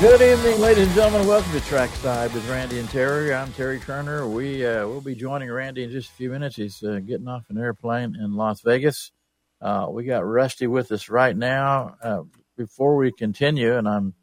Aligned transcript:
Good 0.00 0.22
evening, 0.22 0.58
ladies 0.62 0.86
and 0.86 0.94
gentlemen. 0.94 1.28
Welcome 1.28 1.52
to 1.52 1.60
Trackside 1.60 2.32
with 2.32 2.48
Randy 2.48 2.78
and 2.78 2.88
Terry. 2.88 3.34
I'm 3.34 3.52
Terry 3.52 3.78
Turner. 3.80 4.26
We 4.26 4.64
uh, 4.64 4.86
will 4.86 5.02
be 5.02 5.14
joining 5.14 5.50
Randy 5.50 5.84
in 5.84 5.90
just 5.90 6.08
a 6.08 6.14
few 6.14 6.30
minutes. 6.30 6.56
He's 6.56 6.82
uh, 6.82 7.00
getting 7.04 7.28
off 7.28 7.44
an 7.50 7.58
airplane 7.58 8.16
in 8.16 8.34
Las 8.34 8.62
Vegas. 8.62 9.12
Uh, 9.60 9.88
we 9.90 10.04
got 10.04 10.24
Rusty 10.24 10.66
with 10.66 10.90
us 10.90 11.10
right 11.10 11.36
now. 11.36 11.96
Uh, 12.02 12.22
before 12.56 12.96
we 12.96 13.12
continue, 13.12 13.76
and 13.76 13.86
I'm 13.86 14.14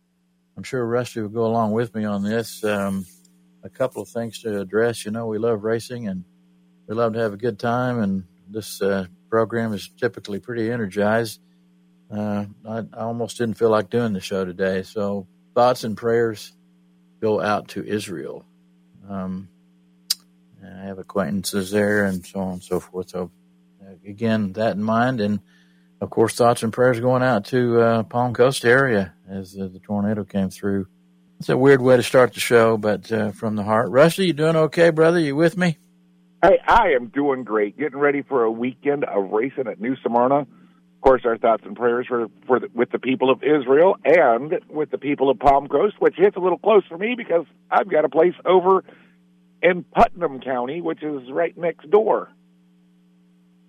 I'm 0.57 0.63
sure 0.63 0.83
Rusty 0.83 1.21
will 1.21 1.29
go 1.29 1.45
along 1.45 1.73
with 1.73 1.93
me 1.93 2.05
on 2.05 2.23
this. 2.23 2.63
Um, 2.63 3.05
a 3.63 3.69
couple 3.69 4.01
of 4.01 4.09
things 4.09 4.41
to 4.41 4.59
address. 4.59 5.05
You 5.05 5.11
know, 5.11 5.27
we 5.27 5.37
love 5.37 5.63
racing 5.63 6.07
and 6.07 6.23
we 6.87 6.95
love 6.95 7.13
to 7.13 7.19
have 7.19 7.33
a 7.33 7.37
good 7.37 7.59
time, 7.59 7.99
and 7.99 8.23
this 8.49 8.81
uh, 8.81 9.05
program 9.29 9.73
is 9.73 9.91
typically 9.95 10.39
pretty 10.39 10.71
energized. 10.71 11.39
Uh, 12.09 12.45
I, 12.67 12.79
I 12.79 13.01
almost 13.01 13.37
didn't 13.37 13.59
feel 13.59 13.69
like 13.69 13.91
doing 13.91 14.13
the 14.13 14.21
show 14.21 14.43
today, 14.43 14.81
so 14.81 15.27
thoughts 15.57 15.83
and 15.83 15.97
prayers 15.97 16.53
go 17.19 17.41
out 17.41 17.69
to 17.69 17.83
Israel. 17.83 18.45
Um, 19.09 19.49
I 20.63 20.83
have 20.83 20.99
acquaintances 20.99 21.71
there 21.71 22.05
and 22.05 22.23
so 22.23 22.41
on 22.41 22.53
and 22.53 22.63
so 22.63 22.79
forth. 22.79 23.09
So, 23.09 23.31
uh, 23.81 23.93
again, 24.05 24.53
that 24.53 24.75
in 24.75 24.83
mind. 24.83 25.19
And, 25.19 25.39
of 25.99 26.11
course, 26.11 26.35
thoughts 26.35 26.61
and 26.61 26.71
prayers 26.71 26.99
going 26.99 27.23
out 27.23 27.45
to 27.45 27.81
uh, 27.81 28.03
Palm 28.03 28.35
Coast 28.35 28.65
area 28.65 29.15
as 29.27 29.57
uh, 29.59 29.67
the 29.73 29.79
tornado 29.79 30.23
came 30.23 30.51
through. 30.51 30.85
It's 31.39 31.49
a 31.49 31.57
weird 31.57 31.81
way 31.81 31.97
to 31.97 32.03
start 32.03 32.35
the 32.35 32.39
show, 32.39 32.77
but 32.77 33.11
uh, 33.11 33.31
from 33.31 33.55
the 33.55 33.63
heart. 33.63 33.89
Rusty, 33.89 34.27
you 34.27 34.33
doing 34.33 34.55
okay, 34.55 34.91
brother? 34.91 35.17
You 35.17 35.35
with 35.35 35.57
me? 35.57 35.79
Hey, 36.43 36.59
I 36.67 36.89
am 36.89 37.07
doing 37.07 37.43
great. 37.43 37.79
Getting 37.79 37.97
ready 37.97 38.21
for 38.21 38.43
a 38.43 38.51
weekend 38.51 39.05
of 39.05 39.31
racing 39.31 39.65
at 39.65 39.81
New 39.81 39.95
Smyrna 40.05 40.45
course, 41.07 41.21
our 41.23 41.37
thoughts 41.37 41.63
and 41.65 41.75
prayers 41.75 42.05
for, 42.07 42.27
for 42.45 42.59
the, 42.59 42.67
with 42.73 42.91
the 42.91 42.99
people 42.99 43.29
of 43.29 43.41
Israel 43.41 43.95
and 44.03 44.59
with 44.69 44.91
the 44.91 44.97
people 44.97 45.29
of 45.29 45.39
Palm 45.39 45.67
Coast, 45.67 45.95
which 45.99 46.15
hits 46.17 46.35
a 46.35 46.39
little 46.39 46.57
close 46.57 46.83
for 46.89 46.97
me 46.97 47.15
because 47.15 47.45
I've 47.71 47.89
got 47.89 48.03
a 48.03 48.09
place 48.09 48.33
over 48.45 48.83
in 49.63 49.85
Putnam 49.85 50.41
County, 50.41 50.81
which 50.81 51.01
is 51.01 51.31
right 51.31 51.57
next 51.57 51.89
door. 51.89 52.29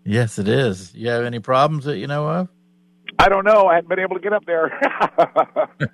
Yes, 0.05 0.39
it 0.41 0.49
is. 0.49 0.93
You 0.95 1.11
have 1.11 1.25
any 1.25 1.39
problems 1.39 1.85
that 1.85 1.99
you 1.99 2.09
know 2.09 2.29
of? 2.29 2.49
I 3.21 3.29
don't 3.29 3.45
know. 3.45 3.67
I 3.67 3.77
haven't 3.77 3.89
been 3.89 4.01
able 4.01 4.17
to 4.17 4.23
get 4.23 4.33
up 4.33 4.45
there. 4.45 4.73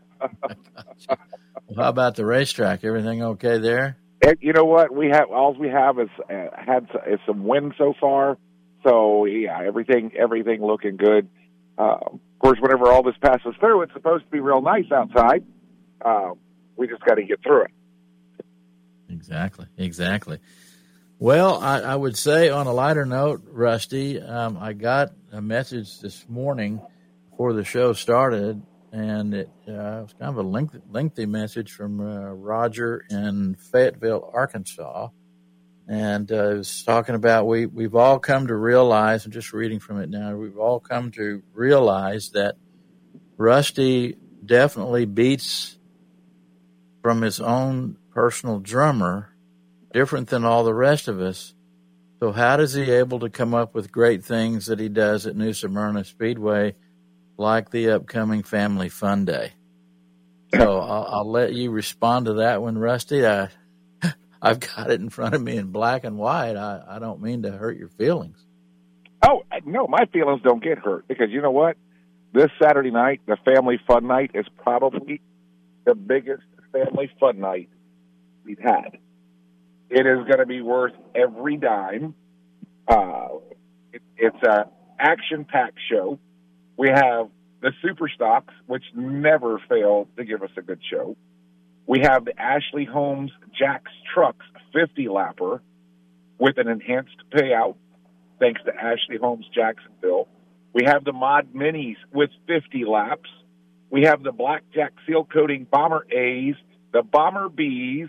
well, 1.69 1.77
how 1.77 1.89
about 1.89 2.15
the 2.15 2.25
racetrack? 2.25 2.85
Everything 2.85 3.23
okay 3.23 3.59
there? 3.59 3.99
you 4.41 4.55
know 4.55 4.65
what? 4.65 4.95
We 4.95 5.09
have 5.09 5.31
all 5.31 5.55
we 5.55 5.69
have 5.69 5.99
is 5.99 6.09
uh, 6.31 6.47
had 6.57 6.89
is 7.07 7.19
some 7.27 7.45
wind 7.45 7.75
so 7.77 7.93
far 8.01 8.39
so 8.85 9.25
yeah, 9.25 9.61
everything 9.67 10.13
everything 10.17 10.65
looking 10.65 10.97
good. 10.97 11.29
Uh, 11.77 11.99
of 12.03 12.21
course, 12.39 12.59
whenever 12.61 12.91
all 12.91 13.03
this 13.03 13.17
passes 13.21 13.55
through, 13.59 13.83
it's 13.83 13.93
supposed 13.93 14.25
to 14.25 14.31
be 14.31 14.41
real 14.41 14.61
nice 14.61 14.91
outside. 14.93 15.45
Uh, 16.05 16.31
we 16.77 16.87
just 16.87 17.05
got 17.05 17.15
to 17.15 17.25
get 17.25 17.43
through 17.43 17.65
it. 17.65 17.71
Exactly, 19.09 19.67
exactly. 19.77 20.39
Well, 21.19 21.59
I, 21.59 21.81
I, 21.81 21.97
would 21.97 22.17
say 22.17 22.51
on 22.51 22.67
a 22.67 22.73
lighter 22.73 23.07
note, 23.07 23.43
Rusty, 23.47 24.21
um, 24.21 24.59
I 24.61 24.73
got 24.73 25.13
a 25.33 25.41
message 25.41 26.01
this 26.01 26.29
morning 26.29 26.81
before 27.31 27.53
the 27.53 27.65
show 27.65 27.93
started, 27.93 28.61
and 28.93 29.33
it, 29.33 29.49
uh, 29.69 30.03
was 30.03 30.15
kind 30.19 30.31
of 30.31 30.37
a 30.37 30.43
lengthy, 30.43 30.81
lengthy 30.91 31.27
message 31.27 31.71
from 31.71 32.01
uh, 32.01 32.33
Roger 32.33 33.05
in 33.09 33.55
Fayetteville, 33.55 34.31
Arkansas 34.35 35.09
and 35.87 36.31
uh, 36.33 36.51
it 36.51 36.59
was 36.59 36.83
talking 36.83 37.15
about 37.15 37.47
we 37.47 37.67
we've 37.67 37.95
all 37.95 38.19
come 38.19 38.47
to 38.47 38.55
realize. 38.55 39.27
I'm 39.27 39.33
just 39.33 39.53
reading 39.53 39.81
from 39.81 40.01
it 40.01 40.09
now. 40.09 40.35
We've 40.37 40.59
all 40.59 40.81
come 40.81 41.11
to 41.13 41.43
realize 41.53 42.31
that 42.31 42.57
Rusty 43.37 44.17
definitely 44.45 45.05
beats 45.05 45.79
from 47.03 47.21
his 47.23 47.41
own 47.41 47.99
personal 48.13 48.61
drummer, 48.61 49.35
different 49.93 50.29
than 50.29 50.45
all 50.45 50.65
the 50.65 50.75
rest 50.75 51.09
of 51.09 51.21
us. 51.21 51.55
So 52.21 52.33
how 52.33 52.57
does 52.57 52.73
he 52.73 52.91
able 52.91 53.19
to 53.21 53.29
come 53.29 53.53
up 53.53 53.75
with 53.75 53.93
great 53.93 54.25
things 54.25 54.67
that 54.67 54.79
he 54.79 54.89
does 54.89 55.27
at 55.27 55.37
New 55.37 55.53
Smyrna 55.53 56.05
Speedway, 56.05 56.77
like 57.37 57.71
the 57.71 57.91
upcoming 57.91 58.43
Family 58.43 58.89
Fun 58.89 59.27
Day? 59.27 59.53
So 60.55 60.79
I'll, 60.79 61.07
I'll 61.11 61.31
let 61.31 61.53
you 61.53 61.71
respond 61.71 62.27
to 62.27 62.35
that 62.35 62.63
one, 62.63 62.79
Rusty. 62.79 63.27
I, 63.27 63.49
I've 64.49 64.61
got 64.61 64.91
it 64.91 65.01
in 65.01 65.09
front 65.09 65.35
of 65.35 65.43
me 65.43 65.57
in 65.57 65.69
black 65.69 66.05
and 66.05 66.19
white. 66.19 66.55
I, 66.57 66.83
I 66.87 66.99
don't 66.99 67.23
mean 67.23 67.43
to 67.43 67.51
hurt 67.51 67.79
your 67.79 67.89
feelings. 67.89 68.45
Oh, 69.27 69.43
no, 69.65 69.87
my 69.87 70.05
feelings 70.13 70.43
don't 70.45 70.63
get 70.63 70.79
hurt 70.79 71.09
because 71.09 71.31
you 71.31 71.41
know 71.41 71.51
what? 71.51 71.79
This 72.35 72.51
Saturday 72.63 72.91
night, 72.91 73.23
the 73.27 73.39
family 73.43 73.81
fun 73.87 74.07
night, 74.07 74.33
is 74.35 74.45
probably 74.63 75.23
the 75.87 75.95
biggest 75.95 76.43
family 76.73 77.11
fun 77.19 77.41
night 77.41 77.71
we've 78.45 78.59
had. 78.59 78.99
It 79.89 80.07
is 80.07 80.27
going 80.27 80.41
to 80.41 80.47
be 80.47 80.61
worth 80.61 80.93
every 81.15 81.57
dime. 81.57 82.15
Uh, 82.87 83.29
it, 83.95 84.03
it's 84.19 84.43
a 84.43 84.67
action-packed 84.99 85.79
show. 85.91 86.19
We 86.77 86.89
have 86.89 87.31
the 87.63 87.73
super 87.83 88.11
stocks, 88.15 88.53
which 88.67 88.85
never 88.95 89.59
fail 89.71 90.07
to 90.19 90.25
give 90.25 90.43
us 90.43 90.51
a 90.59 90.63
good 90.63 90.81
show. 90.91 91.17
We 91.87 92.01
have 92.01 92.25
the 92.25 92.39
Ashley 92.41 92.85
Holmes 92.85 93.31
Jack's 93.59 93.93
Trucks 94.13 94.47
50 94.73 95.07
lapper 95.07 95.61
with 96.39 96.59
an 96.59 96.69
enhanced 96.69 97.17
payout, 97.33 97.77
thanks 98.41 98.61
to 98.65 98.75
Ashley 98.75 99.19
Holmes 99.21 99.47
Jacksonville. 99.55 100.29
We 100.73 100.85
have 100.85 101.05
the 101.05 101.13
Mod 101.13 101.53
Minis 101.55 101.97
with 102.13 102.31
50 102.49 102.85
laps. 102.85 103.31
We 103.91 104.03
have 104.03 104.23
the 104.23 104.33
Blackjack 104.33 104.93
Seal 105.07 105.25
Coating 105.25 105.67
Bomber 105.71 106.05
A's, 106.11 106.57
the 106.93 107.03
Bomber 107.03 107.49
B's, 107.49 108.09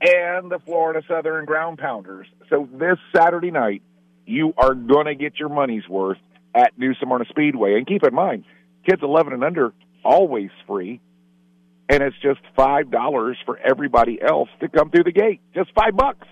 and 0.00 0.50
the 0.50 0.58
Florida 0.58 1.02
Southern 1.06 1.44
Ground 1.44 1.78
Pounders. 1.78 2.26
So 2.48 2.68
this 2.72 2.98
Saturday 3.14 3.50
night, 3.50 3.82
you 4.24 4.54
are 4.56 4.74
going 4.74 5.06
to 5.06 5.14
get 5.14 5.38
your 5.38 5.48
money's 5.48 5.88
worth 5.88 6.18
at 6.54 6.78
New 6.78 6.94
Smyrna 6.94 7.26
Speedway. 7.28 7.74
And 7.74 7.86
keep 7.86 8.02
in 8.02 8.14
mind, 8.14 8.44
kids 8.88 9.02
11 9.02 9.32
and 9.34 9.44
under, 9.44 9.72
always 10.04 10.50
free 10.66 11.00
and 11.88 12.02
it's 12.02 12.16
just 12.22 12.40
five 12.56 12.90
dollars 12.90 13.36
for 13.44 13.58
everybody 13.58 14.18
else 14.20 14.48
to 14.60 14.68
come 14.68 14.90
through 14.90 15.04
the 15.04 15.12
gate. 15.12 15.40
Just 15.54 15.70
five 15.74 15.96
bucks. 15.96 16.26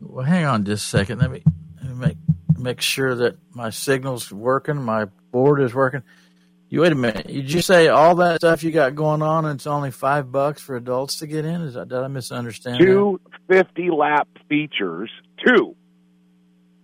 Well, 0.00 0.24
hang 0.24 0.44
on 0.44 0.64
just 0.64 0.86
a 0.86 0.98
second. 0.98 1.20
Let 1.20 1.30
me, 1.30 1.42
let 1.82 1.90
me 1.90 2.06
make 2.06 2.16
make 2.58 2.80
sure 2.80 3.14
that 3.14 3.36
my 3.52 3.70
signal's 3.70 4.32
working, 4.32 4.82
my 4.82 5.06
board 5.32 5.60
is 5.60 5.74
working. 5.74 6.02
You 6.68 6.80
wait 6.80 6.92
a 6.92 6.96
minute. 6.96 7.30
You 7.30 7.42
just 7.42 7.68
say 7.68 7.88
all 7.88 8.16
that 8.16 8.40
stuff 8.40 8.64
you 8.64 8.72
got 8.72 8.94
going 8.94 9.22
on, 9.22 9.44
and 9.44 9.56
it's 9.56 9.66
only 9.66 9.90
five 9.90 10.32
bucks 10.32 10.60
for 10.60 10.76
adults 10.76 11.16
to 11.16 11.26
get 11.26 11.44
in? 11.44 11.60
Is 11.60 11.74
that 11.74 11.88
did 11.88 11.98
I 11.98 12.08
misunderstand? 12.08 12.80
Two 12.80 13.20
that? 13.48 13.66
fifty 13.66 13.90
lap 13.90 14.28
features. 14.48 15.10
Two. 15.46 15.76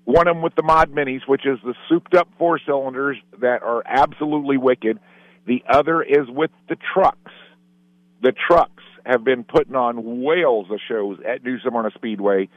One 0.05 0.29
of 0.29 0.35
them 0.35 0.43
with 0.43 0.55
the 0.55 0.63
mod 0.63 0.91
minis, 0.91 1.21
which 1.27 1.47
is 1.47 1.59
the 1.65 1.75
souped 1.89 2.15
up 2.15 2.29
four 2.39 2.61
cylinders 2.65 3.17
that 3.41 3.63
are 3.63 3.83
absolutely 3.87 4.57
wicked 4.57 4.99
the 5.51 5.65
other 5.69 6.01
is 6.01 6.29
with 6.29 6.53
the 6.69 6.77
trucks. 6.95 7.33
The 8.23 8.33
trucks 8.49 8.85
have 9.05 9.25
been 9.25 9.43
putting 9.43 9.75
on 9.75 10.23
whales 10.23 10.69
of 10.71 10.79
shows 10.87 11.19
at 11.29 11.43
New 11.43 11.59
Smyrna 11.59 11.91
Speedway. 11.97 12.49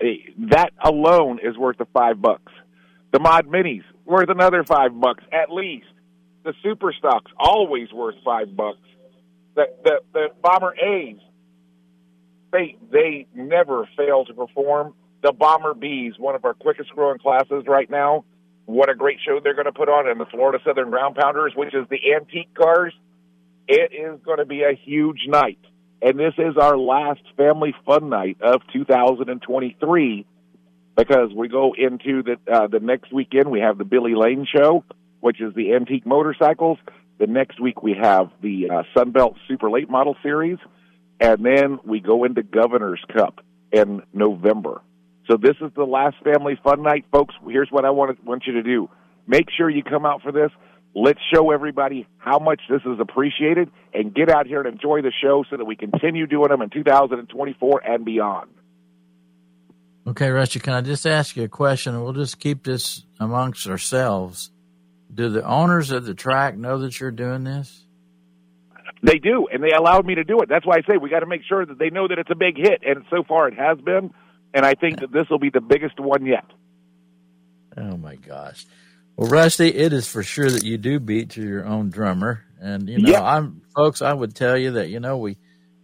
Eh, 0.00 0.30
that 0.50 0.70
alone 0.80 1.40
is 1.42 1.58
worth 1.58 1.78
the 1.78 1.86
five 1.86 2.22
bucks. 2.22 2.52
The 3.12 3.18
mod 3.18 3.48
minis 3.48 3.82
worth 4.04 4.28
another 4.28 4.62
five 4.62 5.00
bucks 5.00 5.24
at 5.32 5.52
least. 5.52 5.88
The 6.44 6.54
super 6.62 6.92
stocks 6.96 7.32
always 7.36 7.92
worth 7.92 8.14
five 8.24 8.54
bucks. 8.54 8.86
The 9.56 9.64
the, 9.82 10.00
the 10.12 10.26
bomber 10.40 10.76
A's 10.80 11.18
they 12.52 12.76
they 12.92 13.26
never 13.34 13.88
fail 13.96 14.26
to 14.26 14.32
perform. 14.32 14.94
The 15.24 15.32
bomber 15.32 15.74
B's, 15.74 16.16
one 16.20 16.36
of 16.36 16.44
our 16.44 16.54
quickest 16.54 16.90
growing 16.90 17.18
classes 17.18 17.64
right 17.66 17.90
now, 17.90 18.24
what 18.68 18.90
a 18.90 18.94
great 18.94 19.16
show 19.24 19.40
they're 19.42 19.54
going 19.54 19.64
to 19.64 19.72
put 19.72 19.88
on 19.88 20.06
in 20.10 20.18
the 20.18 20.26
Florida 20.26 20.58
Southern 20.62 20.90
Ground 20.90 21.16
Pounders, 21.16 21.54
which 21.56 21.74
is 21.74 21.86
the 21.88 22.12
antique 22.14 22.52
cars. 22.54 22.92
It 23.66 23.92
is 23.94 24.20
going 24.26 24.40
to 24.40 24.44
be 24.44 24.62
a 24.62 24.74
huge 24.84 25.20
night. 25.26 25.58
And 26.02 26.18
this 26.18 26.34
is 26.36 26.54
our 26.60 26.76
last 26.76 27.22
family 27.34 27.74
fun 27.86 28.10
night 28.10 28.36
of 28.42 28.60
2023 28.74 30.26
because 30.98 31.30
we 31.34 31.48
go 31.48 31.74
into 31.78 32.22
the 32.22 32.36
uh, 32.52 32.66
the 32.66 32.78
next 32.78 33.10
weekend 33.10 33.50
we 33.50 33.60
have 33.60 33.78
the 33.78 33.84
Billy 33.84 34.14
Lane 34.14 34.46
show, 34.54 34.84
which 35.20 35.40
is 35.40 35.54
the 35.54 35.72
antique 35.72 36.04
motorcycles. 36.04 36.76
The 37.18 37.26
next 37.26 37.58
week 37.58 37.82
we 37.82 37.96
have 37.98 38.30
the 38.42 38.68
uh, 38.70 38.82
Sunbelt 38.94 39.36
Super 39.48 39.70
Late 39.70 39.88
Model 39.88 40.14
Series, 40.22 40.58
and 41.18 41.42
then 41.42 41.78
we 41.84 42.00
go 42.00 42.24
into 42.24 42.42
Governor's 42.42 43.02
Cup 43.16 43.40
in 43.72 44.02
November. 44.12 44.82
So 45.28 45.36
this 45.36 45.56
is 45.60 45.70
the 45.76 45.84
last 45.84 46.16
family 46.24 46.58
fun 46.64 46.82
night, 46.82 47.04
folks. 47.12 47.34
Here's 47.46 47.68
what 47.70 47.84
I 47.84 47.90
want 47.90 48.24
want 48.24 48.44
you 48.46 48.54
to 48.54 48.62
do: 48.62 48.88
make 49.26 49.46
sure 49.56 49.68
you 49.68 49.82
come 49.82 50.06
out 50.06 50.22
for 50.22 50.32
this. 50.32 50.50
Let's 50.94 51.20
show 51.32 51.50
everybody 51.50 52.06
how 52.16 52.38
much 52.38 52.62
this 52.68 52.80
is 52.86 52.98
appreciated, 52.98 53.70
and 53.92 54.14
get 54.14 54.30
out 54.30 54.46
here 54.46 54.60
and 54.60 54.72
enjoy 54.72 55.02
the 55.02 55.12
show 55.22 55.44
so 55.50 55.58
that 55.58 55.64
we 55.64 55.76
continue 55.76 56.26
doing 56.26 56.48
them 56.48 56.62
in 56.62 56.70
2024 56.70 57.82
and 57.84 58.04
beyond. 58.04 58.50
Okay, 60.06 60.30
Rusty, 60.30 60.58
can 60.58 60.72
I 60.72 60.80
just 60.80 61.06
ask 61.06 61.36
you 61.36 61.44
a 61.44 61.48
question? 61.48 62.02
We'll 62.02 62.14
just 62.14 62.40
keep 62.40 62.64
this 62.64 63.04
amongst 63.20 63.68
ourselves. 63.68 64.50
Do 65.12 65.28
the 65.28 65.44
owners 65.44 65.90
of 65.90 66.06
the 66.06 66.14
track 66.14 66.56
know 66.56 66.78
that 66.78 66.98
you're 66.98 67.10
doing 67.10 67.44
this? 67.44 67.84
They 69.02 69.18
do, 69.18 69.46
and 69.52 69.62
they 69.62 69.72
allowed 69.76 70.06
me 70.06 70.14
to 70.14 70.24
do 70.24 70.40
it. 70.40 70.48
That's 70.48 70.66
why 70.66 70.76
I 70.76 70.80
say 70.90 70.96
we 70.96 71.10
got 71.10 71.20
to 71.20 71.26
make 71.26 71.42
sure 71.46 71.64
that 71.64 71.78
they 71.78 71.90
know 71.90 72.08
that 72.08 72.18
it's 72.18 72.30
a 72.30 72.34
big 72.34 72.56
hit, 72.56 72.80
and 72.84 73.04
so 73.10 73.22
far 73.22 73.48
it 73.48 73.54
has 73.54 73.78
been. 73.78 74.10
And 74.54 74.64
I 74.64 74.74
think 74.74 75.00
that 75.00 75.12
this 75.12 75.28
will 75.28 75.38
be 75.38 75.50
the 75.50 75.60
biggest 75.60 76.00
one 76.00 76.24
yet. 76.26 76.44
Oh 77.76 77.96
my 77.96 78.16
gosh! 78.16 78.66
Well, 79.16 79.30
Rusty, 79.30 79.68
it 79.68 79.92
is 79.92 80.08
for 80.08 80.22
sure 80.22 80.50
that 80.50 80.64
you 80.64 80.78
do 80.78 80.98
beat 81.00 81.30
to 81.30 81.42
your 81.42 81.64
own 81.64 81.90
drummer, 81.90 82.44
and 82.60 82.88
you 82.88 82.98
know, 82.98 83.10
Yeah. 83.10 83.22
I'm 83.22 83.62
folks. 83.74 84.02
I 84.02 84.12
would 84.12 84.34
tell 84.34 84.56
you 84.56 84.72
that 84.72 84.88
you 84.88 85.00
know 85.00 85.18
we 85.18 85.36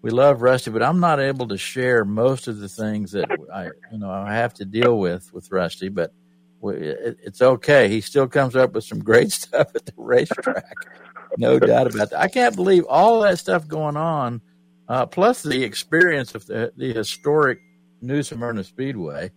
we 0.02 0.10
love 0.10 0.42
Rusty, 0.42 0.70
but 0.70 0.82
I'm 0.82 1.00
not 1.00 1.20
able 1.20 1.48
to 1.48 1.58
share 1.58 2.04
most 2.04 2.48
of 2.48 2.58
the 2.58 2.68
things 2.68 3.12
that 3.12 3.30
I 3.52 3.66
you 3.92 3.98
know 3.98 4.10
I 4.10 4.34
have 4.34 4.54
to 4.54 4.64
deal 4.64 4.98
with 4.98 5.32
with 5.32 5.52
Rusty. 5.52 5.88
But 5.88 6.12
we, 6.60 6.74
it, 6.76 7.18
it's 7.22 7.42
okay. 7.42 7.88
He 7.88 8.00
still 8.00 8.26
comes 8.28 8.56
up 8.56 8.72
with 8.72 8.84
some 8.84 9.00
great 9.00 9.30
stuff 9.40 9.68
at 9.74 9.86
the 9.86 9.92
racetrack. 9.96 10.74
No 11.38 11.58
doubt 11.58 11.94
about 11.94 12.10
that. 12.10 12.20
I 12.20 12.28
can't 12.28 12.56
believe 12.56 12.84
all 12.88 13.20
that 13.22 13.38
stuff 13.38 13.66
going 13.68 13.96
on, 13.96 14.40
uh, 14.88 15.06
plus 15.06 15.42
the 15.42 15.64
experience 15.64 16.34
of 16.34 16.46
the, 16.46 16.72
the 16.76 16.92
historic 16.92 17.58
New 18.04 18.22
Smyrna 18.22 18.64
Speedway 18.64 19.32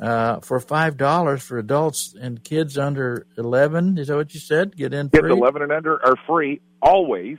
uh, 0.00 0.40
for 0.40 0.60
five 0.60 0.96
dollars 0.96 1.42
for 1.42 1.58
adults 1.58 2.14
and 2.20 2.42
kids 2.42 2.78
under 2.78 3.26
eleven. 3.36 3.98
Is 3.98 4.08
that 4.08 4.16
what 4.16 4.34
you 4.34 4.40
said? 4.40 4.76
Get 4.76 4.92
in 4.92 5.08
Kids 5.08 5.22
free. 5.22 5.32
11 5.32 5.62
and 5.62 5.72
under 5.72 6.04
are 6.04 6.16
free 6.26 6.60
always. 6.82 7.38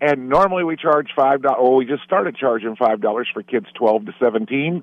And 0.00 0.28
normally 0.28 0.64
we 0.64 0.76
charge 0.76 1.08
five 1.16 1.42
dollars. 1.42 1.58
Well, 1.62 1.76
we 1.76 1.86
just 1.86 2.02
started 2.04 2.36
charging 2.36 2.76
five 2.76 3.00
dollars 3.00 3.28
for 3.32 3.42
kids 3.42 3.66
12 3.74 4.06
to 4.06 4.12
17. 4.20 4.82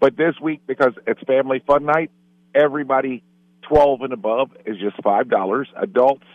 But 0.00 0.16
this 0.16 0.34
week, 0.42 0.60
because 0.66 0.92
it's 1.06 1.20
family 1.22 1.62
fun 1.66 1.84
night, 1.84 2.10
everybody 2.54 3.22
12 3.68 4.02
and 4.02 4.12
above 4.12 4.50
is 4.66 4.76
just 4.78 5.02
five 5.02 5.28
dollars. 5.28 5.68
Adults, 5.76 6.26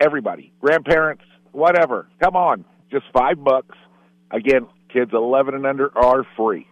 everybody, 0.00 0.52
grandparents, 0.60 1.24
whatever. 1.52 2.08
Come 2.20 2.36
on, 2.36 2.64
just 2.90 3.04
five 3.12 3.42
bucks. 3.42 3.76
Again, 4.30 4.66
kids 4.92 5.12
11 5.12 5.54
and 5.54 5.66
under 5.66 5.96
are 5.96 6.24
free. 6.36 6.66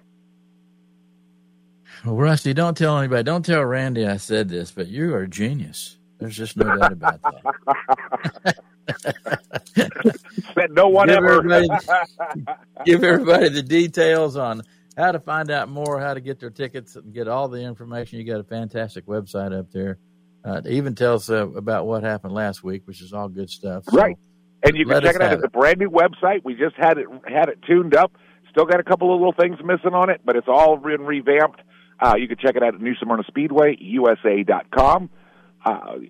Well, 2.04 2.16
Rusty, 2.16 2.52
don't 2.52 2.76
tell 2.76 2.98
anybody. 2.98 3.22
Don't 3.22 3.44
tell 3.44 3.64
Randy 3.64 4.06
I 4.06 4.16
said 4.16 4.48
this, 4.48 4.70
but 4.72 4.88
you 4.88 5.14
are 5.14 5.22
a 5.22 5.28
genius. 5.28 5.98
There's 6.18 6.36
just 6.36 6.56
no 6.56 6.76
doubt 6.76 6.92
about 6.92 7.20
that. 7.22 8.56
Said 10.54 10.70
no 10.72 10.88
one 10.88 11.06
Give 11.08 11.16
ever. 11.18 11.32
everybody- 11.38 11.68
Give 12.84 13.04
everybody 13.04 13.48
the 13.48 13.62
details 13.62 14.36
on 14.36 14.62
how 14.96 15.12
to 15.12 15.20
find 15.20 15.50
out 15.50 15.68
more, 15.68 16.00
how 16.00 16.14
to 16.14 16.20
get 16.20 16.38
their 16.40 16.50
tickets, 16.50 16.96
and 16.96 17.12
get 17.14 17.28
all 17.28 17.48
the 17.48 17.60
information. 17.60 18.18
You 18.18 18.24
got 18.26 18.40
a 18.40 18.44
fantastic 18.44 19.06
website 19.06 19.56
up 19.56 19.70
there. 19.72 19.98
Uh, 20.44 20.60
even 20.66 20.94
tells 20.96 21.30
uh, 21.30 21.48
about 21.50 21.86
what 21.86 22.02
happened 22.02 22.34
last 22.34 22.64
week, 22.64 22.82
which 22.86 23.00
is 23.00 23.12
all 23.12 23.28
good 23.28 23.48
stuff. 23.48 23.84
So, 23.88 23.96
Right. 23.96 24.18
And 24.64 24.76
you 24.76 24.84
can 24.86 25.00
check 25.02 25.16
it 25.16 25.22
out. 25.22 25.32
It's 25.34 25.44
a 25.44 25.48
brand 25.48 25.78
new 25.78 25.90
website. 25.90 26.40
We 26.44 26.54
just 26.54 26.76
had 26.76 26.98
it 26.98 27.06
had 27.26 27.48
it 27.48 27.58
tuned 27.66 27.96
up. 27.96 28.12
Still 28.50 28.64
got 28.64 28.78
a 28.80 28.84
couple 28.84 29.12
of 29.12 29.18
little 29.20 29.32
things 29.32 29.58
missing 29.64 29.92
on 29.94 30.08
it, 30.10 30.20
but 30.24 30.36
it's 30.36 30.46
all 30.48 30.76
been 30.76 31.02
revamped. 31.02 31.62
Uh, 32.02 32.16
you 32.16 32.26
can 32.26 32.38
check 32.38 32.56
it 32.56 32.64
out 32.64 32.74
at 32.74 32.80
New 32.80 32.96
Smyrna 32.96 33.22
Speedway, 33.28 33.76
USA.com. 33.78 35.08
Uh, 35.64 35.70
of 35.70 36.00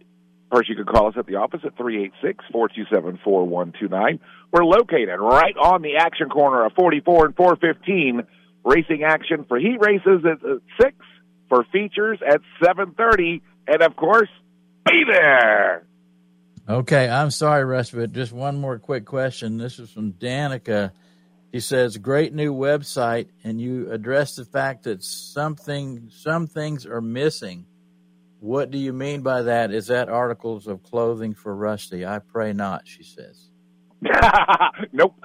course, 0.50 0.66
you 0.68 0.74
can 0.74 0.86
call 0.86 1.08
us 1.08 1.14
at 1.18 1.26
the 1.26 1.34
office 1.36 1.60
at 1.64 1.76
386-427-4129. 1.76 4.18
We're 4.50 4.64
located 4.64 5.20
right 5.20 5.54
on 5.56 5.82
the 5.82 5.96
action 5.98 6.30
corner 6.30 6.64
of 6.64 6.72
44 6.72 7.26
and 7.26 7.36
415. 7.36 8.22
Racing 8.64 9.02
action 9.04 9.44
for 9.48 9.58
heat 9.58 9.76
races 9.80 10.24
at 10.24 10.42
uh, 10.48 10.60
6, 10.80 10.96
for 11.48 11.64
features 11.72 12.20
at 12.26 12.40
7.30, 12.62 13.42
and 13.66 13.82
of 13.82 13.96
course, 13.96 14.28
be 14.86 15.02
there! 15.12 15.84
Okay, 16.68 17.08
I'm 17.08 17.32
sorry, 17.32 17.64
Russ, 17.64 17.90
but 17.90 18.12
just 18.12 18.30
one 18.32 18.56
more 18.56 18.78
quick 18.78 19.04
question. 19.04 19.58
This 19.58 19.80
is 19.80 19.90
from 19.90 20.12
Danica. 20.12 20.92
She 21.52 21.60
says, 21.60 21.98
"Great 21.98 22.32
new 22.34 22.54
website," 22.54 23.28
and 23.44 23.60
you 23.60 23.90
address 23.90 24.36
the 24.36 24.44
fact 24.44 24.84
that 24.84 25.02
something, 25.02 26.08
some 26.10 26.46
things 26.46 26.86
are 26.86 27.00
missing. 27.00 27.66
What 28.40 28.70
do 28.70 28.78
you 28.78 28.92
mean 28.92 29.22
by 29.22 29.42
that? 29.42 29.70
Is 29.70 29.86
that 29.88 30.08
articles 30.08 30.66
of 30.66 30.82
clothing 30.82 31.34
for 31.34 31.54
Rusty? 31.54 32.04
I 32.06 32.18
pray 32.18 32.52
not. 32.52 32.88
She 32.88 33.04
says. 33.04 33.50
nope. 34.92 35.14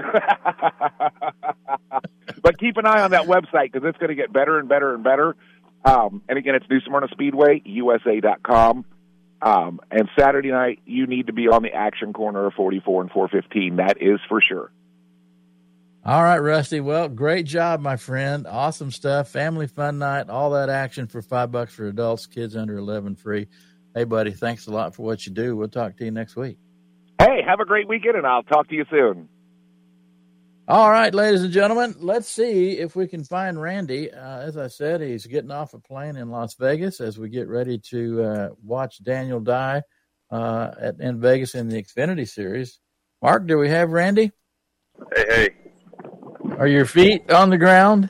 but 2.41 2.59
keep 2.59 2.77
an 2.77 2.85
eye 2.85 3.01
on 3.01 3.11
that 3.11 3.25
website 3.25 3.71
because 3.71 3.87
it's 3.87 3.97
going 3.97 4.09
to 4.09 4.15
get 4.15 4.31
better 4.31 4.59
and 4.59 4.69
better 4.69 4.93
and 4.93 5.03
better. 5.03 5.35
Um, 5.83 6.21
and 6.27 6.37
again, 6.37 6.55
it's 6.55 6.69
New 6.69 6.81
Smyrna 6.81 7.07
Speedway, 7.11 7.61
USA.com. 7.65 8.85
Um, 9.41 9.79
and 9.91 10.09
Saturday 10.17 10.51
night, 10.51 10.79
you 10.85 11.07
need 11.07 11.27
to 11.27 11.33
be 11.33 11.47
on 11.47 11.61
the 11.61 11.73
action 11.73 12.13
corner 12.13 12.47
of 12.47 12.53
44 12.53 13.01
and 13.03 13.11
415. 13.11 13.77
That 13.77 14.01
is 14.01 14.19
for 14.27 14.41
sure. 14.41 14.71
All 16.07 16.23
right, 16.23 16.37
Rusty. 16.37 16.79
Well, 16.79 17.09
great 17.09 17.45
job, 17.45 17.81
my 17.81 17.97
friend. 17.97 18.47
Awesome 18.47 18.91
stuff. 18.91 19.27
Family 19.27 19.67
fun 19.67 19.99
night. 19.99 20.29
All 20.29 20.51
that 20.51 20.69
action 20.69 21.05
for 21.05 21.21
five 21.21 21.51
bucks 21.51 21.73
for 21.73 21.85
adults, 21.87 22.25
kids 22.27 22.55
under 22.55 22.77
eleven 22.77 23.13
free. 23.13 23.49
Hey, 23.93 24.05
buddy, 24.05 24.31
thanks 24.31 24.67
a 24.67 24.71
lot 24.71 24.95
for 24.95 25.03
what 25.03 25.25
you 25.25 25.33
do. 25.33 25.57
We'll 25.57 25.67
talk 25.67 25.97
to 25.97 26.05
you 26.05 26.11
next 26.11 26.37
week. 26.37 26.59
Hey, 27.19 27.41
have 27.45 27.59
a 27.59 27.65
great 27.65 27.89
weekend, 27.89 28.15
and 28.15 28.25
I'll 28.25 28.43
talk 28.43 28.69
to 28.69 28.75
you 28.75 28.85
soon. 28.89 29.27
All 30.69 30.89
right, 30.89 31.13
ladies 31.13 31.43
and 31.43 31.51
gentlemen, 31.51 31.95
let's 31.99 32.29
see 32.29 32.77
if 32.77 32.95
we 32.95 33.05
can 33.05 33.25
find 33.25 33.61
Randy. 33.61 34.09
Uh, 34.09 34.39
as 34.39 34.55
I 34.55 34.67
said, 34.67 35.01
he's 35.01 35.25
getting 35.25 35.51
off 35.51 35.73
a 35.73 35.79
plane 35.79 36.15
in 36.15 36.29
Las 36.29 36.55
Vegas 36.55 37.01
as 37.01 37.17
we 37.17 37.27
get 37.27 37.49
ready 37.49 37.79
to 37.89 38.23
uh, 38.23 38.49
watch 38.63 39.03
Daniel 39.03 39.41
Dye 39.41 39.81
uh, 40.31 40.71
at, 40.79 41.01
in 41.01 41.19
Vegas 41.19 41.53
in 41.53 41.67
the 41.67 41.83
Xfinity 41.83 42.29
Series. 42.29 42.79
Mark, 43.21 43.45
do 43.45 43.57
we 43.57 43.67
have 43.67 43.91
Randy? 43.91 44.31
Hey, 45.13 45.25
hey. 45.29 45.49
Are 46.57 46.67
your 46.67 46.85
feet 46.85 47.31
on 47.31 47.49
the 47.51 47.57
ground? 47.57 48.09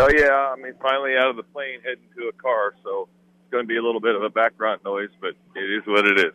Oh, 0.00 0.08
yeah. 0.16 0.30
I 0.30 0.56
mean, 0.56 0.72
finally 0.80 1.16
out 1.16 1.28
of 1.28 1.36
the 1.36 1.42
plane, 1.42 1.80
heading 1.84 2.04
to 2.16 2.28
a 2.28 2.32
car, 2.32 2.74
so 2.82 3.08
it's 3.42 3.50
going 3.50 3.64
to 3.64 3.68
be 3.68 3.76
a 3.76 3.82
little 3.82 4.00
bit 4.00 4.14
of 4.14 4.22
a 4.22 4.30
background 4.30 4.80
noise, 4.84 5.10
but 5.20 5.34
it 5.54 5.60
is 5.60 5.82
what 5.86 6.06
it 6.06 6.18
is. 6.18 6.32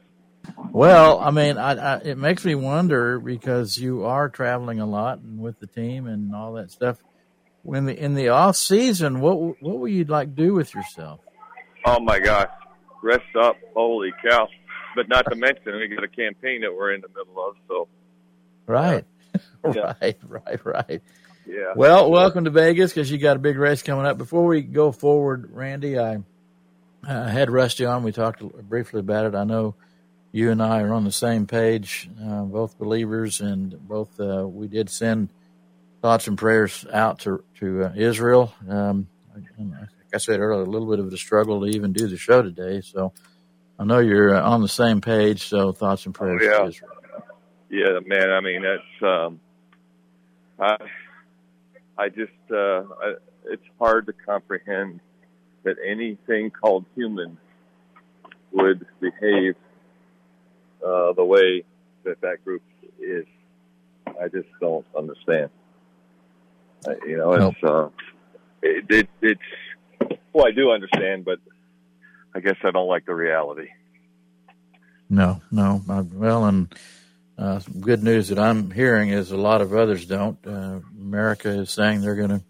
Well, 0.72 1.20
I 1.20 1.32
mean, 1.32 1.58
I, 1.58 1.96
I, 1.96 1.98
it 2.00 2.18
makes 2.18 2.46
me 2.46 2.54
wonder 2.54 3.20
because 3.20 3.78
you 3.78 4.06
are 4.06 4.30
traveling 4.30 4.80
a 4.80 4.86
lot 4.86 5.20
and 5.20 5.40
with 5.40 5.60
the 5.60 5.68
team 5.68 6.06
and 6.08 6.36
all 6.36 6.54
that 6.54 6.72
stuff. 6.72 6.98
When 7.64 7.86
the 7.86 7.98
in 7.98 8.14
the 8.14 8.28
off 8.28 8.58
season, 8.58 9.22
what 9.22 9.62
what 9.62 9.80
will 9.80 9.88
you 9.88 10.04
like 10.04 10.36
to 10.36 10.44
do 10.44 10.54
with 10.54 10.76
yourself? 10.76 11.22
Oh, 11.86 12.00
my 12.02 12.20
gosh. 12.20 12.50
Rest 13.02 13.24
up. 13.42 13.56
Holy 13.74 14.12
cow. 14.30 14.50
But 14.96 15.08
not 15.08 15.26
to 15.30 15.36
mention, 15.36 15.78
we 15.78 15.88
got 15.88 16.04
a 16.04 16.08
campaign 16.10 16.62
that 16.62 16.76
we're 16.76 16.94
in 16.94 17.02
the 17.02 17.08
middle 17.08 17.44
of, 17.48 17.56
so 17.68 17.88
Right, 18.68 19.06
Yeah. 19.74 19.94
right, 20.02 20.18
right, 20.28 20.66
right. 20.66 21.02
Yeah. 21.46 21.74
Well, 21.76 22.10
welcome 22.10 22.46
to 22.46 22.50
Vegas 22.50 22.94
because 22.94 23.12
you 23.12 23.18
got 23.18 23.36
a 23.36 23.40
big 23.40 23.58
race 23.58 23.82
coming 23.82 24.06
up. 24.06 24.18
Before 24.18 24.46
we 24.46 24.62
go 24.62 24.92
forward, 24.92 25.50
Randy, 25.52 26.00
I 26.00 26.20
uh, 27.08 27.28
had 27.28 27.50
Rusty 27.50 27.86
on. 27.86 28.04
We 28.04 28.12
talked 28.12 28.42
briefly 28.42 29.00
about 29.00 29.26
it. 29.26 29.36
I 29.36 29.44
know 29.44 29.76
you 30.32 30.52
and 30.52 30.62
I 30.62 30.82
are 30.82 30.94
on 30.94 31.04
the 31.04 31.12
same 31.12 31.46
page, 31.46 32.10
uh, 32.22 32.42
both 32.42 32.78
believers, 32.78 33.42
and 33.42 33.88
both 33.88 34.20
uh, 34.20 34.48
we 34.48 34.68
did 34.68 34.90
send 34.90 35.30
thoughts 36.02 36.28
and 36.28 36.38
prayers 36.38 36.86
out 36.92 37.20
to 37.20 37.44
to 37.60 37.86
uh, 37.86 37.94
Israel. 37.96 38.54
Um, 38.68 39.08
like 39.36 40.14
I 40.14 40.18
said 40.18 40.40
earlier, 40.40 40.64
a 40.64 40.70
little 40.70 40.90
bit 40.90 41.00
of 41.00 41.12
a 41.12 41.18
struggle 41.18 41.62
to 41.62 41.68
even 41.68 41.94
do 41.94 42.08
the 42.08 42.18
show 42.18 42.42
today. 42.42 42.82
So 42.82 43.14
I 43.78 43.86
know 43.86 44.00
you're 44.00 44.36
uh, 44.36 44.42
on 44.42 44.62
the 44.62 44.68
same 44.68 45.02
page. 45.02 45.48
So 45.48 45.72
thoughts 45.72 46.06
and 46.06 46.16
prayers 46.16 46.42
yeah. 46.44 46.58
to 46.60 46.66
Israel. 46.68 46.92
Yeah, 47.70 48.00
man. 48.06 48.32
I 48.32 48.40
mean, 48.40 48.62
that's 48.62 49.04
um, 49.04 49.40
I, 50.60 50.78
I 51.98 52.10
just, 52.10 52.32
uh, 52.52 52.84
I, 53.02 53.16
it's 53.46 53.64
hard 53.80 54.08
to 54.08 54.14
comprehend 54.14 55.00
that 55.64 55.78
anything 55.86 56.52
called 56.52 56.86
human 56.96 57.38
would 58.52 58.86
behave 59.00 59.56
uh, 60.86 61.14
the 61.14 61.24
way 61.24 61.64
that 62.04 62.22
that 62.22 62.44
group 62.44 62.62
is. 63.00 63.26
I 64.22 64.28
just 64.28 64.48
don't 64.60 64.86
understand. 64.98 65.50
Uh, 66.86 66.94
you 67.06 67.18
know, 67.18 67.34
it's 67.34 67.64
uh, 67.64 67.90
it, 68.62 68.86
it, 68.90 69.10
it's 69.22 70.18
well, 70.34 70.46
I 70.46 70.52
do 70.52 70.72
understand, 70.72 71.26
but 71.26 71.40
I 72.36 72.40
guess 72.40 72.58
I 72.64 72.72
don't 72.72 72.88
like 72.88 73.06
the 73.06 73.16
reality. 73.16 73.70
No, 75.10 75.42
no. 75.52 75.82
I, 75.90 76.02
well, 76.02 76.46
and 76.46 76.74
uh, 77.38 77.60
some 77.60 77.82
good 77.82 78.04
news 78.04 78.30
that 78.30 78.40
I'm 78.40 78.72
hearing 78.72 79.10
is 79.10 79.32
a 79.32 79.38
lot 79.38 79.62
of 79.62 79.74
others 79.74 80.06
don't. 80.06 80.38
Uh, 80.46 80.80
America 81.00 81.50
is 81.50 81.72
saying 81.72 82.02
they're 82.02 82.16
going 82.16 82.30
to 82.30 82.44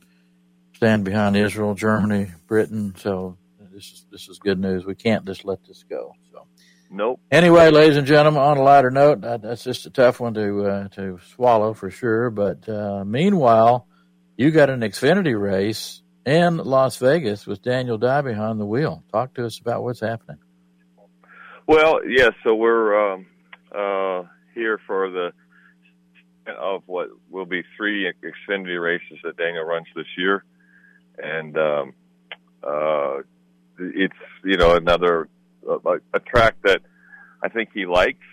stand 0.73 1.05
behind 1.05 1.37
Israel, 1.37 1.75
Germany, 1.75 2.31
Britain. 2.47 2.93
So 2.97 3.37
this 3.71 3.85
is 3.91 4.05
this 4.11 4.29
is 4.29 4.39
good 4.39 4.59
news. 4.59 4.85
We 4.85 4.95
can't 4.95 5.25
just 5.25 5.45
let 5.45 5.63
this 5.65 5.83
go. 5.89 6.13
So 6.31 6.47
Nope. 6.89 7.19
anyway, 7.31 7.71
ladies 7.71 7.97
and 7.97 8.05
gentlemen, 8.05 8.41
on 8.41 8.57
a 8.57 8.61
lighter 8.61 8.91
note, 8.91 9.21
that, 9.21 9.41
that's 9.41 9.63
just 9.63 9.85
a 9.85 9.89
tough 9.89 10.19
one 10.19 10.33
to 10.33 10.65
uh, 10.65 10.87
to 10.89 11.19
swallow 11.35 11.73
for 11.73 11.89
sure. 11.89 12.29
But 12.29 12.67
uh, 12.67 13.03
meanwhile, 13.05 13.87
you 14.37 14.51
got 14.51 14.69
an 14.69 14.81
Xfinity 14.81 15.39
race 15.39 16.01
in 16.25 16.57
Las 16.57 16.97
Vegas 16.97 17.47
with 17.47 17.61
Daniel 17.61 17.97
Dye 17.97 18.21
behind 18.21 18.59
the 18.59 18.65
wheel. 18.65 19.03
Talk 19.11 19.33
to 19.35 19.45
us 19.45 19.59
about 19.59 19.83
what's 19.83 20.01
happening. 20.01 20.37
Well, 21.67 21.99
yeah. 22.07 22.29
So 22.43 22.55
we're 22.55 23.13
um, 23.13 23.25
uh, 23.73 24.23
here 24.53 24.79
for 24.85 25.09
the 25.09 25.33
of 26.47 26.83
what 26.87 27.09
will 27.29 27.45
be 27.45 27.63
three 27.77 28.11
Xfinity 28.21 28.81
races 28.81 29.17
that 29.23 29.37
Daniel 29.37 29.63
runs 29.63 29.87
this 29.95 30.07
year, 30.17 30.43
and 31.17 31.57
um, 31.57 31.93
uh, 32.63 33.19
it's 33.79 34.13
you 34.43 34.57
know 34.57 34.75
another 34.75 35.29
a, 35.67 35.99
a 36.13 36.19
track 36.19 36.55
that 36.63 36.81
I 37.41 37.49
think 37.49 37.69
he 37.73 37.85
likes, 37.85 38.25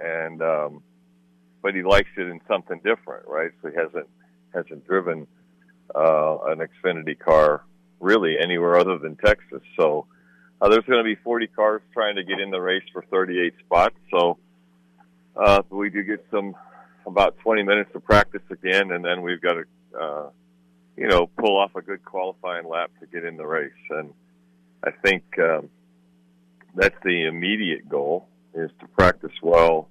and 0.00 0.42
um, 0.42 0.82
but 1.62 1.74
he 1.74 1.82
likes 1.82 2.10
it 2.16 2.26
in 2.28 2.40
something 2.48 2.80
different, 2.84 3.26
right? 3.26 3.50
So 3.62 3.70
he 3.70 3.76
hasn't 3.76 4.08
hasn't 4.54 4.86
driven 4.86 5.26
uh, 5.94 6.38
an 6.46 6.58
Xfinity 6.58 7.18
car 7.18 7.64
really 8.00 8.36
anywhere 8.38 8.76
other 8.76 8.98
than 8.98 9.16
Texas. 9.16 9.62
So 9.78 10.06
uh, 10.60 10.68
there's 10.68 10.84
going 10.84 10.98
to 10.98 11.04
be 11.04 11.16
40 11.16 11.46
cars 11.48 11.82
trying 11.92 12.16
to 12.16 12.24
get 12.24 12.40
in 12.40 12.50
the 12.50 12.60
race 12.60 12.84
for 12.92 13.04
38 13.10 13.54
spots. 13.64 13.96
So 14.10 14.38
uh, 15.36 15.62
we 15.70 15.90
do 15.90 16.02
get 16.02 16.24
some 16.30 16.54
about 17.06 17.38
20 17.38 17.62
minutes 17.62 17.90
of 17.94 18.04
practice 18.04 18.42
again, 18.50 18.90
and 18.90 19.04
then 19.04 19.22
we've 19.22 19.40
got 19.40 19.54
to, 19.54 19.64
uh, 19.98 20.28
you 20.96 21.06
know, 21.06 21.26
pull 21.38 21.56
off 21.56 21.74
a 21.76 21.82
good 21.82 22.04
qualifying 22.04 22.68
lap 22.68 22.90
to 23.00 23.06
get 23.06 23.24
in 23.24 23.36
the 23.36 23.46
race. 23.46 23.70
And 23.90 24.12
I 24.84 24.90
think 24.90 25.22
um, 25.38 25.68
that's 26.74 26.96
the 27.04 27.26
immediate 27.26 27.88
goal 27.88 28.28
is 28.54 28.70
to 28.80 28.86
practice 28.88 29.32
well 29.42 29.88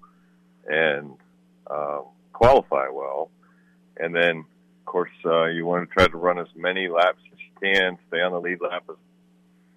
and 0.67 1.13
uh, 1.67 2.01
qualify 2.33 2.87
well, 2.89 3.29
and 3.97 4.15
then 4.15 4.39
of 4.39 4.85
course 4.85 5.11
uh, 5.25 5.45
you 5.45 5.65
want 5.65 5.87
to 5.87 5.93
try 5.93 6.07
to 6.07 6.17
run 6.17 6.39
as 6.39 6.47
many 6.55 6.87
laps 6.87 7.19
as 7.31 7.39
you 7.39 7.73
can, 7.73 7.97
stay 8.07 8.21
on 8.21 8.31
the 8.31 8.39
lead 8.39 8.59
lap 8.61 8.83
as 8.89 8.95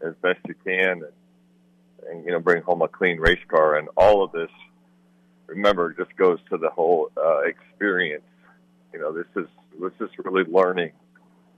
as 0.01 0.15
best 0.23 0.39
you 0.47 0.55
can, 0.65 1.03
and, 1.03 2.11
and 2.11 2.25
you 2.25 2.33
know 2.33 2.41
bring 2.41 2.63
home 2.63 2.83
a 2.83 2.89
clean 2.89 3.19
race 3.19 3.41
car. 3.49 3.77
And 3.77 3.89
all 3.97 4.25
of 4.25 4.33
this, 4.33 4.51
remember, 5.49 5.93
just 5.93 6.15
goes 6.17 6.39
to 6.51 6.59
the 6.59 6.71
whole 6.71 7.11
uh, 7.17 7.41
experience. 7.41 8.25
You 8.93 9.01
know, 9.01 9.13
this 9.13 9.27
is 9.37 9.49
this 9.81 9.93
is 10.01 10.11
really 10.25 10.45
learning 10.51 10.93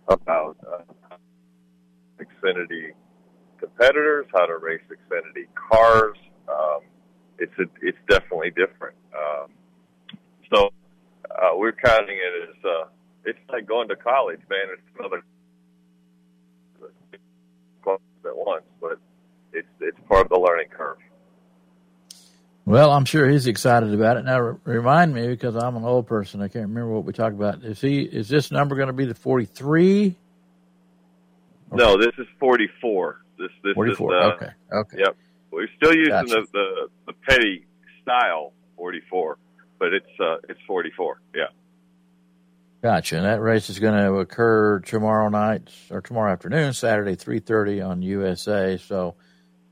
about 0.09 0.57
uh, 0.67 1.15
Xfinity 2.19 2.93
competitors, 3.59 4.27
how 4.33 4.47
to 4.47 4.57
race 4.57 4.81
Xfinity 4.89 5.47
cars. 5.55 6.17
Um, 6.49 6.81
it's 7.39 7.53
a, 7.59 7.65
it's 7.83 7.99
definitely 8.09 8.51
different. 8.51 8.97
Um, 9.15 9.51
so 10.53 10.71
uh, 11.31 11.57
we're 11.57 11.73
counting 11.73 12.17
it 12.17 12.49
as 12.49 12.65
uh, 12.65 12.89
it's 13.25 13.39
like 13.51 13.67
going 13.67 13.89
to 13.89 13.97
college, 13.97 14.41
man. 14.49 14.67
It's 14.73 14.83
another 14.99 15.23
at 18.25 18.37
once, 18.37 18.65
but 18.81 18.99
it's 19.53 19.67
it's 19.81 19.99
part 20.09 20.27
of 20.27 20.29
the 20.29 20.39
learning 20.39 20.69
curve. 20.69 20.99
Well, 22.71 22.93
I'm 22.93 23.05
sure 23.05 23.29
he's 23.29 23.49
excited 23.49 23.93
about 23.93 24.17
it. 24.17 24.25
Now, 24.25 24.39
remind 24.63 25.13
me 25.13 25.27
because 25.27 25.57
I'm 25.57 25.75
an 25.75 25.85
old 25.85 26.07
person. 26.07 26.41
I 26.41 26.47
can't 26.47 26.69
remember 26.69 26.91
what 26.93 27.05
we 27.05 27.13
talked 27.13 27.35
about. 27.35 27.65
Is 27.65 27.81
he? 27.81 28.03
Is 28.03 28.29
this 28.29 28.53
number 28.53 28.77
going 28.77 28.87
to 28.87 28.93
be 28.93 29.07
the 29.07 29.15
43? 29.15 30.15
No, 31.73 31.97
this 31.99 32.13
is 32.17 32.27
44. 32.39 33.23
This 33.39 33.49
this 33.65 33.75
44. 33.75 34.15
is 34.15 34.23
uh, 34.23 34.35
okay. 34.35 34.51
Okay. 34.73 34.97
Yep. 35.01 35.17
We're 35.51 35.67
still 35.77 35.95
using 35.95 36.13
Gotcha. 36.13 36.29
the, 36.29 36.47
the 36.53 36.89
the 37.09 37.13
Petty 37.29 37.67
style 38.03 38.53
44, 38.77 39.39
but 39.81 39.93
it's 39.93 40.21
uh 40.21 40.37
it's 40.49 40.61
44. 40.69 41.21
Yeah. 41.35 41.47
Gotcha. 42.83 43.17
And 43.17 43.25
that 43.25 43.41
race 43.41 43.69
is 43.69 43.81
going 43.81 43.95
to 43.95 44.15
occur 44.15 44.79
tomorrow 44.79 45.29
night 45.29 45.69
or 45.91 46.01
tomorrow 46.01 46.33
afternoon, 46.33 46.73
Saturday, 46.73 47.17
3:30 47.17 47.85
on 47.85 48.03
USA. 48.03 48.77
So, 48.77 49.17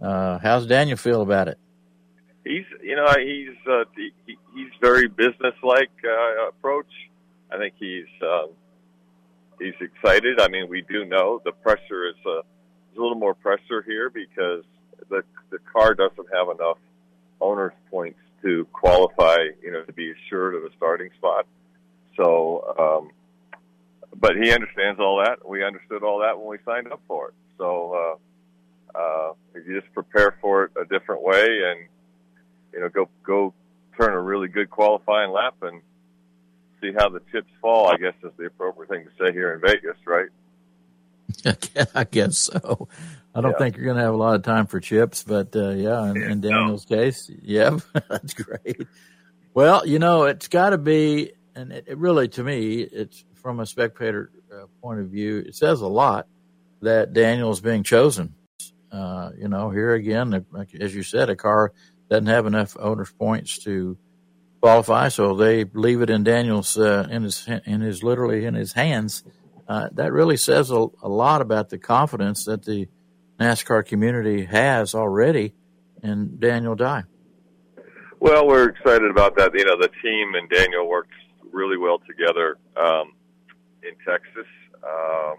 uh, 0.01 0.39
how's 0.39 0.67
Daniel 0.67 0.97
feel 0.97 1.23
about 1.23 1.47
it? 1.47 1.59
He's 2.49 2.65
you 2.83 2.97
know 2.97 3.07
he's 3.19 3.57
uh, 3.71 3.85
he, 3.95 4.11
he's 4.55 4.71
very 4.81 5.07
businesslike 5.07 5.91
uh, 6.03 6.49
approach. 6.49 6.91
I 7.53 7.59
think 7.59 7.75
he's 7.79 8.07
um, 8.23 8.49
he's 9.61 9.75
excited. 9.83 10.41
I 10.41 10.49
mean, 10.49 10.67
we 10.71 10.81
do 10.81 11.05
know 11.05 11.43
the 11.45 11.53
pressure 11.53 12.09
is 12.09 12.17
uh, 12.25 12.41
a 12.41 12.43
little 12.97 13.17
more 13.17 13.35
pressure 13.35 13.83
here 13.83 14.09
because 14.09 14.65
the 15.11 15.23
the 15.51 15.59
car 15.71 15.95
doesn't 15.95 16.29
have 16.33 16.49
enough 16.49 16.79
owners 17.39 17.75
points 17.91 18.19
to 18.41 18.67
qualify. 18.73 19.37
You 19.63 19.73
know, 19.73 19.83
to 19.83 19.93
be 19.93 20.13
assured 20.13 20.55
of 20.55 20.65
a 20.65 20.75
starting 20.75 21.11
spot. 21.19 21.47
So, 22.17 22.75
um, 22.79 23.11
but 24.19 24.37
he 24.37 24.51
understands 24.53 24.99
all 25.01 25.23
that. 25.23 25.47
We 25.47 25.63
understood 25.63 26.03
all 26.03 26.21
that 26.21 26.39
when 26.39 26.49
we 26.49 26.57
signed 26.65 26.91
up 26.91 27.03
for 27.07 27.29
it. 27.29 27.35
So, 27.59 28.19
uh, 28.97 28.99
uh, 28.99 29.33
if 29.55 29.67
you 29.69 29.79
just 29.79 29.93
prepare 29.93 30.37
for 30.41 30.65
it 30.65 30.71
a 30.81 30.87
different 30.87 31.23
way 31.23 31.45
and, 31.45 31.89
you 32.73 32.81
know, 32.81 32.89
go, 32.89 33.09
go 33.25 33.55
turn 33.99 34.13
a 34.13 34.21
really 34.21 34.49
good 34.49 34.71
qualifying 34.71 35.31
lap 35.33 35.57
and 35.63 35.83
see 36.81 36.93
how 36.97 37.09
the 37.09 37.21
chips 37.33 37.51
fall, 37.61 37.89
I 37.89 37.97
guess 37.97 38.15
is 38.23 38.31
the 38.39 38.47
appropriate 38.47 38.89
thing 38.89 39.05
to 39.05 39.11
say 39.25 39.33
here 39.33 39.53
in 39.55 39.61
Vegas, 39.61 39.97
right? 40.07 40.29
I 41.95 42.05
guess 42.05 42.39
so. 42.39 42.89
I 43.35 43.41
don't 43.41 43.53
Yeah. 43.53 43.59
think 43.59 43.77
you're 43.77 43.85
going 43.85 43.97
to 43.97 44.03
have 44.03 44.15
a 44.15 44.17
lot 44.17 44.35
of 44.35 44.43
time 44.43 44.67
for 44.67 44.81
chips, 44.81 45.23
but 45.23 45.55
uh, 45.55 45.71
yeah, 45.71 46.11
in, 46.11 46.23
in 46.23 46.41
No. 46.41 46.49
Daniel's 46.49 46.85
case, 46.85 47.31
yeah, 47.43 47.79
that's 48.09 48.35
great. 48.35 48.87
Well, 49.55 49.87
you 49.87 49.99
know, 49.99 50.25
it's 50.25 50.49
got 50.49 50.71
to 50.71 50.79
be, 50.79 51.33
and 51.55 51.73
it, 51.73 51.85
it 51.89 51.99
really, 51.99 52.29
to 52.29 52.43
me, 52.45 52.81
it's 52.81 53.25
from 53.35 53.61
a 53.61 53.67
spectator 53.67 54.31
uh, 54.53 54.67
point 54.81 55.01
of 55.01 55.09
view, 55.09 55.39
it 55.39 55.55
says 55.55 55.81
a 55.81 55.87
lot 55.87 56.27
that 56.83 57.13
Daniel's 57.13 57.61
being 57.61 57.83
chosen. 57.83 58.35
Uh, 58.91 59.31
you 59.37 59.49
know, 59.49 59.69
here 59.71 59.93
again, 59.95 60.47
as 60.81 60.95
you 60.95 61.03
said, 61.03 61.29
a 61.29 61.37
car 61.37 61.73
doesn't 62.09 62.27
have 62.27 62.47
enough 62.47 62.77
owners 62.79 63.13
points 63.13 63.59
to 63.65 63.99
qualify, 64.61 65.09
so 65.09 65.35
they 65.35 65.65
leave 65.65 66.03
it 66.03 66.11
in 66.11 66.25
Daniel's 66.25 66.79
uh, 66.79 67.07
in 67.11 67.23
his 67.23 67.49
in 67.67 67.81
his 67.81 68.03
literally 68.03 68.45
in 68.45 68.55
his 68.55 68.73
hands. 68.73 69.25
Uh, 69.69 69.89
that 69.93 70.13
really 70.13 70.37
says 70.37 70.71
a, 70.71 70.87
a 71.03 71.09
lot 71.09 71.43
about 71.43 71.69
the 71.69 71.79
confidence 71.79 72.47
that 72.47 72.65
the 72.65 72.89
NASCAR 73.39 73.85
community 73.85 74.45
has 74.45 74.95
already 74.95 75.53
in 76.03 76.39
Daniel 76.39 76.75
Dye. 76.75 77.05
Well, 78.21 78.49
we're 78.49 78.71
excited 78.71 79.11
about 79.11 79.37
that. 79.37 79.53
You 79.55 79.65
know, 79.65 79.77
the 79.79 79.91
team 80.03 80.35
and 80.35 80.49
Daniel 80.49 80.89
worked 80.89 81.13
really 81.53 81.77
well 81.77 82.01
together 82.01 82.57
um, 82.77 83.13
in 83.83 83.95
Texas. 84.05 84.47
Um, 84.83 85.37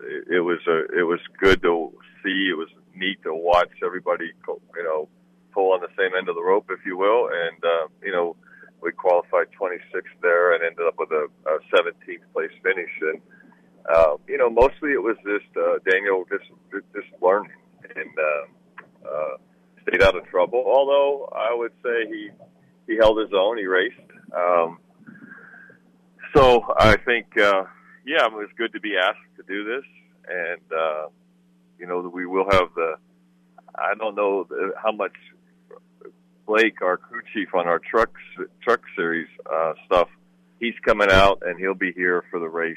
it, 0.00 0.36
it 0.36 0.40
was 0.40 0.58
a, 0.66 0.98
it 0.98 1.04
was 1.04 1.20
good 1.38 1.62
to 1.62 1.92
see. 2.22 2.48
It 2.50 2.58
was 2.58 2.68
neat 2.94 3.22
to 3.22 3.34
watch 3.34 3.70
everybody, 3.84 4.32
you 4.46 4.82
know, 4.82 5.08
pull 5.54 5.72
on 5.72 5.80
the 5.80 5.92
same 5.96 6.14
end 6.18 6.28
of 6.28 6.34
the 6.34 6.42
rope, 6.42 6.66
if 6.70 6.84
you 6.84 6.98
will. 6.98 7.28
And 7.28 7.64
uh, 7.64 7.86
you 8.02 8.12
know, 8.12 8.36
we 8.82 8.92
qualified 8.92 9.46
26th 9.58 10.02
there 10.20 10.54
and 10.54 10.64
ended 10.64 10.86
up 10.86 10.94
with 10.98 11.10
a, 11.12 11.28
a 11.46 11.58
17th 11.72 12.26
place 12.32 12.50
finish. 12.62 12.90
And 13.00 13.20
uh, 13.94 14.16
you 14.26 14.36
know, 14.36 14.50
mostly 14.50 14.92
it 14.92 15.02
was 15.02 15.16
just 15.24 15.56
uh, 15.56 15.78
Daniel 15.88 16.24
just 16.30 16.50
just 16.92 17.22
learning 17.22 17.52
and. 17.96 18.10
Uh, 18.18 18.46
uh, 19.08 19.36
stayed 19.86 20.02
out 20.02 20.16
of 20.16 20.26
trouble. 20.28 20.64
Although 20.66 21.28
I 21.34 21.54
would 21.54 21.72
say 21.82 22.06
he 22.08 22.30
he 22.86 22.96
held 22.96 23.18
his 23.18 23.30
own. 23.34 23.58
He 23.58 23.66
raced. 23.66 23.98
Um, 24.34 24.78
so 26.34 26.64
I 26.78 26.96
think 26.96 27.26
uh, 27.38 27.64
yeah, 28.06 28.26
it 28.26 28.32
was 28.32 28.48
good 28.56 28.72
to 28.72 28.80
be 28.80 28.96
asked 28.96 29.18
to 29.36 29.42
do 29.46 29.64
this, 29.64 29.84
and 30.28 30.60
uh, 30.72 31.06
you 31.78 31.86
know 31.86 32.10
we 32.12 32.26
will 32.26 32.46
have 32.50 32.68
the. 32.74 32.94
I 33.76 33.94
don't 33.98 34.14
know 34.14 34.46
how 34.80 34.92
much 34.92 35.14
Blake, 36.46 36.82
our 36.82 36.96
crew 36.96 37.22
chief 37.32 37.54
on 37.54 37.66
our 37.66 37.78
trucks 37.78 38.20
truck 38.62 38.80
series 38.96 39.28
uh, 39.50 39.72
stuff, 39.86 40.08
he's 40.60 40.74
coming 40.84 41.10
out 41.10 41.42
and 41.46 41.58
he'll 41.58 41.74
be 41.74 41.92
here 41.92 42.22
for 42.30 42.38
the 42.40 42.48
race 42.48 42.76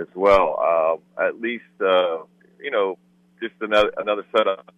as 0.00 0.06
well. 0.14 1.00
Uh, 1.18 1.22
at 1.26 1.40
least 1.40 1.64
uh, 1.80 2.18
you 2.60 2.70
know 2.70 2.98
just 3.40 3.54
another 3.60 3.92
another 3.96 4.24
setup 4.36 4.70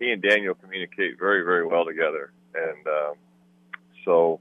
he 0.00 0.10
and 0.10 0.22
Daniel 0.22 0.54
communicate 0.54 1.18
very, 1.18 1.44
very 1.44 1.66
well 1.66 1.84
together, 1.84 2.32
and 2.54 2.86
um, 2.86 3.14
so 4.06 4.40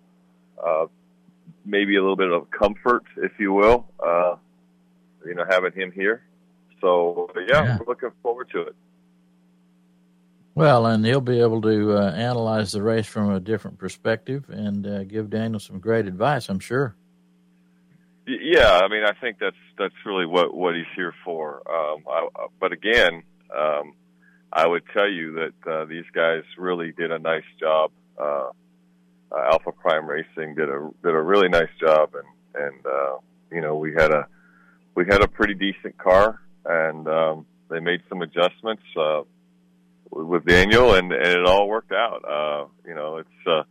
uh, 0.66 0.86
maybe 1.66 1.98
a 1.98 2.02
little 2.02 2.16
bit 2.16 2.32
of 2.32 2.50
comfort, 2.50 3.04
if 3.18 3.34
you 3.38 3.52
will, 3.52 3.86
uh, 4.02 4.38
you 5.26 5.36
know, 5.36 5.44
having 5.50 5.74
him 5.74 5.92
here. 5.92 6.24
So 6.80 7.30
yeah, 7.36 7.64
Yeah. 7.66 7.78
we're 7.78 7.88
looking 7.88 8.12
forward 8.24 8.50
to 8.52 8.62
it. 8.62 8.76
Well, 10.60 10.88
and 10.88 11.06
he'll 11.06 11.22
be 11.22 11.40
able 11.40 11.62
to 11.62 11.94
uh, 11.98 12.12
analyze 12.12 12.74
the 12.74 12.82
race 12.84 13.08
from 13.08 13.32
a 13.32 13.40
different 13.40 13.78
perspective 13.78 14.44
and 14.50 14.86
uh, 14.86 15.04
give 15.06 15.30
Daniel 15.30 15.58
some 15.58 15.80
great 15.80 16.06
advice, 16.06 16.50
I'm 16.50 16.60
sure. 16.60 16.98
Yeah, 18.28 18.82
I 18.84 18.90
mean, 18.90 19.06
I 19.06 19.14
think 19.22 19.38
that's 19.40 19.56
that's 19.78 19.94
really 20.06 20.26
what 20.26 20.54
what 20.54 20.76
he's 20.76 20.84
here 20.98 21.14
for. 21.24 21.62
Um, 21.66 22.04
I, 22.10 22.28
I- 22.36 22.48
but 22.60 22.74
again, 22.74 23.24
um, 23.58 23.94
I 24.52 24.68
would 24.68 24.84
tell 24.92 25.08
you 25.10 25.32
that 25.36 25.72
uh, 25.72 25.86
these 25.86 26.04
guys 26.14 26.44
really 26.58 26.92
did 26.92 27.10
a 27.14 27.20
nice 27.20 27.48
job. 27.58 27.92
Uh, 28.20 28.50
uh, 29.32 29.50
Alpha 29.54 29.72
Prime 29.72 30.08
Racing 30.08 30.56
did 30.56 30.68
a 30.68 30.90
did 31.02 31.16
a 31.16 31.22
really 31.22 31.48
nice 31.48 31.72
job, 31.80 32.10
and 32.16 32.66
and 32.66 32.86
uh, 32.86 33.18
you 33.50 33.62
know 33.62 33.78
we 33.78 33.94
had 33.94 34.12
a 34.12 34.28
we 34.94 35.06
had 35.06 35.22
a 35.24 35.28
pretty 35.30 35.54
decent 35.54 35.98
car, 35.98 36.42
and 36.66 37.08
um, 37.08 37.46
they 37.70 37.80
made 37.80 38.02
some 38.10 38.22
adjustments 38.22 38.84
uh, 39.00 39.22
with 40.12 40.46
Daniel, 40.46 40.94
and, 40.94 41.12
and 41.12 41.28
it 41.28 41.46
all 41.46 41.68
worked 41.68 41.92
out. 41.92 42.24
Uh, 42.26 42.68
you 42.88 42.96
know, 42.96 43.18
it's 43.18 43.48
uh, 43.48 43.64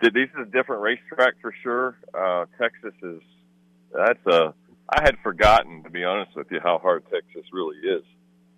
this 0.00 0.12
is 0.14 0.48
a 0.48 0.50
different 0.50 0.82
racetrack 0.82 1.34
for 1.40 1.54
sure. 1.62 1.96
Uh, 2.12 2.46
Texas 2.58 2.94
is 3.02 3.20
that's 3.92 4.26
a. 4.26 4.54
I 4.88 5.00
had 5.02 5.16
forgotten, 5.22 5.82
to 5.84 5.90
be 5.90 6.04
honest 6.04 6.36
with 6.36 6.48
you, 6.50 6.60
how 6.62 6.78
hard 6.78 7.04
Texas 7.10 7.50
really 7.52 7.78
is 7.78 8.04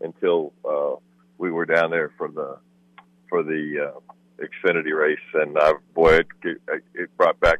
until 0.00 0.52
uh, 0.68 0.96
we 1.38 1.52
were 1.52 1.66
down 1.66 1.90
there 1.90 2.12
for 2.18 2.28
the 2.28 2.58
for 3.28 3.42
the 3.42 3.92
uh, 3.92 4.44
Xfinity 4.44 4.96
race, 4.96 5.18
and 5.34 5.56
uh, 5.56 5.74
boy, 5.94 6.20
it, 6.42 6.58
it 6.94 7.16
brought 7.16 7.38
back 7.40 7.58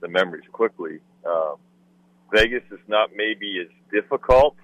the 0.00 0.08
memories 0.08 0.44
quickly. 0.52 0.98
Um, 1.24 1.56
Vegas 2.32 2.62
is 2.70 2.80
not 2.88 3.10
maybe 3.14 3.60
as 3.60 3.68
difficult 3.92 4.56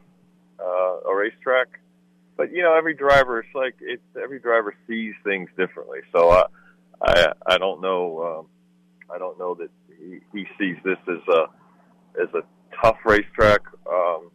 uh, 0.59 1.11
a 1.11 1.15
racetrack, 1.15 1.69
but 2.37 2.53
you 2.53 2.63
know, 2.63 2.75
every 2.77 2.95
driver 2.95 3.41
it's 3.41 3.55
like 3.55 3.75
it's 3.81 4.03
every 4.21 4.39
driver 4.39 4.75
sees 4.89 5.15
things 5.25 5.49
differently. 5.57 6.01
So 6.13 6.31
I, 6.31 6.45
I, 7.03 7.33
I 7.47 7.59
don't 7.59 7.81
know, 7.81 8.23
um, 8.23 8.47
I 9.15 9.19
don't 9.19 9.39
know 9.39 9.55
that 9.55 9.71
he, 9.99 10.21
he 10.33 10.47
sees 10.59 10.77
this 10.85 10.99
as 11.09 11.29
a 11.29 12.23
as 12.23 12.29
a 12.35 12.43
tough 12.83 12.99
racetrack. 13.05 13.61
Um, 13.87 14.31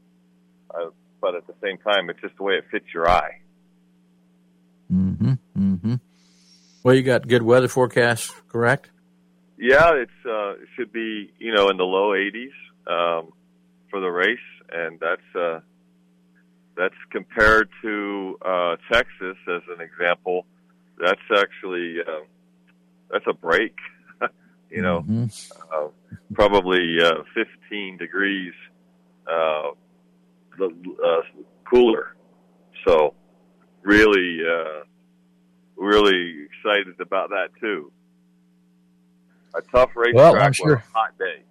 I, 0.74 0.90
but 1.22 1.36
at 1.36 1.48
the 1.48 1.56
same 1.64 1.78
time, 1.80 2.10
it's 2.10 2.22
just 2.22 2.38
the 2.38 2.44
way 2.44 2.54
it 2.56 2.66
fits 2.72 2.86
your 2.94 3.10
eye. 3.10 3.42
Mm-hmm. 4.92 5.34
Mm-hmm. 5.58 5.96
Well, 6.84 6.96
you 6.96 7.04
got 7.04 7.28
good 7.28 7.42
weather 7.42 7.68
forecast, 7.68 8.34
correct? 8.48 8.92
Yeah, 9.58 9.94
it's 9.96 10.12
uh, 10.26 10.52
it 10.52 10.68
should 10.76 10.94
be 10.94 11.32
you 11.40 11.54
know 11.54 11.70
in 11.70 11.78
the 11.78 11.84
low 11.84 12.12
80s 12.12 12.52
um, 12.88 13.34
for 13.90 14.00
the 14.00 14.08
race, 14.08 14.38
and 14.72 15.00
that's 15.00 15.36
uh, 15.36 15.60
that's 16.78 16.96
compared 17.10 17.70
to 17.82 18.38
uh, 18.46 18.76
Texas 18.92 19.38
as 19.48 19.62
an 19.76 19.82
example. 19.82 20.46
That's 21.00 21.22
actually 21.36 21.98
uh, 22.02 22.26
that's 23.12 23.26
a 23.28 23.34
break. 23.34 23.76
you 24.70 24.82
know, 24.82 25.02
mm-hmm. 25.02 25.26
uh, 25.74 25.88
probably 26.34 26.98
uh, 27.02 27.24
15 27.34 27.98
degrees 27.98 28.54
uh, 29.30 29.70
uh, 30.62 31.22
cooler. 31.70 32.16
So, 32.86 33.14
really, 33.82 34.40
uh, 34.48 34.84
really 35.76 36.46
excited 36.46 37.00
about 37.00 37.30
that 37.30 37.50
too. 37.60 37.92
A 39.56 39.62
tough 39.62 39.96
race 39.96 40.14
well, 40.14 40.52
sure. 40.52 40.76
a 40.76 40.84
hot 40.94 41.18
day. 41.18 41.42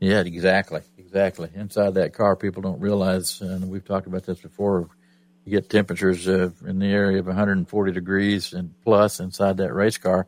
Yeah, 0.00 0.20
exactly, 0.20 0.82
exactly. 0.96 1.50
Inside 1.54 1.94
that 1.94 2.12
car, 2.12 2.36
people 2.36 2.62
don't 2.62 2.80
realize, 2.80 3.40
and 3.40 3.68
we've 3.68 3.84
talked 3.84 4.06
about 4.06 4.24
this 4.24 4.40
before. 4.40 4.88
You 5.44 5.52
get 5.52 5.70
temperatures 5.70 6.28
uh, 6.28 6.50
in 6.66 6.78
the 6.78 6.86
area 6.86 7.18
of 7.18 7.26
140 7.26 7.92
degrees 7.92 8.52
and 8.52 8.74
plus 8.84 9.18
inside 9.18 9.56
that 9.56 9.72
race 9.72 9.98
car. 9.98 10.26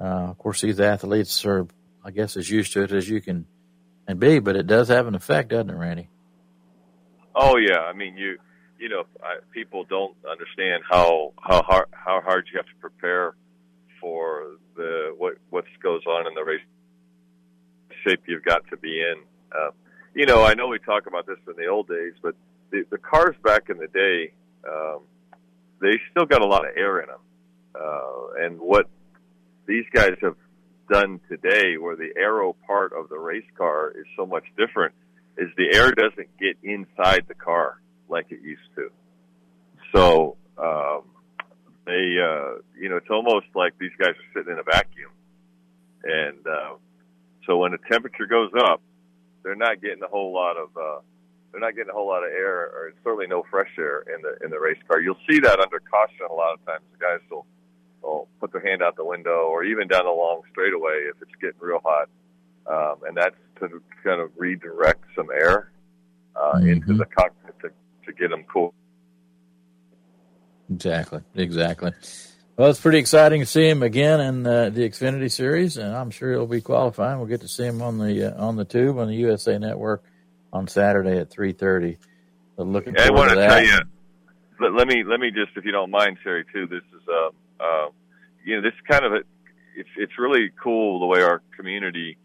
Uh, 0.00 0.30
of 0.30 0.38
course, 0.38 0.60
these 0.60 0.80
athletes 0.80 1.44
are, 1.44 1.66
I 2.04 2.10
guess, 2.10 2.36
as 2.36 2.50
used 2.50 2.72
to 2.72 2.82
it 2.82 2.92
as 2.92 3.08
you 3.08 3.20
can 3.20 3.46
and 4.08 4.18
be, 4.18 4.38
but 4.40 4.56
it 4.56 4.66
does 4.66 4.88
have 4.88 5.06
an 5.06 5.14
effect, 5.14 5.50
doesn't 5.50 5.70
it, 5.70 5.76
Randy? 5.76 6.08
Oh 7.34 7.56
yeah, 7.56 7.80
I 7.80 7.92
mean 7.92 8.16
you, 8.16 8.38
you 8.78 8.88
know, 8.88 9.04
I, 9.22 9.36
people 9.52 9.84
don't 9.84 10.16
understand 10.28 10.82
how 10.90 11.34
how 11.40 11.62
hard 11.62 11.86
how 11.92 12.20
hard 12.20 12.48
you 12.52 12.58
have 12.58 12.66
to 12.66 12.80
prepare 12.80 13.34
for 14.00 14.56
the 14.76 15.14
what 15.16 15.34
what 15.50 15.64
goes 15.82 16.04
on 16.06 16.26
in 16.26 16.34
the 16.34 16.42
race 16.42 16.62
shape 18.06 18.22
you've 18.26 18.44
got 18.44 18.66
to 18.70 18.76
be 18.76 19.00
in. 19.00 19.16
Uh, 19.52 19.70
you 20.14 20.26
know, 20.26 20.44
I 20.44 20.54
know 20.54 20.68
we 20.68 20.78
talk 20.78 21.06
about 21.06 21.26
this 21.26 21.38
in 21.46 21.54
the 21.56 21.66
old 21.66 21.88
days, 21.88 22.14
but 22.22 22.34
the, 22.70 22.84
the 22.90 22.98
cars 22.98 23.36
back 23.42 23.70
in 23.70 23.78
the 23.78 23.86
day, 23.86 24.32
um, 24.68 25.00
they 25.80 25.98
still 26.10 26.26
got 26.26 26.42
a 26.42 26.46
lot 26.46 26.68
of 26.68 26.76
air 26.76 27.00
in 27.00 27.06
them. 27.06 27.20
Uh, 27.74 28.44
and 28.44 28.58
what 28.58 28.88
these 29.66 29.84
guys 29.92 30.16
have 30.22 30.36
done 30.90 31.20
today, 31.28 31.76
where 31.76 31.96
the 31.96 32.12
aero 32.16 32.56
part 32.66 32.92
of 32.92 33.08
the 33.08 33.18
race 33.18 33.44
car 33.56 33.90
is 33.90 34.06
so 34.16 34.26
much 34.26 34.44
different, 34.56 34.94
is 35.36 35.48
the 35.56 35.72
air 35.72 35.92
doesn't 35.92 36.36
get 36.38 36.56
inside 36.62 37.24
the 37.28 37.34
car 37.34 37.80
like 38.08 38.26
it 38.30 38.40
used 38.42 38.60
to. 38.74 38.90
So, 39.94 40.36
um, 40.56 41.02
they, 41.86 42.16
uh, 42.18 42.60
you 42.78 42.88
know, 42.88 42.96
it's 42.96 43.10
almost 43.10 43.46
like 43.54 43.78
these 43.78 43.92
guys 43.98 44.10
are 44.10 44.32
sitting 44.34 44.52
in 44.52 44.58
a 44.58 44.62
vacuum. 44.62 45.10
And, 46.02 46.46
uh, 46.46 46.74
so 47.48 47.56
when 47.56 47.72
the 47.72 47.78
temperature 47.90 48.26
goes 48.26 48.50
up, 48.56 48.82
they're 49.42 49.56
not 49.56 49.80
getting 49.80 50.02
a 50.02 50.06
whole 50.06 50.32
lot 50.34 50.56
of, 50.56 50.68
uh, 50.76 51.00
they're 51.50 51.60
not 51.60 51.74
getting 51.74 51.90
a 51.90 51.94
whole 51.94 52.06
lot 52.06 52.22
of 52.22 52.30
air 52.30 52.66
or 52.66 52.92
certainly 53.02 53.26
no 53.26 53.42
fresh 53.50 53.70
air 53.78 54.02
in 54.02 54.20
the, 54.22 54.44
in 54.44 54.50
the 54.50 54.60
race 54.60 54.78
car. 54.86 55.00
You'll 55.00 55.16
see 55.28 55.40
that 55.40 55.58
under 55.58 55.80
caution 55.80 56.26
a 56.30 56.34
lot 56.34 56.52
of 56.52 56.64
times. 56.66 56.84
The 56.92 56.98
guys 56.98 57.20
will, 57.30 57.46
will 58.02 58.28
put 58.38 58.52
their 58.52 58.60
hand 58.60 58.82
out 58.82 58.96
the 58.96 59.04
window 59.04 59.48
or 59.48 59.64
even 59.64 59.88
down 59.88 60.04
the 60.04 60.10
long 60.10 60.42
straightaway 60.50 61.08
if 61.08 61.16
it's 61.22 61.34
getting 61.40 61.58
real 61.58 61.80
hot. 61.82 62.08
Um, 62.66 62.96
and 63.08 63.16
that's 63.16 63.36
to 63.60 63.82
kind 64.04 64.20
of 64.20 64.30
redirect 64.36 65.02
some 65.16 65.28
air 65.32 65.72
uh, 66.36 66.56
mm-hmm. 66.56 66.68
into 66.68 66.94
the 66.94 67.06
cockpit 67.06 67.58
to, 67.60 67.70
to 68.04 68.12
get 68.12 68.28
them 68.28 68.44
cool. 68.52 68.74
Exactly, 70.70 71.22
exactly. 71.34 71.92
Well, 72.58 72.70
it's 72.70 72.80
pretty 72.80 72.98
exciting 72.98 73.40
to 73.40 73.46
see 73.46 73.68
him 73.68 73.84
again 73.84 74.18
in 74.18 74.44
uh, 74.44 74.70
the 74.70 74.80
Xfinity 74.80 75.30
Series, 75.30 75.76
and 75.76 75.94
I'm 75.94 76.10
sure 76.10 76.32
he'll 76.32 76.48
be 76.48 76.60
qualifying. 76.60 77.18
We'll 77.18 77.28
get 77.28 77.42
to 77.42 77.48
see 77.48 77.62
him 77.62 77.80
on 77.80 77.98
the 77.98 78.34
uh, 78.34 78.44
on 78.44 78.56
the 78.56 78.64
tube 78.64 78.98
on 78.98 79.06
the 79.06 79.14
USA 79.14 79.60
Network 79.60 80.02
on 80.52 80.66
Saturday 80.66 81.18
at 81.18 81.30
3:30. 81.30 81.98
So 82.56 82.64
looking 82.64 82.94
yeah, 82.96 83.06
forward 83.06 83.20
I 83.20 83.20
want 83.20 83.30
to, 83.30 83.36
to 83.36 83.46
tell 83.46 83.64
you. 83.64 83.78
Let, 84.60 84.72
let, 84.72 84.88
me 84.88 85.04
let 85.04 85.20
me 85.20 85.30
just, 85.30 85.56
if 85.56 85.64
you 85.64 85.70
don't 85.70 85.92
mind, 85.92 86.18
Terry, 86.24 86.44
too. 86.52 86.66
This 86.66 86.82
is 86.82 87.08
uh, 87.08 87.62
uh, 87.62 87.90
you 88.44 88.56
know, 88.56 88.62
this 88.62 88.74
is 88.74 88.80
kind 88.90 89.04
of 89.04 89.12
a, 89.12 89.20
it's 89.76 89.90
it's 89.96 90.18
really 90.18 90.50
cool 90.60 90.98
the 90.98 91.06
way 91.06 91.22
our 91.22 91.40
community 91.56 92.18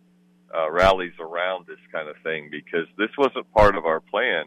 uh, 0.52 0.72
rallies 0.72 1.14
around 1.20 1.68
this 1.68 1.78
kind 1.92 2.10
of 2.10 2.16
thing 2.24 2.50
because 2.50 2.88
this 2.98 3.12
wasn't 3.20 3.54
part 3.54 3.76
of 3.76 3.86
our 3.86 4.00
plan, 4.00 4.46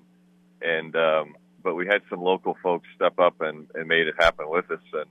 and 0.60 0.96
um, 0.96 1.36
but 1.62 1.76
we 1.76 1.86
had 1.86 2.02
some 2.10 2.20
local 2.20 2.56
folks 2.60 2.88
step 2.96 3.20
up 3.20 3.40
and, 3.40 3.68
and 3.76 3.86
made 3.86 4.08
it 4.08 4.16
happen 4.18 4.50
with 4.50 4.68
us, 4.72 4.80
and 4.92 5.06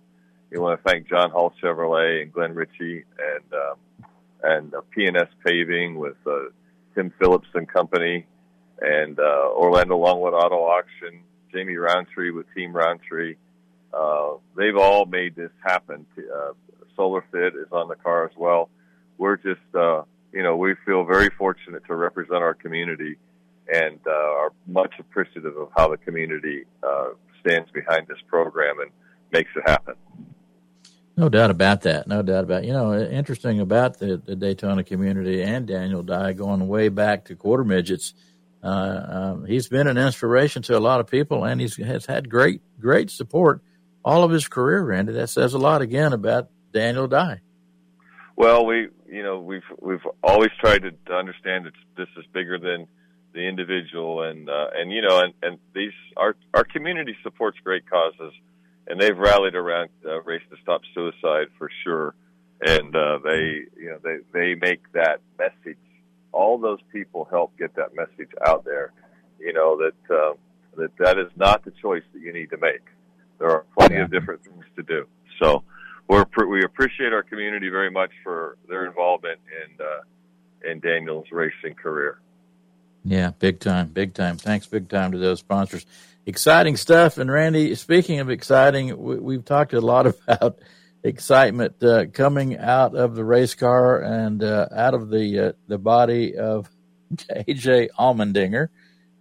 we 0.52 0.58
want 0.60 0.82
to 0.82 0.90
thank 0.90 1.10
John 1.10 1.32
Hall 1.32 1.54
Chevrolet 1.62 2.22
and 2.22 2.34
Glenn 2.34 2.54
Ritchie 2.54 3.04
and 3.20 3.54
um, 3.54 4.10
and 4.44 4.74
uh, 4.74 4.82
PNS 4.96 5.30
Paving 5.46 5.96
with 5.96 6.18
uh, 6.26 6.50
Tim 6.94 7.12
Phillips 7.20 7.48
and 7.54 7.68
Company, 7.68 8.26
and 8.82 9.20
uh, 9.20 9.50
Orlando 9.56 9.98
Longwood 9.98 10.34
Auto 10.34 10.58
Auction, 10.58 11.22
Jamie 11.52 11.76
Roundtree 11.76 12.32
with 12.32 12.46
Team 12.54 12.74
Roundtree. 12.74 13.36
Uh, 13.94 14.34
they've 14.58 14.78
all 14.78 15.06
made 15.06 15.36
this 15.36 15.52
happen. 15.64 16.06
Uh, 16.18 16.52
Solar 16.96 17.24
Fit 17.32 17.56
is 17.56 17.72
on 17.72 17.88
the 17.88 17.96
car 17.96 18.26
as 18.26 18.36
well. 18.38 18.70
We're 19.18 19.38
just 19.38 19.62
uh, 19.74 20.04
you 20.36 20.44
know, 20.44 20.58
we 20.58 20.76
feel 20.86 21.06
very 21.06 21.30
fortunate 21.38 21.86
to 21.88 21.96
represent 21.96 22.44
our 22.44 22.54
community 22.54 23.16
and 23.74 24.00
uh, 24.06 24.12
are 24.12 24.52
much 24.68 24.94
appreciative 25.00 25.56
of 25.58 25.70
how 25.76 25.90
the 25.90 25.98
community 25.98 26.66
uh, 26.84 27.08
stands 27.40 27.72
behind 27.72 28.08
this 28.08 28.18
program 28.28 28.82
and 28.82 28.92
makes 29.32 29.50
it 29.56 29.64
happen. 29.66 29.96
No 31.18 31.30
doubt 31.30 31.50
about 31.50 31.82
that. 31.84 32.08
No 32.08 32.22
doubt 32.22 32.44
about 32.44 32.64
it. 32.64 32.68
You 32.68 32.74
know, 32.74 32.94
interesting 32.94 33.62
about 33.62 34.00
the, 34.00 34.18
the 34.18 34.36
Daytona 34.36 34.84
community 34.84 35.42
and 35.42 35.66
Daniel 35.66 36.04
Dye 36.04 36.34
going 36.34 36.68
way 36.68 36.90
back 36.90 37.26
to 37.26 37.36
quarter 37.36 37.64
midgets. 37.64 38.14
Uh, 38.62 39.06
um, 39.08 39.46
he's 39.46 39.68
been 39.70 39.88
an 39.88 39.98
inspiration 39.98 40.62
to 40.64 40.78
a 40.78 40.80
lot 40.80 41.00
of 41.00 41.08
people, 41.08 41.46
and 41.46 41.62
he's 41.62 41.78
has 41.78 42.06
had 42.06 42.30
great, 42.30 42.62
great 42.80 43.12
support 43.12 43.62
all 44.06 44.24
of 44.24 44.32
his 44.32 44.48
career, 44.48 44.84
Randy. 44.84 45.14
That 45.14 45.28
says 45.28 45.54
a 45.56 45.58
lot 45.58 45.82
again 45.82 46.14
about 46.14 46.50
Daniel 46.72 47.08
Dye. 47.08 47.42
Well, 48.38 48.66
we 48.66 48.90
you 49.10 49.24
know 49.24 49.40
we've 49.40 49.64
we've 49.82 50.06
always 50.24 50.52
tried 50.60 50.84
to, 50.84 50.92
to 50.92 51.14
understand 51.14 51.66
that 51.66 51.74
this 51.98 52.08
is 52.18 52.26
bigger 52.32 52.60
than 52.60 52.88
the 53.34 53.48
individual, 53.48 54.22
and 54.22 54.48
uh, 54.50 54.68
and 54.76 54.92
you 54.92 55.02
know 55.02 55.20
and 55.20 55.34
and 55.42 55.58
these 55.74 55.94
our 56.16 56.36
our 56.54 56.64
community 56.64 57.16
supports 57.24 57.58
great 57.64 57.90
causes, 57.90 58.34
and 58.88 59.00
they've 59.00 59.18
rallied 59.18 59.56
around 59.56 59.90
uh, 60.06 60.22
Race 60.22 60.44
to 60.50 60.58
Stop 60.62 60.82
Suicide 60.94 61.48
for 61.58 61.70
sure, 61.84 62.16
and 62.62 62.96
uh, 62.96 63.20
they 63.24 63.62
you 63.78 63.90
know 63.90 64.00
they 64.04 64.18
they 64.34 64.56
make 64.56 64.92
that 64.94 65.22
message. 65.38 65.78
All 66.32 66.58
those 66.58 66.80
people 66.92 67.28
help 67.30 67.58
get 67.58 67.76
that 67.76 67.96
message 67.96 68.32
out 68.46 68.66
there. 68.66 68.92
You 69.40 69.54
know 69.54 69.78
that 69.78 70.16
uh, 70.16 70.34
that 70.78 70.92
that 70.98 71.18
is 71.18 71.32
not 71.36 71.64
the 71.66 71.72
choice 71.82 72.04
that 72.14 72.22
you 72.22 72.34
need 72.34 72.50
to 72.52 72.58
make. 72.58 72.82
There 73.40 73.50
are 73.50 73.66
plenty 73.78 73.98
of 73.98 74.12
different 74.12 74.44
things 74.44 74.66
to 74.76 74.84
do. 74.84 75.08
So 75.42 75.64
we're, 76.08 76.26
we 76.48 76.64
appreciate 76.64 77.12
our 77.12 77.24
community 77.24 77.70
very 77.70 77.92
much 77.92 78.12
for 78.24 78.58
their 78.70 78.86
involvement 78.86 79.40
in 79.50 79.86
uh, 79.86 80.70
in 80.70 80.80
Daniel's 80.80 81.28
racing 81.32 81.76
career. 81.76 82.20
Yeah, 83.04 83.32
big 83.38 83.60
time, 83.60 83.90
big 83.90 84.14
time. 84.14 84.38
Thanks, 84.38 84.66
big 84.66 84.90
time 84.90 85.12
to 85.12 85.18
those 85.18 85.40
sponsors. 85.40 85.86
Exciting 86.26 86.76
stuff. 86.76 87.18
And 87.18 87.32
Randy, 87.32 87.76
speaking 87.76 88.20
of 88.20 88.30
exciting, 88.30 88.98
we, 88.98 89.36
have 89.36 89.46
talked 89.46 89.74
a 89.74 89.82
lot 89.82 90.08
about 90.28 90.60
excitement 91.04 91.84
uh, 91.84 92.06
coming 92.12 92.58
out 92.58 92.96
of 92.96 93.14
the 93.16 93.24
race 93.24 93.54
car 93.54 94.02
and 94.02 94.44
uh, 94.44 94.68
out 94.76 94.96
of 94.96 95.10
the 95.10 95.40
uh, 95.40 95.52
the 95.68 95.78
body 95.78 96.36
of 96.36 96.70
AJ 97.14 97.90
Allmendinger, 98.00 98.70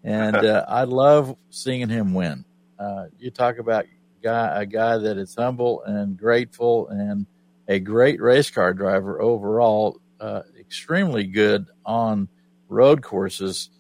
and 0.02 0.36
uh, 0.46 0.64
I 0.66 0.84
love 0.84 1.36
seeing 1.50 1.88
him 1.88 2.14
win. 2.14 2.44
Uh, 2.78 3.06
you 3.18 3.30
talk 3.30 3.58
about 3.58 3.84
guy, 4.22 4.62
a 4.62 4.66
guy 4.66 4.96
that 4.96 5.18
is 5.18 5.34
humble 5.34 5.82
and 5.82 6.16
grateful 6.16 6.88
and 6.88 7.26
a 7.68 7.78
great 7.78 8.20
race 8.20 8.50
car 8.50 8.72
driver 8.72 9.20
overall, 9.20 10.00
uh, 10.20 10.42
extremely 10.58 11.24
good 11.24 11.66
on 11.84 12.28
road 12.68 13.02
courses. 13.02 13.70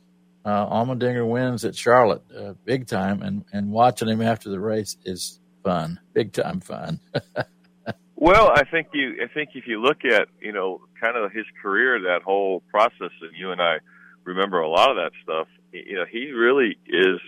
Uh, 0.44 0.66
Allmendinger 0.68 1.26
wins 1.26 1.64
at 1.64 1.74
Charlotte, 1.74 2.22
uh, 2.36 2.52
big 2.64 2.86
time, 2.86 3.22
and, 3.22 3.44
and 3.52 3.70
watching 3.70 4.08
him 4.08 4.20
after 4.20 4.50
the 4.50 4.60
race 4.60 4.96
is 5.04 5.40
fun, 5.62 5.98
big 6.12 6.32
time 6.32 6.60
fun. 6.60 7.00
well, 8.14 8.50
I 8.54 8.64
think 8.70 8.88
you, 8.92 9.22
I 9.22 9.32
think 9.32 9.50
if 9.54 9.66
you 9.66 9.80
look 9.80 10.04
at, 10.04 10.28
you 10.40 10.52
know, 10.52 10.82
kind 11.00 11.16
of 11.16 11.32
his 11.32 11.46
career, 11.62 12.00
that 12.02 12.22
whole 12.22 12.62
process, 12.70 13.10
and 13.22 13.32
you 13.36 13.52
and 13.52 13.60
I 13.62 13.78
remember 14.24 14.60
a 14.60 14.68
lot 14.68 14.90
of 14.90 14.96
that 14.96 15.12
stuff. 15.22 15.48
You 15.72 15.96
know, 15.96 16.04
he 16.10 16.30
really 16.30 16.78
is. 16.86 17.20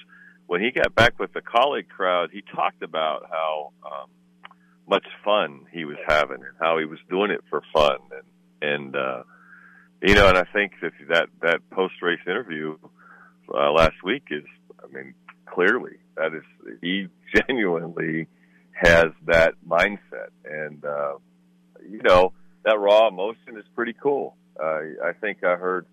When 0.47 0.61
he 0.61 0.71
got 0.71 0.95
back 0.95 1.19
with 1.19 1.33
the 1.33 1.41
Kaulig 1.41 1.89
crowd, 1.89 2.31
he 2.33 2.43
talked 2.55 2.83
about 2.83 3.27
how 3.31 3.73
um, 3.85 4.11
much 4.89 5.07
fun 5.25 5.67
he 5.73 5.85
was 5.85 5.97
having 6.07 6.37
and 6.37 6.55
how 6.61 6.79
he 6.79 6.85
was 6.85 6.99
doing 7.11 7.31
it 7.31 7.41
for 7.51 7.63
fun, 7.73 7.99
and 8.13 8.71
and 8.71 8.97
uh, 8.97 9.23
you 10.03 10.15
know, 10.15 10.29
and 10.29 10.39
I 10.39 10.45
think 10.53 10.73
that 10.83 10.93
that 11.09 11.29
that 11.43 11.71
post 11.71 11.95
race 12.03 12.21
interview 12.27 12.77
uh, 13.53 13.73
last 13.73 14.03
week 14.05 14.25
is, 14.31 14.45
I 14.83 14.93
mean, 14.93 15.15
clearly 15.47 15.97
that 16.17 16.35
is 16.35 16.43
he 16.81 17.09
genuinely 17.35 18.27
has 18.73 19.07
that 19.27 19.55
mindset, 19.67 20.31
and 20.45 20.85
uh, 20.85 21.15
you 21.89 22.03
know 22.03 22.33
that 22.65 22.79
raw 22.79 23.09
emotion 23.09 23.57
is 23.57 23.65
pretty 23.75 23.95
cool. 23.95 24.37
Uh, 24.61 24.81
I 25.05 25.13
think 25.21 25.45
I 25.45 25.57
heard 25.57 25.87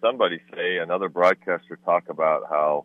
somebody 0.00 0.40
say 0.54 0.78
another 0.78 1.08
broadcaster 1.08 1.78
talk 1.84 2.08
about 2.08 2.42
how 2.48 2.84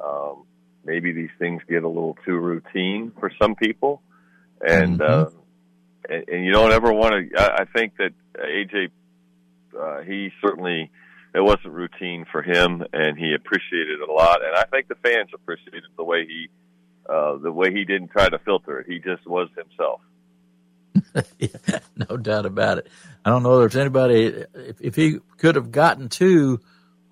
um, 0.00 0.44
maybe 0.84 1.12
these 1.12 1.30
things 1.38 1.62
get 1.68 1.82
a 1.82 1.88
little 1.88 2.16
too 2.24 2.36
routine 2.36 3.12
for 3.18 3.30
some 3.40 3.54
people, 3.54 4.02
and 4.60 4.98
mm-hmm. 4.98 5.02
uh, 5.02 5.30
and, 6.08 6.28
and 6.28 6.44
you 6.44 6.52
don't 6.52 6.72
ever 6.72 6.92
want 6.92 7.30
to. 7.30 7.40
I, 7.40 7.62
I 7.62 7.64
think 7.64 7.96
that 7.96 8.10
AJ, 8.38 8.90
uh, 9.78 10.02
he 10.02 10.30
certainly 10.42 10.90
it 11.36 11.44
wasn't 11.44 11.74
routine 11.74 12.24
for 12.32 12.40
him, 12.40 12.82
and 12.94 13.18
he 13.18 13.34
appreciated 13.34 14.00
it 14.00 14.08
a 14.08 14.12
lot. 14.12 14.42
And 14.42 14.56
I 14.56 14.64
think 14.64 14.88
the 14.88 14.94
fans 14.94 15.28
appreciated 15.34 15.82
the 15.94 16.02
way 16.02 16.24
he, 16.24 16.48
uh, 17.06 17.36
the 17.36 17.52
way 17.52 17.70
he 17.70 17.84
didn't 17.84 18.08
try 18.08 18.26
to 18.26 18.38
filter 18.38 18.80
it. 18.80 18.86
He 18.88 19.00
just 19.00 19.26
was 19.26 19.48
himself. 19.54 20.00
yeah, 21.38 21.80
no 22.08 22.16
doubt 22.16 22.46
about 22.46 22.78
it. 22.78 22.88
I 23.22 23.28
don't 23.28 23.42
know 23.42 23.60
if 23.60 23.72
there's 23.72 23.82
anybody. 23.82 24.44
If, 24.54 24.80
if 24.80 24.96
he 24.96 25.18
could 25.36 25.56
have 25.56 25.70
gotten 25.70 26.08
to 26.08 26.58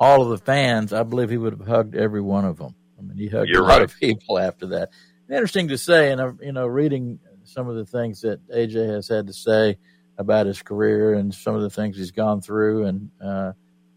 all 0.01 0.23
of 0.23 0.31
the 0.31 0.39
fans, 0.39 0.95
I 0.95 1.03
believe 1.03 1.29
he 1.29 1.37
would 1.37 1.53
have 1.59 1.67
hugged 1.67 1.95
every 1.95 2.23
one 2.23 2.47
of 2.47 2.57
them. 2.57 2.75
I 2.99 3.03
mean, 3.03 3.19
he 3.19 3.29
hugged 3.29 3.51
You're 3.51 3.63
a 3.63 3.67
right. 3.67 3.75
lot 3.75 3.83
of 3.83 3.95
people 4.01 4.39
after 4.39 4.69
that. 4.69 4.89
Interesting 5.29 5.69
to 5.69 5.77
say, 5.77 6.13
and 6.13 6.41
you 6.41 6.53
know, 6.53 6.67
reading 6.67 7.19
some 7.43 7.69
of 7.69 7.77
the 7.77 7.85
things 7.85 8.23
that 8.23 8.41
AJ 8.49 8.89
has 8.89 9.07
had 9.07 9.27
to 9.27 9.35
say 9.35 9.77
about 10.17 10.47
his 10.47 10.63
career 10.63 11.13
and 11.13 11.35
some 11.35 11.55
of 11.55 11.61
the 11.61 11.69
things 11.69 11.99
he's 11.99 12.11
gone 12.11 12.41
through, 12.41 12.87
and 12.87 13.11
uh, 13.23 13.53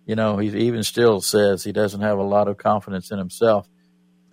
you 0.07 0.15
know, 0.15 0.37
he 0.37 0.47
even 0.67 0.83
still 0.83 1.19
says 1.19 1.63
he 1.63 1.73
doesn't 1.73 2.01
have 2.01 2.17
a 2.17 2.23
lot 2.23 2.47
of 2.47 2.57
confidence 2.57 3.11
in 3.11 3.17
himself. 3.17 3.67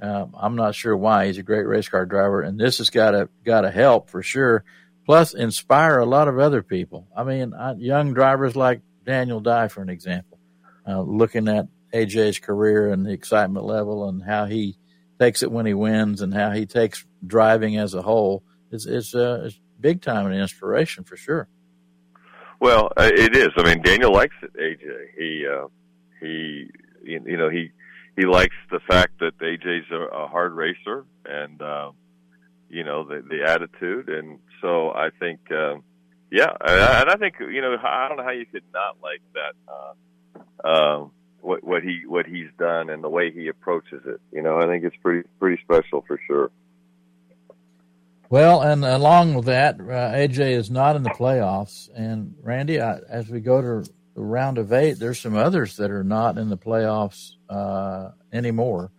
Um, 0.01 0.35
I'm 0.39 0.55
not 0.55 0.77
sure 0.77 0.97
why. 0.97 1.27
He's 1.27 1.39
a 1.39 1.43
great 1.43 1.67
race 1.67 1.89
car 1.89 2.07
driver, 2.07 2.43
and 2.43 2.59
this 2.59 2.79
has 2.79 2.91
got 2.91 3.11
to 3.11 3.29
got 3.45 3.63
to 3.63 3.71
help 3.71 4.09
for 4.09 4.23
sure. 4.23 4.65
Plus, 5.05 5.35
inspire 5.35 5.99
a 5.99 6.07
lot 6.07 6.29
of 6.29 6.39
other 6.39 6.63
people. 6.63 7.09
I 7.15 7.25
mean, 7.25 7.53
young 7.79 8.15
drivers 8.15 8.57
like 8.57 8.81
Daniel 9.05 9.41
Dye, 9.41 9.69
for 9.69 9.83
an 9.83 9.91
example, 9.91 10.39
uh, 10.89 11.03
looking 11.03 11.49
at 11.49 11.67
AJ's 11.93 12.39
career 12.39 12.91
and 12.91 13.05
the 13.05 13.13
excitement 13.13 13.67
level 13.67 14.09
and 14.09 14.23
how 14.23 14.47
he 14.47 14.77
takes 15.19 15.43
it 15.43 15.51
when 15.51 15.67
he 15.67 15.75
wins 15.75 16.23
and 16.23 16.33
how 16.33 16.53
he 16.53 16.67
takes 16.67 17.05
driving 17.27 17.77
as 17.77 17.95
a 17.95 18.03
whole. 18.03 18.45
It's 18.71 18.87
it's, 18.87 19.15
uh, 19.15 19.43
it's 19.47 19.61
big 19.81 20.03
time 20.03 20.27
an 20.27 20.33
inspiration 20.33 21.03
for 21.05 21.17
sure. 21.17 21.49
Well, 22.61 22.91
uh, 22.97 23.11
it 23.13 23.37
is. 23.37 23.49
I 23.57 23.63
mean, 23.65 23.83
Daniel 23.83 24.13
likes 24.13 24.35
it. 24.43 24.55
AJ. 24.55 25.19
He 25.19 25.47
uh, 25.47 25.69
he 26.21 26.71
you 27.03 27.37
know 27.37 27.51
he 27.51 27.71
he 28.17 28.27
likes 28.27 28.55
the 28.71 28.81
fact 28.89 29.19
that 29.21 29.39
AJ's 29.39 29.91
a, 29.91 29.97
a 29.97 30.27
hard 30.29 30.53
racer 30.53 31.05
and 31.25 31.61
uh, 31.61 31.91
you 32.69 32.85
know 32.85 33.05
the 33.05 33.23
the 33.29 33.49
attitude, 33.49 34.09
and 34.09 34.39
so 34.61 34.91
I 34.91 35.11
think 35.19 35.41
uh, 35.51 35.77
yeah, 36.31 36.51
and 36.61 37.11
I 37.11 37.17
think 37.17 37.37
you 37.41 37.61
know 37.61 37.77
I 37.83 38.09
don't 38.09 38.17
know 38.17 38.25
how 38.25 38.31
you 38.31 38.47
could 38.47 38.65
not 38.73 38.97
like 39.03 39.23
that. 39.35 39.55
Uh, 39.69 40.67
uh, 40.67 41.07
what 41.41 41.63
what 41.63 41.83
he 41.83 42.03
what 42.07 42.27
he's 42.27 42.49
done 42.59 42.91
and 42.91 43.05
the 43.05 43.09
way 43.09 43.31
he 43.31 43.49
approaches 43.49 44.03
it. 44.07 44.21
You 44.33 44.43
know, 44.43 44.59
I 44.59 44.67
think 44.67 44.85
it's 44.85 44.97
pretty 45.03 45.29
pretty 45.39 45.63
special 45.63 46.05
for 46.07 46.19
sure. 46.27 46.51
Well, 48.31 48.63
and 48.63 48.85
along 48.85 49.35
with 49.35 49.47
that, 49.47 49.81
uh, 49.81 49.85
AJ 49.85 50.53
is 50.53 50.71
not 50.71 50.97
in 50.97 51.03
the 51.03 51.11
playoffs. 51.11 51.89
And 51.95 52.35
Randy, 52.43 52.81
I, 52.81 52.99
as 53.09 53.29
we 53.29 53.41
go 53.41 53.61
to 53.61 53.91
the 54.15 54.23
round 54.23 54.59
of 54.59 54.73
eight, 54.73 54.99
there's 54.99 55.21
some 55.21 55.37
others 55.37 55.77
that 55.77 55.91
are 55.91 56.05
not 56.05 56.39
in 56.39 56.49
the 56.49 56.57
playoffs 56.57 57.33
uh, 57.49 58.11
anymore. 58.33 58.91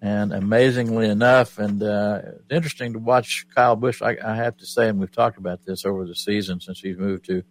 And 0.00 0.32
amazingly 0.32 1.08
enough, 1.08 1.58
and 1.60 1.80
uh, 1.80 2.22
it's 2.24 2.50
interesting 2.50 2.94
to 2.94 2.98
watch 2.98 3.46
Kyle 3.54 3.76
Busch. 3.76 4.02
I, 4.02 4.16
I, 4.24 4.34
have 4.34 4.56
to 4.56 4.66
say, 4.66 4.88
and 4.88 4.98
we've 4.98 5.12
talked 5.12 5.38
about 5.38 5.64
this 5.64 5.84
over 5.84 6.04
the 6.06 6.16
season 6.16 6.60
since 6.60 6.80
he's 6.80 6.98
moved 6.98 7.26
to 7.26 7.44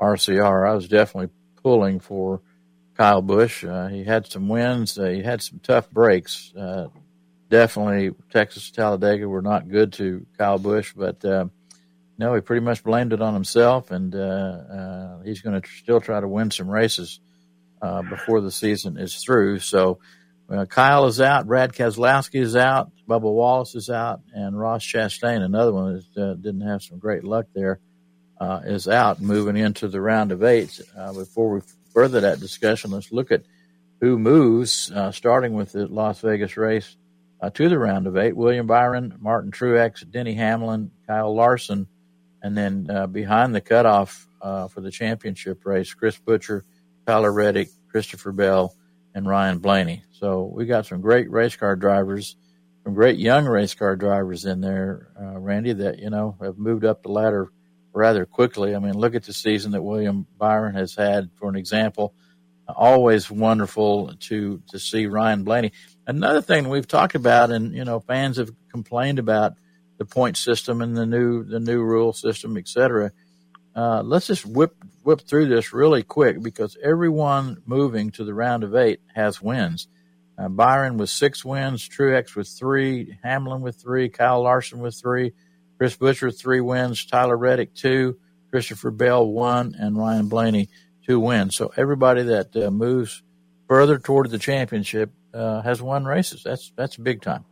RCR. 0.00 0.66
I 0.66 0.72
was 0.72 0.88
definitely 0.88 1.28
pulling 1.62 2.00
for 2.00 2.40
Kyle 2.96 3.20
Busch. 3.20 3.62
Uh, 3.62 3.88
he 3.88 4.04
had 4.04 4.26
some 4.26 4.48
wins. 4.48 4.98
Uh, 4.98 5.04
he 5.04 5.22
had 5.22 5.42
some 5.42 5.60
tough 5.62 5.90
breaks 5.90 6.50
uh, 6.58 6.86
definitely 7.48 8.14
Texas 8.30 8.70
Talladega 8.70 9.28
were 9.28 9.42
not 9.42 9.68
good 9.68 9.92
to 9.94 10.26
Kyle 10.36 10.58
Busch, 10.58 10.92
but 10.94 11.24
uh, 11.24 11.46
no, 12.18 12.34
he 12.34 12.40
pretty 12.40 12.64
much 12.64 12.82
blamed 12.82 13.12
it 13.12 13.22
on 13.22 13.34
himself, 13.34 13.90
and 13.90 14.14
uh, 14.14 14.18
uh, 14.18 15.22
he's 15.22 15.40
going 15.40 15.60
to 15.60 15.68
still 15.68 16.00
try 16.00 16.20
to 16.20 16.28
win 16.28 16.50
some 16.50 16.68
races 16.68 17.20
uh, 17.80 18.02
before 18.02 18.40
the 18.40 18.50
season 18.50 18.98
is 18.98 19.16
through. 19.16 19.60
So 19.60 19.98
uh, 20.50 20.66
Kyle 20.66 21.06
is 21.06 21.20
out, 21.20 21.46
Brad 21.46 21.72
Keselowski 21.72 22.40
is 22.40 22.56
out, 22.56 22.90
Bubba 23.08 23.22
Wallace 23.22 23.74
is 23.74 23.88
out, 23.88 24.20
and 24.34 24.58
Ross 24.58 24.84
Chastain, 24.84 25.42
another 25.42 25.72
one 25.72 26.02
that 26.14 26.22
uh, 26.22 26.34
didn't 26.34 26.62
have 26.62 26.82
some 26.82 26.98
great 26.98 27.24
luck 27.24 27.46
there, 27.54 27.80
is 28.64 28.86
out 28.88 29.20
moving 29.20 29.56
into 29.56 29.88
the 29.88 30.00
round 30.00 30.32
of 30.32 30.42
eight. 30.42 30.80
before 31.14 31.50
we 31.50 31.60
further 31.92 32.20
that 32.20 32.40
discussion, 32.40 32.90
let's 32.90 33.12
look 33.12 33.32
at 33.32 33.42
who 34.00 34.16
moves, 34.18 34.92
starting 35.10 35.54
with 35.54 35.72
the 35.72 35.86
Las 35.86 36.20
Vegas 36.20 36.56
race 36.56 36.96
uh, 37.40 37.50
to 37.50 37.68
the 37.68 37.78
round 37.78 38.06
of 38.06 38.16
eight. 38.16 38.36
William 38.36 38.66
Byron, 38.66 39.16
Martin 39.20 39.50
Truex, 39.50 40.08
Denny 40.10 40.34
Hamlin, 40.34 40.90
Kyle 41.06 41.34
Larson, 41.34 41.86
and 42.42 42.56
then 42.56 42.88
uh, 42.90 43.06
behind 43.06 43.54
the 43.54 43.60
cutoff 43.60 44.26
uh, 44.40 44.68
for 44.68 44.80
the 44.80 44.90
championship 44.90 45.64
race, 45.64 45.92
Chris 45.94 46.18
Buescher, 46.18 46.62
Tyler 47.06 47.32
Reddick, 47.32 47.68
Christopher 47.90 48.32
Bell, 48.32 48.74
and 49.14 49.26
Ryan 49.26 49.58
Blaney. 49.58 50.04
So 50.12 50.50
we 50.54 50.66
got 50.66 50.86
some 50.86 51.00
great 51.00 51.30
race 51.30 51.56
car 51.56 51.74
drivers, 51.76 52.36
some 52.84 52.94
great 52.94 53.18
young 53.18 53.46
race 53.46 53.74
car 53.74 53.96
drivers 53.96 54.44
in 54.44 54.60
there, 54.60 55.08
uh, 55.20 55.38
Randy, 55.38 55.72
that, 55.72 55.98
you 55.98 56.10
know, 56.10 56.36
have 56.40 56.58
moved 56.58 56.84
up 56.84 57.02
the 57.02 57.08
ladder 57.08 57.50
rather 57.92 58.26
quickly. 58.26 58.76
I 58.76 58.78
mean, 58.78 58.94
look 58.94 59.14
at 59.14 59.24
the 59.24 59.32
season 59.32 59.72
that 59.72 59.82
William 59.82 60.26
Byron 60.36 60.74
has 60.74 60.94
had, 60.94 61.30
for 61.36 61.48
an 61.48 61.56
example. 61.56 62.14
Always 62.68 63.30
wonderful 63.30 64.14
to, 64.14 64.62
to 64.68 64.78
see 64.78 65.06
Ryan 65.06 65.42
Blaney. 65.42 65.72
Another 66.08 66.40
thing 66.40 66.70
we've 66.70 66.88
talked 66.88 67.14
about, 67.14 67.50
and 67.50 67.74
you 67.74 67.84
know, 67.84 68.00
fans 68.00 68.38
have 68.38 68.50
complained 68.72 69.18
about 69.18 69.52
the 69.98 70.06
point 70.06 70.38
system 70.38 70.80
and 70.80 70.96
the 70.96 71.04
new 71.04 71.44
the 71.44 71.60
new 71.60 71.82
rule 71.82 72.14
system, 72.14 72.56
et 72.56 72.66
cetera. 72.66 73.12
Uh, 73.76 74.02
let's 74.02 74.26
just 74.26 74.46
whip 74.46 74.74
whip 75.02 75.20
through 75.20 75.48
this 75.48 75.74
really 75.74 76.02
quick 76.02 76.42
because 76.42 76.78
everyone 76.82 77.62
moving 77.66 78.10
to 78.12 78.24
the 78.24 78.32
round 78.32 78.64
of 78.64 78.74
eight 78.74 79.00
has 79.14 79.42
wins. 79.42 79.86
Uh, 80.38 80.48
Byron 80.48 80.96
with 80.96 81.10
six 81.10 81.44
wins, 81.44 81.86
Truex 81.86 82.34
with 82.34 82.48
three, 82.48 83.18
Hamlin 83.22 83.60
with 83.60 83.76
three, 83.76 84.08
Kyle 84.08 84.42
Larson 84.42 84.78
with 84.78 84.94
three, 84.94 85.32
Chris 85.76 85.94
Buescher 85.94 86.34
three 86.34 86.62
wins, 86.62 87.04
Tyler 87.04 87.36
Reddick 87.36 87.74
two, 87.74 88.18
Christopher 88.50 88.92
Bell 88.92 89.26
one, 89.26 89.76
and 89.78 89.98
Ryan 89.98 90.28
Blaney 90.28 90.70
two 91.06 91.20
wins. 91.20 91.54
So 91.54 91.70
everybody 91.76 92.22
that 92.22 92.56
uh, 92.56 92.70
moves 92.70 93.22
further 93.68 93.98
toward 93.98 94.30
the 94.30 94.38
championship 94.38 95.12
uh, 95.34 95.62
has 95.62 95.82
won 95.82 96.04
races. 96.04 96.42
That's 96.42 96.72
that's 96.76 96.96
big 96.96 97.22
time. 97.22 97.44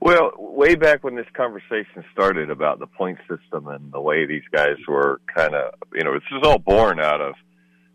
Well, 0.00 0.30
way 0.38 0.76
back 0.76 1.02
when 1.02 1.16
this 1.16 1.26
conversation 1.34 2.04
started 2.12 2.50
about 2.50 2.78
the 2.78 2.86
point 2.86 3.18
system 3.28 3.66
and 3.66 3.92
the 3.92 4.00
way 4.00 4.26
these 4.26 4.44
guys 4.52 4.76
were 4.86 5.20
kind 5.34 5.54
of, 5.54 5.74
you 5.92 6.04
know, 6.04 6.14
this 6.14 6.22
is 6.30 6.46
all 6.46 6.58
born 6.58 7.00
out 7.00 7.20
of 7.20 7.34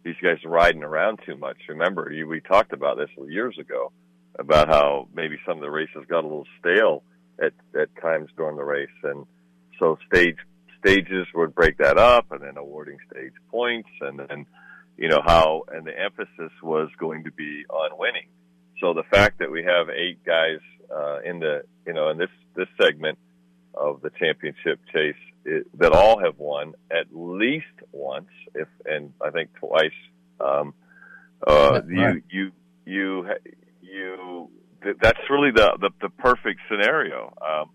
these 0.03 0.15
guys 0.21 0.37
riding 0.45 0.83
around 0.83 1.19
too 1.25 1.37
much. 1.37 1.57
Remember, 1.69 2.11
you, 2.11 2.27
we 2.27 2.41
talked 2.41 2.73
about 2.73 2.97
this 2.97 3.09
years 3.29 3.57
ago 3.57 3.93
about 4.37 4.67
how 4.67 5.07
maybe 5.13 5.37
some 5.45 5.57
of 5.57 5.61
the 5.61 5.71
races 5.71 6.03
got 6.09 6.25
a 6.25 6.27
little 6.27 6.47
stale 6.59 7.03
at 7.41 7.53
at 7.79 7.89
times 8.01 8.29
during 8.35 8.57
the 8.57 8.63
race, 8.63 8.89
and 9.03 9.25
so 9.79 9.97
stage 10.11 10.37
stages 10.79 11.25
would 11.33 11.55
break 11.55 11.77
that 11.77 11.97
up, 11.97 12.31
and 12.31 12.41
then 12.41 12.57
awarding 12.57 12.97
stage 13.11 13.33
points, 13.49 13.89
and 14.01 14.19
then 14.19 14.45
you 14.97 15.07
know 15.07 15.21
how, 15.25 15.63
and 15.71 15.87
the 15.87 15.97
emphasis 15.97 16.51
was 16.61 16.89
going 16.99 17.23
to 17.23 17.31
be 17.31 17.63
on 17.69 17.97
winning 17.97 18.27
so 18.83 18.93
the 18.93 19.03
fact 19.03 19.39
that 19.39 19.49
we 19.49 19.63
have 19.63 19.89
eight 19.89 20.25
guys 20.25 20.59
uh, 20.93 21.21
in 21.21 21.39
the 21.39 21.63
you 21.87 21.93
know 21.93 22.09
in 22.09 22.17
this 22.17 22.29
this 22.53 22.67
segment 22.79 23.17
of 23.73 24.01
the 24.01 24.09
championship 24.19 24.77
chase 24.93 25.15
it, 25.45 25.65
that 25.79 25.93
all 25.93 26.19
have 26.19 26.37
won 26.37 26.73
at 26.91 27.05
least 27.13 27.65
once, 27.93 28.27
if 28.53 28.67
and 28.85 29.13
I 29.21 29.29
think 29.31 29.51
twice. 29.55 29.91
Um, 30.41 30.73
uh, 31.47 31.81
right. 31.81 31.83
You 31.87 32.21
you 32.29 32.51
you 32.85 33.29
you. 33.81 34.49
That's 35.01 35.19
really 35.29 35.51
the 35.51 35.77
the, 35.79 35.89
the 36.01 36.09
perfect 36.09 36.59
scenario. 36.69 37.33
Um, 37.41 37.69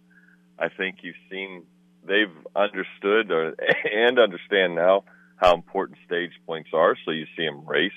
I 0.59 0.69
think 0.69 0.97
you've 1.01 1.17
seen 1.31 1.63
they've 2.07 2.37
understood 2.55 3.31
or, 3.31 3.55
and 3.95 4.19
understand 4.19 4.75
now 4.75 5.05
how 5.37 5.55
important 5.55 5.99
stage 6.05 6.33
points 6.45 6.69
are. 6.75 6.97
So 7.07 7.13
you 7.13 7.25
see 7.35 7.47
them 7.47 7.65
race 7.67 7.93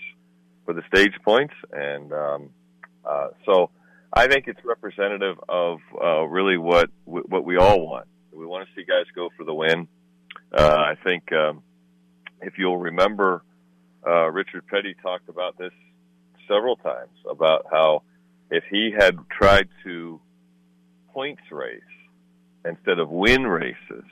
for 0.63 0.74
the 0.74 0.84
stage 0.93 1.13
points, 1.26 1.56
and 1.74 2.13
um, 2.13 2.50
uh, 3.06 3.28
so 3.46 3.70
I 4.14 4.28
think 4.28 4.48
it's 4.48 4.60
representative 4.64 5.38
of 5.48 5.80
uh, 6.02 6.24
really 6.24 6.58
what 6.58 6.90
what 7.06 7.46
we 7.46 7.58
all 7.58 7.86
want. 7.86 8.08
We 8.34 8.46
want 8.46 8.68
to 8.68 8.74
see 8.76 8.86
guys 8.86 9.06
go 9.16 9.30
for 9.38 9.44
the 9.44 9.54
win. 9.54 9.88
Uh, 10.52 10.76
I 10.78 10.96
think 11.04 11.32
um, 11.32 11.64
if 12.42 12.58
you'll 12.58 12.78
remember, 12.78 13.44
uh, 14.06 14.30
Richard 14.32 14.68
Petty 14.68 14.96
talked 15.02 15.30
about 15.30 15.58
this 15.58 15.72
several 16.48 16.76
times 16.76 17.12
about 17.30 17.66
how 17.72 18.04
if 18.50 18.64
he 18.70 18.94
had 18.98 19.18
tried 19.30 19.70
to 19.84 20.20
points 21.14 21.44
race 21.52 21.82
instead 22.66 23.00
of 23.00 23.10
win 23.10 23.48
races, 23.48 24.04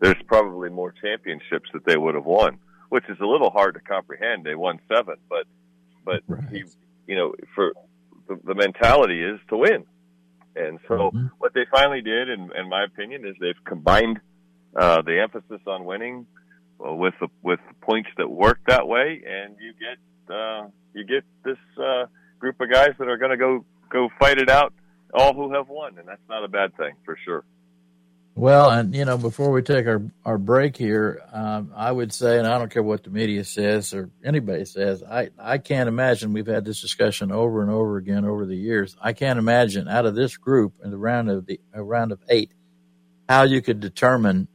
there's 0.00 0.22
probably 0.26 0.68
more 0.68 0.92
championships 1.00 1.70
that 1.72 1.84
they 1.86 1.96
would 1.96 2.14
have 2.14 2.24
won, 2.24 2.58
which 2.90 3.04
is 3.08 3.18
a 3.20 3.26
little 3.26 3.50
hard 3.50 3.74
to 3.74 3.80
comprehend. 3.80 4.44
They 4.44 4.54
won 4.54 4.80
seven, 4.88 5.16
but 5.28 5.46
but 6.04 6.22
right. 6.26 6.44
he, 6.50 6.64
you 7.06 7.16
know, 7.16 7.34
for 7.54 7.72
the, 8.30 8.38
the 8.44 8.54
mentality 8.54 9.22
is 9.22 9.40
to 9.48 9.56
win. 9.56 9.84
And 10.56 10.78
so 10.88 10.94
mm-hmm. 10.94 11.26
what 11.38 11.52
they 11.54 11.66
finally 11.70 12.00
did, 12.00 12.28
in, 12.28 12.50
in 12.56 12.68
my 12.68 12.84
opinion, 12.84 13.26
is 13.26 13.34
they've 13.40 13.64
combined 13.64 14.20
uh, 14.76 15.02
the 15.02 15.20
emphasis 15.20 15.60
on 15.66 15.84
winning 15.84 16.26
uh, 16.84 16.94
with 16.94 17.14
the 17.20 17.28
with 17.42 17.60
the 17.68 17.74
points 17.84 18.08
that 18.16 18.28
work 18.28 18.60
that 18.66 18.86
way, 18.86 19.22
and 19.26 19.56
you 19.60 19.72
get 19.74 20.34
uh, 20.34 20.68
you 20.94 21.04
get 21.04 21.24
this 21.44 21.58
uh, 21.78 22.06
group 22.38 22.60
of 22.60 22.70
guys 22.70 22.90
that 22.98 23.08
are 23.08 23.16
going 23.16 23.32
to 23.32 23.36
go 23.36 23.64
go 23.90 24.08
fight 24.18 24.38
it 24.38 24.48
out, 24.48 24.72
all 25.12 25.34
who 25.34 25.52
have 25.52 25.68
won, 25.68 25.98
and 25.98 26.08
that's 26.08 26.20
not 26.28 26.44
a 26.44 26.48
bad 26.48 26.76
thing 26.76 26.94
for 27.04 27.16
sure. 27.24 27.44
Well, 28.40 28.70
and 28.70 28.94
you 28.94 29.04
know, 29.04 29.18
before 29.18 29.50
we 29.50 29.60
take 29.60 29.86
our 29.86 30.00
our 30.24 30.38
break 30.38 30.74
here, 30.74 31.20
um, 31.30 31.74
I 31.76 31.92
would 31.92 32.10
say, 32.10 32.38
and 32.38 32.46
I 32.46 32.56
don't 32.56 32.70
care 32.70 32.82
what 32.82 33.04
the 33.04 33.10
media 33.10 33.44
says 33.44 33.92
or 33.92 34.08
anybody 34.24 34.64
says, 34.64 35.02
I 35.02 35.28
I 35.38 35.58
can't 35.58 35.90
imagine 35.90 36.32
we've 36.32 36.46
had 36.46 36.64
this 36.64 36.80
discussion 36.80 37.32
over 37.32 37.60
and 37.60 37.70
over 37.70 37.98
again 37.98 38.24
over 38.24 38.46
the 38.46 38.56
years. 38.56 38.96
I 38.98 39.12
can't 39.12 39.38
imagine 39.38 39.88
out 39.88 40.06
of 40.06 40.14
this 40.14 40.38
group 40.38 40.72
in 40.82 40.90
the 40.90 40.96
round 40.96 41.28
of 41.28 41.44
the 41.44 41.60
round 41.74 42.12
of 42.12 42.20
eight, 42.30 42.52
how 43.28 43.42
you 43.42 43.60
could 43.60 43.78
determine 43.78 44.48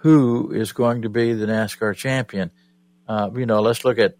who 0.00 0.50
is 0.50 0.72
going 0.72 1.02
to 1.02 1.08
be 1.08 1.32
the 1.32 1.46
NASCAR 1.46 1.94
champion. 1.94 2.50
Uh, 3.06 3.30
you 3.36 3.46
know, 3.46 3.60
let's 3.60 3.84
look 3.84 4.00
at 4.00 4.16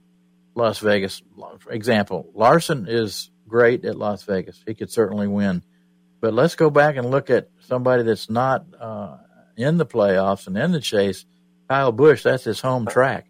Las 0.54 0.78
Vegas. 0.78 1.20
For 1.58 1.72
example, 1.72 2.30
Larson 2.32 2.86
is 2.88 3.32
great 3.48 3.84
at 3.84 3.96
Las 3.96 4.22
Vegas. 4.22 4.62
He 4.64 4.74
could 4.74 4.92
certainly 4.92 5.26
win. 5.26 5.64
But 6.20 6.34
let's 6.34 6.54
go 6.54 6.70
back 6.70 6.96
and 6.96 7.10
look 7.10 7.30
at 7.30 7.48
somebody 7.60 8.02
that's 8.02 8.28
not 8.28 8.64
uh, 8.78 9.16
in 9.56 9.78
the 9.78 9.86
playoffs 9.86 10.46
and 10.46 10.56
in 10.56 10.72
the 10.72 10.80
chase. 10.80 11.24
Kyle 11.68 11.92
Busch, 11.92 12.22
that's 12.22 12.44
his 12.44 12.60
home 12.60 12.86
track. 12.86 13.26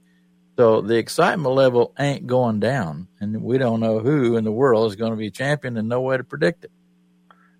So 0.56 0.80
the 0.80 0.96
excitement 0.96 1.54
level 1.54 1.94
ain't 1.98 2.26
going 2.26 2.60
down, 2.60 3.08
and 3.20 3.42
we 3.42 3.58
don't 3.58 3.80
know 3.80 4.00
who 4.00 4.36
in 4.36 4.44
the 4.44 4.52
world 4.52 4.90
is 4.90 4.96
going 4.96 5.12
to 5.12 5.16
be 5.16 5.30
champion, 5.30 5.76
and 5.76 5.88
no 5.88 6.00
way 6.00 6.16
to 6.16 6.24
predict 6.24 6.64
it. 6.64 6.72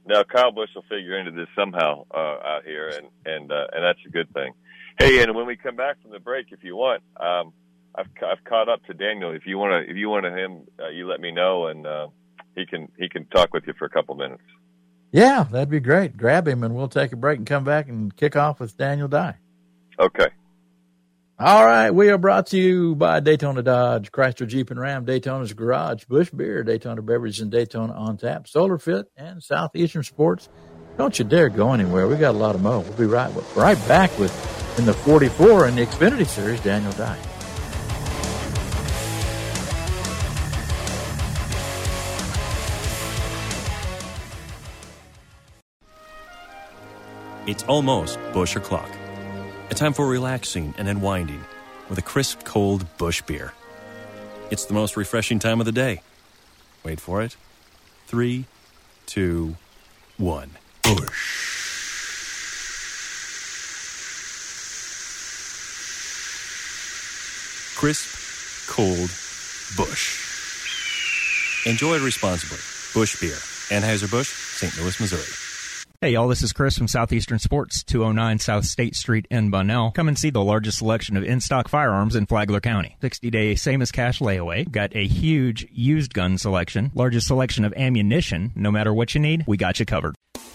Now 0.04 0.22
Kyle 0.24 0.50
Busch 0.50 0.70
will 0.74 0.82
figure 0.82 1.18
into 1.18 1.30
this 1.30 1.48
somehow 1.56 2.04
uh, 2.10 2.18
out 2.18 2.64
here, 2.64 2.88
and 2.88 3.08
and 3.24 3.52
uh, 3.52 3.66
and 3.72 3.84
that's 3.84 4.00
a 4.06 4.10
good 4.10 4.32
thing. 4.34 4.52
Hey, 4.98 5.22
and 5.22 5.34
when 5.34 5.46
we 5.46 5.56
come 5.56 5.76
back 5.76 6.02
from 6.02 6.10
the 6.10 6.18
break, 6.18 6.46
if 6.50 6.64
you 6.64 6.76
want, 6.76 7.02
um, 7.16 7.52
I've 7.94 8.08
I've 8.22 8.44
caught 8.44 8.68
up 8.68 8.84
to 8.86 8.94
Daniel. 8.94 9.32
If 9.32 9.46
you 9.46 9.56
want 9.56 9.86
to, 9.86 9.90
if 9.90 9.96
you 9.96 10.08
want 10.08 10.24
to 10.24 10.36
him, 10.36 10.66
uh, 10.78 10.88
you 10.88 11.08
let 11.08 11.20
me 11.20 11.30
know, 11.30 11.68
and 11.68 11.86
uh, 11.86 12.08
he 12.54 12.66
can 12.66 12.88
he 12.98 13.08
can 13.08 13.24
talk 13.26 13.54
with 13.54 13.66
you 13.66 13.72
for 13.78 13.84
a 13.84 13.90
couple 13.90 14.14
minutes. 14.14 14.42
Yeah, 15.12 15.44
that'd 15.44 15.70
be 15.70 15.80
great. 15.80 16.16
Grab 16.16 16.46
him 16.46 16.62
and 16.62 16.74
we'll 16.74 16.88
take 16.88 17.12
a 17.12 17.16
break 17.16 17.38
and 17.38 17.46
come 17.46 17.64
back 17.64 17.88
and 17.88 18.14
kick 18.14 18.36
off 18.36 18.60
with 18.60 18.76
Daniel 18.76 19.08
Dye. 19.08 19.36
Okay. 19.98 20.28
All 21.38 21.64
right. 21.64 21.90
We 21.90 22.10
are 22.10 22.18
brought 22.18 22.48
to 22.48 22.58
you 22.58 22.94
by 22.94 23.20
Daytona 23.20 23.62
Dodge, 23.62 24.12
Chrysler 24.12 24.46
Jeep 24.46 24.70
and 24.70 24.78
Ram, 24.78 25.04
Daytona's 25.04 25.52
Garage, 25.52 26.04
Busch 26.04 26.30
Beer, 26.30 26.62
Daytona 26.62 27.02
Beverage 27.02 27.40
and 27.40 27.50
Daytona 27.50 27.92
On 27.94 28.16
Tap, 28.16 28.46
Solar 28.46 28.78
Fit, 28.78 29.06
and 29.16 29.42
Southeastern 29.42 30.02
Sports. 30.02 30.48
Don't 30.98 31.18
you 31.18 31.24
dare 31.24 31.48
go 31.48 31.72
anywhere. 31.72 32.06
We 32.06 32.16
got 32.16 32.34
a 32.34 32.38
lot 32.38 32.54
of 32.54 32.62
mo. 32.62 32.80
We'll 32.80 32.92
be 32.92 33.06
right 33.06 33.32
right 33.56 33.78
back 33.88 34.16
with 34.18 34.78
in 34.78 34.84
the 34.84 34.92
44 34.92 35.68
in 35.68 35.76
the 35.76 35.86
Xfinity 35.86 36.26
Series, 36.26 36.60
Daniel 36.60 36.92
Dye. 36.92 37.18
It's 47.46 47.62
almost 47.62 48.18
Busch 48.34 48.54
o'clock. 48.54 48.90
A 49.70 49.74
time 49.74 49.94
for 49.94 50.06
relaxing 50.06 50.74
and 50.76 50.86
unwinding 50.86 51.42
with 51.88 51.98
a 51.98 52.02
crisp, 52.02 52.44
cold 52.44 52.84
Busch 52.98 53.22
beer. 53.22 53.54
It's 54.50 54.66
the 54.66 54.74
most 54.74 54.94
refreshing 54.94 55.38
time 55.38 55.58
of 55.58 55.64
the 55.64 55.72
day. 55.72 56.02
Wait 56.84 57.00
for 57.00 57.22
it. 57.22 57.36
Three, 58.08 58.44
two, 59.06 59.56
one. 60.18 60.50
Busch. 60.82 61.38
Crisp, 67.78 68.68
cold 68.68 69.10
Busch. 69.78 70.18
Enjoy 71.64 71.98
responsibly. 72.04 72.58
Busch 72.92 73.18
Beer. 73.18 73.38
Anheuser-Busch, 73.70 74.28
St. 74.28 74.76
Louis, 74.78 75.00
Missouri. 75.00 75.49
Hey 76.02 76.12
y'all, 76.12 76.28
this 76.28 76.40
is 76.40 76.54
Chris 76.54 76.78
from 76.78 76.88
Southeastern 76.88 77.38
Sports, 77.38 77.82
209 77.82 78.38
South 78.38 78.64
State 78.64 78.96
Street 78.96 79.26
in 79.30 79.50
Bunnell. 79.50 79.90
Come 79.90 80.08
and 80.08 80.18
see 80.18 80.30
the 80.30 80.42
largest 80.42 80.78
selection 80.78 81.14
of 81.18 81.24
in-stock 81.24 81.68
firearms 81.68 82.16
in 82.16 82.24
Flagler 82.24 82.60
County. 82.60 82.96
60-day 83.02 83.54
same 83.56 83.82
as 83.82 83.92
cash 83.92 84.20
layaway. 84.20 84.64
Got 84.72 84.96
a 84.96 85.06
huge 85.06 85.66
used 85.70 86.14
gun 86.14 86.38
selection. 86.38 86.90
Largest 86.94 87.26
selection 87.26 87.66
of 87.66 87.74
ammunition. 87.74 88.50
No 88.54 88.70
matter 88.70 88.94
what 88.94 89.14
you 89.14 89.20
need, 89.20 89.44
we 89.46 89.58
got 89.58 89.78
you 89.78 89.84
covered. 89.84 90.14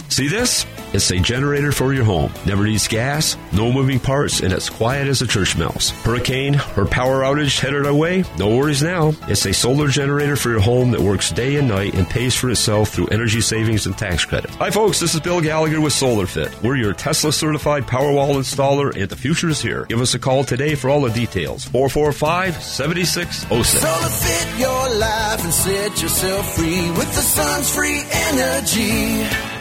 See 0.10 0.27
this? 0.29 0.65
It's 0.93 1.12
a 1.12 1.19
generator 1.19 1.73
for 1.73 1.93
your 1.93 2.05
home. 2.05 2.31
Never 2.45 2.63
needs 2.63 2.88
gas, 2.88 3.36
no 3.51 3.73
moving 3.73 3.99
parts, 3.99 4.39
and 4.39 4.53
it's 4.53 4.69
quiet 4.69 5.10
as 5.10 5.21
a 5.21 5.27
church 5.27 5.58
mouse. 5.58 5.89
Hurricane 5.89 6.55
or 6.77 6.86
power 6.86 7.19
outage 7.21 7.60
headed 7.60 7.86
our 7.86 7.93
way? 7.93 8.23
No 8.38 8.55
worries 8.55 8.81
now. 8.81 9.12
It's 9.27 9.45
a 9.45 9.53
solar 9.53 9.89
generator 9.89 10.38
for 10.38 10.51
your 10.51 10.62
home 10.62 10.91
that 10.91 11.01
works 11.01 11.31
day 11.31 11.58
and 11.58 11.67
night 11.67 11.95
and 11.95 12.10
pays 12.10 12.34
for 12.34 12.49
itself 12.49 12.91
through 12.91 13.08
energy 13.08 13.41
savings 13.41 13.88
and 13.88 13.97
tax 13.97 14.23
credit. 14.23 14.51
Hi 14.51 14.71
folks, 14.71 15.01
this 15.01 15.15
is 15.15 15.19
Bill 15.19 15.41
Gallagher 15.41 15.81
with 15.81 15.91
SolarFit. 15.91 16.63
We're 16.63 16.77
your 16.77 16.93
Tesla 16.93 17.34
certified 17.34 17.84
Powerwall 17.86 18.36
installer 18.36 18.95
and 18.95 19.10
the 19.10 19.17
future 19.17 19.49
is 19.49 19.62
here. 19.62 19.84
Give 19.86 19.99
us 19.99 20.13
a 20.13 20.19
call 20.19 20.45
today 20.45 20.75
for 20.75 20.89
all 20.89 21.01
the 21.01 21.10
details. 21.10 21.65
445-7606. 21.65 23.81
SolarFit 23.81 24.60
your 24.60 24.95
life 24.97 25.43
and 25.43 25.53
set 25.53 26.01
yourself 26.01 26.55
free 26.55 26.89
with 26.91 27.13
the 27.15 27.21
sun's 27.21 27.69
free 27.75 28.01
energy. 28.12 29.55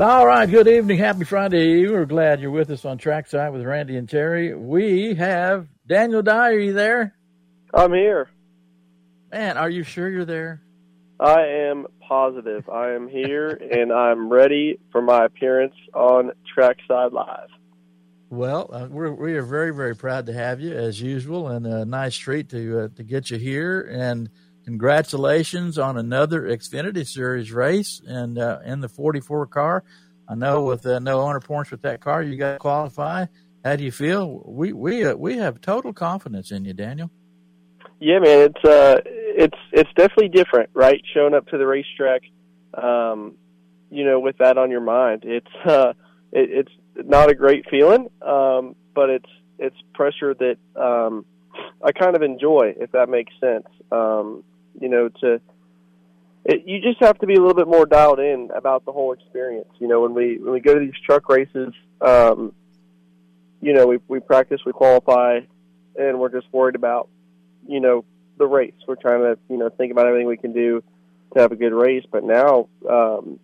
All 0.00 0.26
right. 0.26 0.50
Good 0.50 0.68
evening. 0.68 0.96
Happy 0.96 1.24
Friday. 1.24 1.86
We're 1.86 2.06
glad 2.06 2.40
you're 2.40 2.50
with 2.50 2.70
us 2.70 2.86
on 2.86 2.96
Trackside 2.96 3.52
with 3.52 3.62
Randy 3.62 3.98
and 3.98 4.08
Terry. 4.08 4.54
We 4.54 5.12
have 5.16 5.68
Daniel 5.86 6.22
Dye. 6.22 6.52
Are 6.52 6.58
you 6.58 6.72
there? 6.72 7.14
I'm 7.74 7.92
here. 7.92 8.30
Man, 9.30 9.58
are 9.58 9.68
you 9.68 9.82
sure 9.82 10.08
you're 10.08 10.24
there? 10.24 10.62
I 11.20 11.42
am 11.42 11.86
positive. 12.08 12.70
I 12.70 12.92
am 12.92 13.06
here 13.06 13.48
and 13.70 13.92
I'm 13.92 14.32
ready 14.32 14.80
for 14.92 15.02
my 15.02 15.26
appearance 15.26 15.74
on 15.92 16.32
Trackside 16.56 17.12
Live. 17.12 17.50
Well, 18.30 18.70
uh, 18.72 18.88
we're, 18.90 19.12
we 19.12 19.34
are 19.34 19.42
very, 19.42 19.74
very 19.74 19.94
proud 19.94 20.24
to 20.24 20.32
have 20.32 20.58
you 20.58 20.72
as 20.72 21.02
usual 21.02 21.48
and 21.48 21.66
a 21.66 21.84
nice 21.84 22.16
treat 22.16 22.48
to, 22.48 22.84
uh, 22.84 22.88
to 22.96 23.02
get 23.02 23.30
you 23.30 23.36
here. 23.36 23.82
And 23.82 24.30
congratulations 24.64 25.78
on 25.78 25.96
another 25.96 26.42
Xfinity 26.42 27.06
Series 27.06 27.52
race 27.52 28.00
and 28.06 28.38
uh, 28.38 28.58
in 28.64 28.80
the 28.80 28.88
44 28.88 29.46
car. 29.46 29.84
I 30.28 30.34
know 30.34 30.62
with 30.64 30.86
uh, 30.86 30.98
no 30.98 31.20
owner 31.20 31.40
points 31.40 31.70
with 31.70 31.82
that 31.82 32.00
car, 32.00 32.22
you 32.22 32.36
got 32.36 32.52
to 32.52 32.58
qualify. 32.58 33.26
How 33.64 33.76
do 33.76 33.84
you 33.84 33.92
feel? 33.92 34.42
We 34.44 34.72
we 34.72 35.04
uh, 35.04 35.14
we 35.14 35.36
have 35.36 35.60
total 35.60 35.92
confidence 35.92 36.50
in 36.50 36.64
you, 36.64 36.72
Daniel. 36.72 37.10
Yeah, 38.00 38.18
man, 38.18 38.50
it's 38.50 38.64
uh, 38.64 39.00
it's 39.04 39.58
it's 39.72 39.90
definitely 39.94 40.28
different, 40.28 40.70
right? 40.74 41.00
Showing 41.14 41.34
up 41.34 41.46
to 41.48 41.58
the 41.58 41.66
racetrack, 41.66 42.22
um, 42.74 43.36
you 43.90 44.04
know, 44.04 44.18
with 44.18 44.38
that 44.38 44.58
on 44.58 44.70
your 44.70 44.80
mind, 44.80 45.22
it's 45.24 45.54
uh, 45.64 45.92
it, 46.32 46.66
it's 46.96 47.08
not 47.08 47.30
a 47.30 47.34
great 47.34 47.66
feeling, 47.70 48.08
um, 48.20 48.74
but 48.94 49.10
it's 49.10 49.30
it's 49.58 49.76
pressure 49.94 50.34
that 50.34 50.56
um, 50.74 51.24
I 51.82 51.92
kind 51.92 52.16
of 52.16 52.22
enjoy, 52.22 52.74
if 52.76 52.92
that 52.92 53.08
makes 53.08 53.32
sense. 53.40 53.66
Um, 53.92 54.42
you 54.80 54.88
know, 54.88 55.08
to 55.20 55.40
it, 56.44 56.64
you 56.66 56.80
just 56.80 57.00
have 57.00 57.18
to 57.18 57.26
be 57.26 57.34
a 57.34 57.40
little 57.40 57.54
bit 57.54 57.68
more 57.68 57.86
dialed 57.86 58.18
in 58.18 58.50
about 58.54 58.84
the 58.84 58.92
whole 58.92 59.12
experience. 59.12 59.68
You 59.78 59.88
know, 59.88 60.00
when 60.00 60.14
we 60.14 60.38
when 60.38 60.52
we 60.52 60.60
go 60.60 60.74
to 60.74 60.80
these 60.80 60.98
truck 61.06 61.28
races, 61.28 61.72
um, 62.00 62.52
you 63.60 63.72
know, 63.72 63.86
we 63.86 63.98
we 64.08 64.20
practice, 64.20 64.60
we 64.66 64.72
qualify, 64.72 65.40
and 65.96 66.18
we're 66.18 66.30
just 66.30 66.52
worried 66.52 66.74
about, 66.74 67.08
you 67.66 67.80
know, 67.80 68.04
the 68.38 68.46
race. 68.46 68.74
We're 68.88 68.96
trying 68.96 69.20
to, 69.20 69.38
you 69.48 69.56
know, 69.56 69.68
think 69.70 69.92
about 69.92 70.06
everything 70.06 70.26
we 70.26 70.36
can 70.36 70.52
do 70.52 70.82
to 71.34 71.40
have 71.40 71.52
a 71.52 71.56
good 71.56 71.72
race. 71.72 72.04
But 72.10 72.24
now, 72.24 72.68
um, 72.90 73.38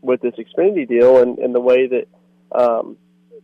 with 0.00 0.20
this 0.20 0.34
Xfinity 0.34 0.88
deal 0.88 1.18
and, 1.18 1.38
and 1.38 1.52
the 1.54 1.60
way 1.60 1.88
that 1.88 2.06
um, 2.52 2.96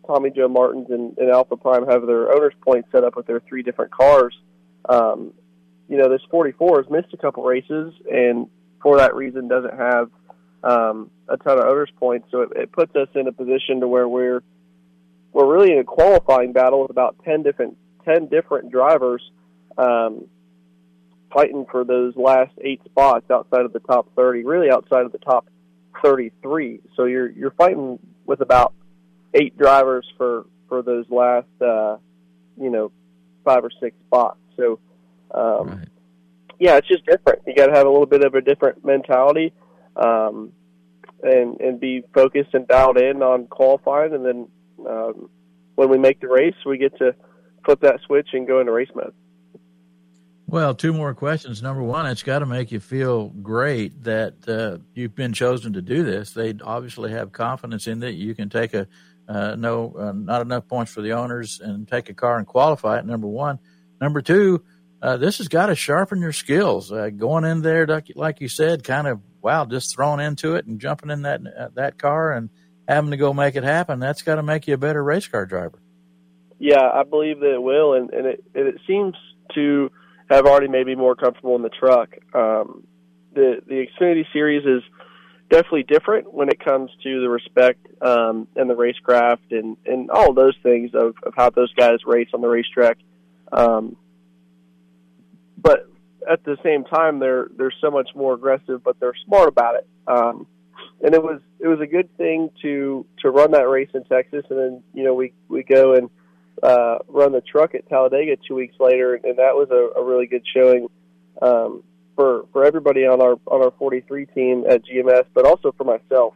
Tommy 0.07 0.31
Joe 0.31 0.49
Martins 0.49 0.87
and, 0.91 1.19
and 1.19 1.31
Alpha 1.31 1.57
Prime 1.57 1.87
have 1.87 2.07
their 2.07 2.33
owners' 2.33 2.55
points 2.61 2.89
set 2.93 3.03
up 3.03 3.17
with 3.17 3.27
their 3.27 3.41
three 3.41 3.63
different 3.63 3.91
cars, 3.91 4.37
um, 4.89 5.33
you 5.89 5.97
know, 5.99 6.09
this 6.09 6.23
44 6.31 6.83
has 6.83 6.91
missed 6.91 7.13
a 7.13 7.17
couple 7.17 7.43
races, 7.45 7.95
and 8.11 8.49
for 8.83 8.99
that 8.99 9.15
reason 9.15 9.49
doesn't 9.49 9.77
have 9.77 10.11
um, 10.63 11.11
a 11.29 11.37
ton 11.37 11.59
of 11.59 11.65
owners' 11.65 11.91
points. 11.97 12.29
So 12.31 12.43
it, 12.43 12.51
it 12.57 12.73
puts 12.73 12.95
us 12.97 13.09
in 13.15 13.29
a 13.29 13.33
position 13.33 13.81
to 13.81 13.89
where 13.89 14.09
we're 14.09 14.43
we're 15.33 15.53
really 15.53 15.73
in 15.73 15.79
a 15.79 15.85
qualifying 15.85 16.53
battle 16.53 16.83
with 16.83 16.91
about 16.91 17.17
10 17.25 17.43
different 17.43 17.77
10 18.05 18.29
different 18.29 18.71
drivers 18.71 19.23
um, 19.77 20.27
fighting 21.33 21.67
for 21.71 21.85
those 21.85 22.15
last 22.17 22.53
eight 22.61 22.81
spots 22.85 23.29
outside 23.31 23.63
of 23.63 23.73
the 23.73 23.81
top 23.81 24.07
30, 24.15 24.45
really 24.45 24.71
outside 24.71 25.05
of 25.05 25.13
the 25.13 25.19
top 25.19 25.47
33. 26.03 26.81
So 26.97 27.05
you're 27.05 27.31
you're 27.31 27.51
fighting 27.53 27.99
with 28.25 28.41
about 28.41 28.73
eight 29.35 29.59
drivers 29.59 30.07
for 30.17 30.47
for 30.69 30.83
those 30.83 31.07
last 31.11 31.47
uh, 31.61 31.97
you 32.57 32.71
know 32.71 32.93
five 33.45 33.65
or 33.65 33.71
six 33.81 33.97
spots. 34.07 34.39
So 34.57 34.79
um, 35.35 35.69
right. 35.69 35.89
yeah, 36.59 36.77
it's 36.77 36.89
just 36.89 37.05
different. 37.07 37.43
You 37.47 37.55
got 37.55 37.67
to 37.67 37.75
have 37.75 37.87
a 37.87 37.91
little 37.91 38.07
bit 38.07 38.25
of 38.25 38.35
a 38.35 38.41
different 38.41 38.85
mentality. 38.85 39.53
Um, 39.97 40.53
and 41.25 41.59
and 41.61 41.81
be 41.81 42.03
focused 42.13 42.51
and 42.53 42.69
dialed 42.69 42.99
in 42.99 43.23
on 43.23 43.47
qualifying, 43.47 44.15
and 44.15 44.25
then 44.25 44.49
um, 44.87 45.31
when 45.75 45.89
we 45.89 45.99
make 45.99 46.21
the 46.21 46.29
race, 46.29 46.55
we 46.67 46.79
get 46.79 46.97
to 46.99 47.15
flip 47.65 47.81
that 47.81 48.01
switch 48.07 48.29
and 48.33 48.47
go 48.47 48.61
into 48.61 48.73
race 48.73 48.91
mode. 48.95 49.15
Well, 50.47 50.75
two 50.75 50.93
more 50.93 51.15
questions. 51.15 51.63
Number 51.63 51.83
one, 51.83 52.07
it's 52.07 52.23
got 52.23 52.41
to 52.41 52.47
make 52.47 52.71
you 52.71 52.79
feel 52.79 53.29
great 53.29 54.05
that 54.05 54.47
uh, 54.47 54.85
you've 54.95 55.15
been 55.15 55.33
chosen 55.33 55.73
to 55.73 55.83
do 55.83 56.05
this. 56.05 56.33
They 56.33 56.55
obviously 56.63 57.11
have 57.13 57.33
confidence 57.33 57.87
in 57.87 58.01
that 58.01 58.13
you 58.13 58.35
can 58.35 58.51
take 58.51 58.75
a 58.75 58.87
uh, 59.27 59.57
no, 59.57 59.95
uh, 59.99 60.13
not 60.13 60.43
enough 60.43 60.69
points 60.69 60.93
for 60.93 61.01
the 61.01 61.13
owners 61.13 61.59
and 61.59 61.89
take 61.89 62.11
a 62.11 62.15
car 62.15 62.37
and 62.37 62.47
qualify 62.47 62.99
it. 62.99 63.07
Number 63.07 63.27
one. 63.27 63.59
Number 63.99 64.21
two, 64.21 64.63
uh, 65.05 65.19
this 65.19 65.37
has 65.37 65.49
got 65.49 65.67
to 65.67 65.75
sharpen 65.75 66.19
your 66.23 66.33
skills. 66.33 66.91
Uh, 66.91 67.11
going 67.11 67.45
in 67.45 67.61
there, 67.61 67.87
like 68.15 68.41
you 68.41 68.49
said, 68.49 68.83
kind 68.83 69.07
of 69.07 69.21
wow, 69.43 69.67
just 69.67 69.95
thrown 69.95 70.19
into 70.19 70.55
it 70.55 70.65
and 70.65 70.81
jumping 70.81 71.11
in 71.11 71.23
that 71.23 71.41
uh, 71.47 71.69
that 71.75 71.99
car 71.99 72.33
and 72.33 72.49
having 72.89 73.11
to 73.11 73.19
go 73.19 73.35
make 73.35 73.55
it 73.55 73.65
happen. 73.65 74.01
That's 74.01 74.23
got 74.23 74.37
to 74.37 74.43
make 74.43 74.67
you 74.67 74.73
a 74.73 74.79
better 74.79 75.05
race 75.05 75.29
car 75.29 75.45
driver. 75.45 75.79
Yeah, 76.59 76.81
I 76.81 77.03
believe 77.03 77.41
that 77.41 77.53
it 77.53 77.63
will, 77.63 77.93
and, 77.93 78.11
and 78.15 78.27
it 78.27 78.45
and 78.55 78.67
it 78.67 78.77
seems 78.87 79.15
to 79.55 79.91
have 80.31 80.47
already 80.47 80.69
made 80.69 80.87
me 80.87 80.95
more 80.95 81.15
comfortable 81.15 81.55
in 81.55 81.61
the 81.61 81.69
truck. 81.69 82.09
Um, 82.33 82.87
the 83.35 83.57
the 83.67 83.87
Xfinity 83.87 84.25
Series 84.33 84.65
is 84.65 84.83
definitely 85.51 85.83
different 85.83 86.33
when 86.33 86.49
it 86.49 86.65
comes 86.65 86.91
to 87.03 87.21
the 87.21 87.29
respect 87.29 87.87
um, 88.01 88.49
and 88.57 88.71
the 88.71 88.75
racecraft 88.75 89.51
and 89.51 89.77
and 89.85 90.11
all 90.11 90.33
those 90.33 90.57
things 90.63 90.93
of, 90.95 91.15
of 91.25 91.35
how 91.37 91.51
those 91.51 91.75
guys 91.75 91.99
race 92.07 92.31
on 92.33 92.41
the 92.41 92.49
racetrack. 92.49 92.97
Um, 93.53 93.99
but 95.65 95.89
at 96.31 96.45
the 96.45 96.57
same 96.63 96.85
time, 96.85 97.19
they're 97.19 97.49
they're 97.57 97.75
so 97.81 97.91
much 97.91 98.11
more 98.15 98.35
aggressive, 98.35 98.85
but 98.85 99.01
they're 99.01 99.17
smart 99.27 99.49
about 99.49 99.77
it. 99.77 99.87
Um, 100.07 100.47
and 101.03 101.15
it 101.15 101.23
was 101.23 101.41
it 101.59 101.67
was 101.67 101.81
a 101.81 101.87
good 101.87 102.15
thing 102.17 102.51
to 102.63 103.05
to 103.21 103.31
run 103.31 103.51
that 103.53 103.69
race 103.69 103.89
in 103.95 104.05
Texas, 104.05 104.45
and 104.51 104.59
then 104.59 104.83
you 104.93 105.03
know 105.03 105.15
we 105.15 105.33
we 105.49 105.63
go 105.63 105.95
and 105.95 106.11
uh, 106.63 106.99
run 107.09 107.33
the 107.33 107.41
truck 107.41 107.75
at 107.75 107.89
Talladega 107.89 108.37
two 108.47 108.55
weeks 108.55 108.77
later, 108.79 109.15
and 109.15 109.39
that 109.39 109.55
was 109.55 109.69
a, 109.71 110.01
a 110.01 110.05
really 110.05 110.27
good 110.27 110.45
showing 110.55 110.89
um, 111.43 111.83
for 112.15 112.47
for 112.53 112.65
everybody 112.65 113.07
on 113.07 113.21
our 113.21 113.39
on 113.47 113.65
our 113.65 113.73
43 113.79 114.27
team 114.27 114.65
at 114.69 114.83
GMS, 114.85 115.25
but 115.35 115.47
also 115.47 115.73
for 115.77 115.85
myself. 115.85 116.35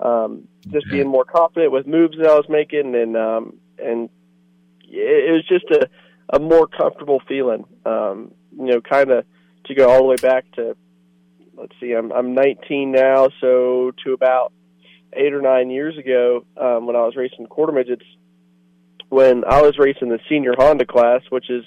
Um, 0.00 0.48
just 0.70 0.90
being 0.90 1.06
more 1.06 1.24
confident 1.24 1.70
with 1.70 1.86
moves 1.86 2.18
that 2.18 2.26
I 2.26 2.34
was 2.34 2.46
making, 2.48 2.96
and 2.96 3.16
um, 3.16 3.54
and 3.78 4.10
it, 4.82 5.28
it 5.28 5.32
was 5.32 5.46
just 5.48 5.70
a 5.70 5.88
a 6.30 6.38
more 6.38 6.66
comfortable 6.66 7.20
feeling. 7.28 7.64
Um, 7.84 8.32
you 8.56 8.66
know, 8.66 8.80
kind 8.80 9.10
of 9.10 9.24
to 9.66 9.74
go 9.74 9.88
all 9.88 9.98
the 9.98 10.04
way 10.04 10.16
back 10.16 10.50
to 10.52 10.76
let's 11.56 11.72
see, 11.80 11.92
I'm 11.92 12.12
I'm 12.12 12.34
19 12.34 12.92
now, 12.92 13.28
so 13.40 13.92
to 14.04 14.12
about 14.12 14.52
eight 15.12 15.32
or 15.32 15.40
nine 15.40 15.70
years 15.70 15.96
ago, 15.96 16.44
um, 16.56 16.86
when 16.86 16.96
I 16.96 17.00
was 17.00 17.16
racing 17.16 17.46
quarter 17.46 17.72
midgets, 17.72 18.04
when 19.08 19.44
I 19.44 19.62
was 19.62 19.78
racing 19.78 20.08
the 20.08 20.18
senior 20.28 20.54
Honda 20.56 20.86
class, 20.86 21.22
which 21.30 21.50
is 21.50 21.64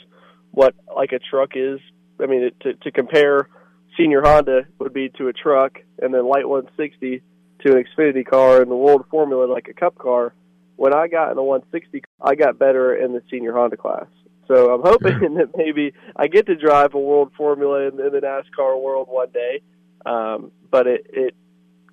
what 0.52 0.76
like 0.96 1.12
a 1.12 1.20
truck 1.20 1.52
is. 1.56 1.80
I 2.22 2.26
mean, 2.26 2.44
it, 2.44 2.60
to 2.62 2.74
to 2.74 2.92
compare 2.92 3.50
senior 3.98 4.22
Honda 4.22 4.64
would 4.80 4.94
be 4.94 5.10
to 5.18 5.28
a 5.28 5.34
truck, 5.34 5.80
and 6.02 6.14
then 6.14 6.28
light 6.28 6.48
160 6.48 7.22
to 7.62 7.76
an 7.76 7.84
Xfinity 7.84 8.26
car 8.26 8.62
in 8.62 8.70
the 8.70 8.76
World 8.76 9.06
Formula 9.10 9.46
like 9.46 9.68
a 9.68 9.74
Cup 9.74 9.98
car. 9.98 10.34
When 10.76 10.94
I 10.94 11.08
got 11.08 11.32
in 11.32 11.36
the 11.36 11.44
160, 11.44 12.04
I 12.22 12.36
got 12.36 12.60
better 12.60 12.96
in 12.96 13.14
the 13.14 13.24
senior 13.32 13.54
Honda 13.54 13.78
class. 13.78 14.06
So 14.48 14.74
I'm 14.74 14.82
hoping 14.82 15.20
that 15.36 15.52
maybe 15.56 15.94
I 16.16 16.28
get 16.28 16.46
to 16.48 16.56
drive 16.56 16.94
a 16.94 17.00
World 17.00 17.32
Formula 17.38 17.88
in, 17.88 18.00
in 18.00 18.12
the 18.12 18.22
NASCAR 18.22 18.82
world 18.82 19.08
one 19.10 19.30
day. 19.32 19.62
Um, 20.06 20.52
but 20.72 20.88
it, 20.88 21.08
it 21.12 21.36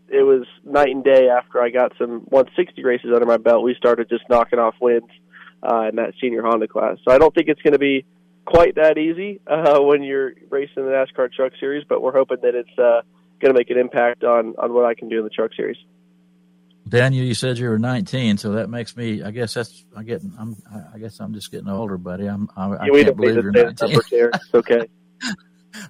it 0.08 0.22
was 0.22 0.46
night 0.64 0.90
and 0.90 1.02
day 1.02 1.28
after 1.28 1.60
I 1.62 1.70
got 1.70 1.92
some 1.98 2.20
160 2.28 2.84
races 2.84 3.10
under 3.12 3.26
my 3.26 3.38
belt. 3.38 3.64
We 3.64 3.74
started 3.74 4.08
just 4.08 4.22
knocking 4.28 4.58
off 4.58 4.74
wins 4.80 5.10
uh, 5.62 5.88
in 5.88 5.96
that 5.96 6.12
senior 6.20 6.42
Honda 6.42 6.68
class. 6.68 6.98
So 7.04 7.12
I 7.12 7.18
don't 7.18 7.34
think 7.34 7.48
it's 7.48 7.62
going 7.62 7.72
to 7.72 7.78
be 7.78 8.04
quite 8.44 8.74
that 8.74 8.98
easy 8.98 9.40
uh, 9.46 9.80
when 9.80 10.02
you're 10.02 10.34
racing 10.50 10.84
the 10.84 10.90
NASCAR 10.90 11.32
Truck 11.32 11.52
Series, 11.58 11.84
but 11.88 12.02
we're 12.02 12.12
hoping 12.12 12.38
that 12.42 12.54
it's 12.54 12.78
uh, 12.78 13.00
going 13.40 13.54
to 13.54 13.58
make 13.58 13.70
an 13.70 13.78
impact 13.78 14.24
on 14.24 14.54
on 14.58 14.72
what 14.74 14.84
I 14.84 14.94
can 14.94 15.08
do 15.08 15.18
in 15.18 15.24
the 15.24 15.30
Truck 15.30 15.52
Series. 15.56 15.78
Daniel, 16.88 17.24
you 17.24 17.34
said 17.34 17.58
you 17.58 17.68
were 17.68 17.78
19, 17.78 18.36
so 18.36 18.52
that 18.52 18.68
makes 18.68 18.96
me. 18.96 19.22
I 19.22 19.30
guess 19.30 19.54
that's. 19.54 19.84
I 19.96 20.02
get. 20.02 20.22
I'm. 20.38 20.56
I 20.94 20.98
guess 20.98 21.18
I'm 21.18 21.32
just 21.32 21.50
getting 21.50 21.68
older, 21.68 21.96
buddy. 21.96 22.26
I'm. 22.26 22.48
I, 22.56 22.68
yeah, 22.68 22.76
I 22.80 23.02
can't 23.04 23.16
believe 23.16 23.34
you're 23.36 23.50
19. 23.50 23.74
It's 23.90 24.54
okay. 24.54 24.86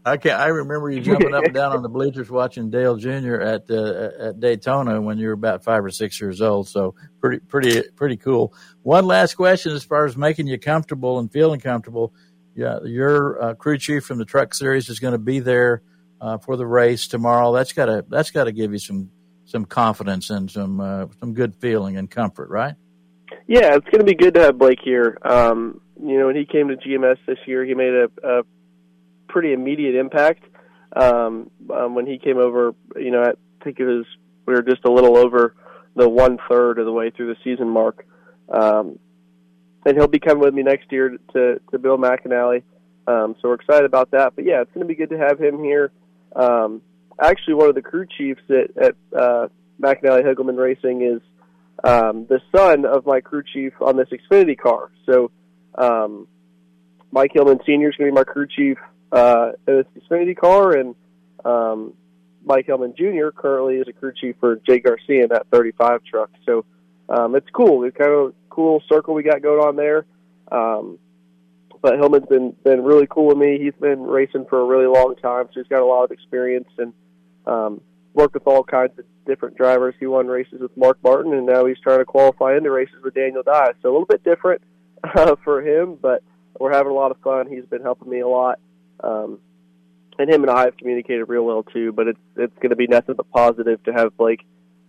I 0.04 0.16
can 0.16 0.32
I 0.32 0.46
remember 0.46 0.90
you 0.90 1.00
jumping 1.00 1.34
up 1.34 1.44
and 1.44 1.54
down 1.54 1.72
on 1.72 1.82
the 1.82 1.88
bleachers 1.88 2.30
watching 2.30 2.70
Dale 2.70 2.96
Jr. 2.96 3.34
at 3.34 3.70
uh, 3.70 4.10
at 4.18 4.40
Daytona 4.40 5.00
when 5.00 5.18
you 5.18 5.26
were 5.28 5.34
about 5.34 5.62
five 5.62 5.84
or 5.84 5.90
six 5.90 6.20
years 6.20 6.40
old. 6.40 6.68
So 6.68 6.94
pretty 7.20 7.40
pretty 7.40 7.82
pretty 7.94 8.16
cool. 8.16 8.54
One 8.82 9.04
last 9.06 9.34
question, 9.34 9.72
as 9.72 9.84
far 9.84 10.06
as 10.06 10.16
making 10.16 10.46
you 10.46 10.58
comfortable 10.58 11.18
and 11.18 11.30
feeling 11.30 11.60
comfortable. 11.60 12.14
Yeah, 12.54 12.78
your 12.84 13.42
uh, 13.42 13.54
crew 13.54 13.78
chief 13.78 14.04
from 14.04 14.18
the 14.18 14.24
Truck 14.24 14.54
Series 14.54 14.88
is 14.88 15.00
going 15.00 15.12
to 15.12 15.18
be 15.18 15.40
there 15.40 15.82
uh, 16.20 16.38
for 16.38 16.56
the 16.56 16.66
race 16.66 17.08
tomorrow. 17.08 17.52
That's 17.52 17.72
got 17.72 17.86
to 17.86 18.04
that's 18.08 18.30
got 18.30 18.44
to 18.44 18.52
give 18.52 18.72
you 18.72 18.78
some 18.78 19.10
some 19.54 19.64
confidence 19.64 20.30
and 20.30 20.50
some 20.50 20.80
uh, 20.80 21.06
some 21.20 21.32
good 21.32 21.54
feeling 21.54 21.96
and 21.96 22.10
comfort, 22.10 22.50
right? 22.50 22.74
Yeah, 23.46 23.76
it's 23.76 23.84
going 23.84 24.00
to 24.00 24.04
be 24.04 24.16
good 24.16 24.34
to 24.34 24.40
have 24.40 24.58
Blake 24.58 24.80
here. 24.82 25.16
Um, 25.22 25.80
you 26.02 26.18
know, 26.18 26.26
when 26.26 26.34
he 26.34 26.44
came 26.44 26.68
to 26.68 26.76
GMS 26.76 27.18
this 27.24 27.38
year, 27.46 27.64
he 27.64 27.74
made 27.74 27.94
a, 27.94 28.08
a 28.24 28.42
pretty 29.28 29.52
immediate 29.52 29.94
impact. 29.94 30.42
Um, 30.96 31.50
um, 31.72 31.94
when 31.94 32.04
he 32.04 32.18
came 32.18 32.38
over, 32.38 32.74
you 32.96 33.12
know, 33.12 33.22
I 33.22 33.32
think 33.62 33.78
it 33.78 33.84
was 33.84 34.04
we 34.44 34.54
were 34.54 34.62
just 34.62 34.84
a 34.84 34.90
little 34.90 35.16
over 35.16 35.54
the 35.94 36.08
one 36.08 36.38
third 36.50 36.80
of 36.80 36.84
the 36.84 36.92
way 36.92 37.10
through 37.10 37.28
the 37.28 37.36
season 37.44 37.68
mark. 37.68 38.04
Um, 38.48 38.98
and 39.86 39.96
he'll 39.96 40.08
be 40.08 40.18
coming 40.18 40.42
with 40.42 40.52
me 40.52 40.64
next 40.64 40.90
year 40.90 41.16
to 41.32 41.60
to 41.70 41.78
Bill 41.78 41.96
McAnally. 41.96 42.64
Um, 43.06 43.36
so 43.40 43.50
we're 43.50 43.54
excited 43.54 43.84
about 43.84 44.10
that. 44.10 44.34
But 44.34 44.46
yeah, 44.46 44.62
it's 44.62 44.72
going 44.72 44.84
to 44.84 44.92
be 44.92 44.96
good 44.96 45.10
to 45.10 45.18
have 45.18 45.38
him 45.38 45.62
here. 45.62 45.92
Um, 46.34 46.82
actually, 47.20 47.54
one 47.54 47.68
of 47.68 47.74
the 47.74 47.82
crew 47.82 48.06
chiefs 48.06 48.42
at, 48.48 48.82
at 48.82 48.94
uh, 49.16 49.48
McAnally 49.80 50.24
Hilgemann 50.24 50.56
Racing 50.56 51.02
is 51.02 51.20
um, 51.82 52.26
the 52.26 52.40
son 52.54 52.84
of 52.84 53.06
my 53.06 53.20
crew 53.20 53.42
chief 53.42 53.72
on 53.80 53.96
this 53.96 54.08
Xfinity 54.08 54.58
car. 54.58 54.90
So 55.06 55.30
um, 55.76 56.26
Mike 57.10 57.32
Hillman 57.34 57.60
Sr. 57.66 57.90
is 57.90 57.96
going 57.96 58.10
to 58.10 58.12
be 58.12 58.14
my 58.14 58.24
crew 58.24 58.46
chief 58.46 58.78
uh, 59.12 59.52
in 59.66 59.76
this 59.76 60.02
Xfinity 60.02 60.36
car, 60.36 60.72
and 60.72 60.94
um, 61.44 61.94
Mike 62.44 62.66
Hillman 62.66 62.94
Jr. 62.96 63.28
currently 63.34 63.76
is 63.76 63.88
a 63.88 63.92
crew 63.92 64.12
chief 64.18 64.36
for 64.40 64.56
Jake 64.66 64.84
Garcia 64.84 65.24
in 65.24 65.28
that 65.30 65.46
35 65.52 66.02
truck. 66.04 66.30
So 66.46 66.64
um, 67.08 67.34
it's 67.34 67.48
cool. 67.52 67.84
It's 67.84 67.96
kind 67.96 68.12
of 68.12 68.34
cool 68.50 68.82
circle 68.88 69.14
we 69.14 69.22
got 69.22 69.42
going 69.42 69.60
on 69.60 69.76
there. 69.76 70.06
Um, 70.50 70.98
but 71.82 71.98
Hillman's 71.98 72.26
been 72.26 72.56
been 72.64 72.82
really 72.82 73.06
cool 73.06 73.26
with 73.26 73.36
me. 73.36 73.58
He's 73.60 73.74
been 73.78 74.02
racing 74.02 74.46
for 74.48 74.60
a 74.60 74.64
really 74.64 74.86
long 74.86 75.16
time, 75.20 75.48
so 75.52 75.60
he's 75.60 75.68
got 75.68 75.82
a 75.82 75.86
lot 75.86 76.04
of 76.04 76.12
experience 76.12 76.68
and 76.78 76.94
um, 77.46 77.80
worked 78.12 78.34
with 78.34 78.46
all 78.46 78.62
kinds 78.62 78.98
of 78.98 79.04
different 79.26 79.56
drivers. 79.56 79.94
He 79.98 80.06
won 80.06 80.26
races 80.26 80.60
with 80.60 80.76
Mark 80.76 80.98
Martin, 81.02 81.32
and 81.34 81.46
now 81.46 81.66
he's 81.66 81.80
trying 81.80 81.98
to 81.98 82.04
qualify 82.04 82.56
into 82.56 82.70
races 82.70 82.96
with 83.02 83.14
Daniel 83.14 83.42
Dye. 83.42 83.72
So 83.82 83.90
a 83.90 83.92
little 83.92 84.06
bit 84.06 84.24
different 84.24 84.62
uh, 85.16 85.36
for 85.44 85.62
him, 85.62 85.96
but 86.00 86.22
we're 86.58 86.72
having 86.72 86.92
a 86.92 86.94
lot 86.94 87.10
of 87.10 87.18
fun. 87.18 87.48
He's 87.48 87.66
been 87.66 87.82
helping 87.82 88.08
me 88.08 88.20
a 88.20 88.28
lot. 88.28 88.58
Um, 89.02 89.38
and 90.18 90.30
him 90.30 90.42
and 90.42 90.50
I 90.50 90.64
have 90.64 90.76
communicated 90.76 91.24
real 91.24 91.44
well 91.44 91.62
too. 91.62 91.92
But 91.92 92.08
it's 92.08 92.20
it's 92.36 92.54
going 92.56 92.70
to 92.70 92.76
be 92.76 92.86
nothing 92.86 93.16
but 93.16 93.30
positive 93.30 93.82
to 93.84 93.92
have 93.92 94.16
Blake 94.16 94.46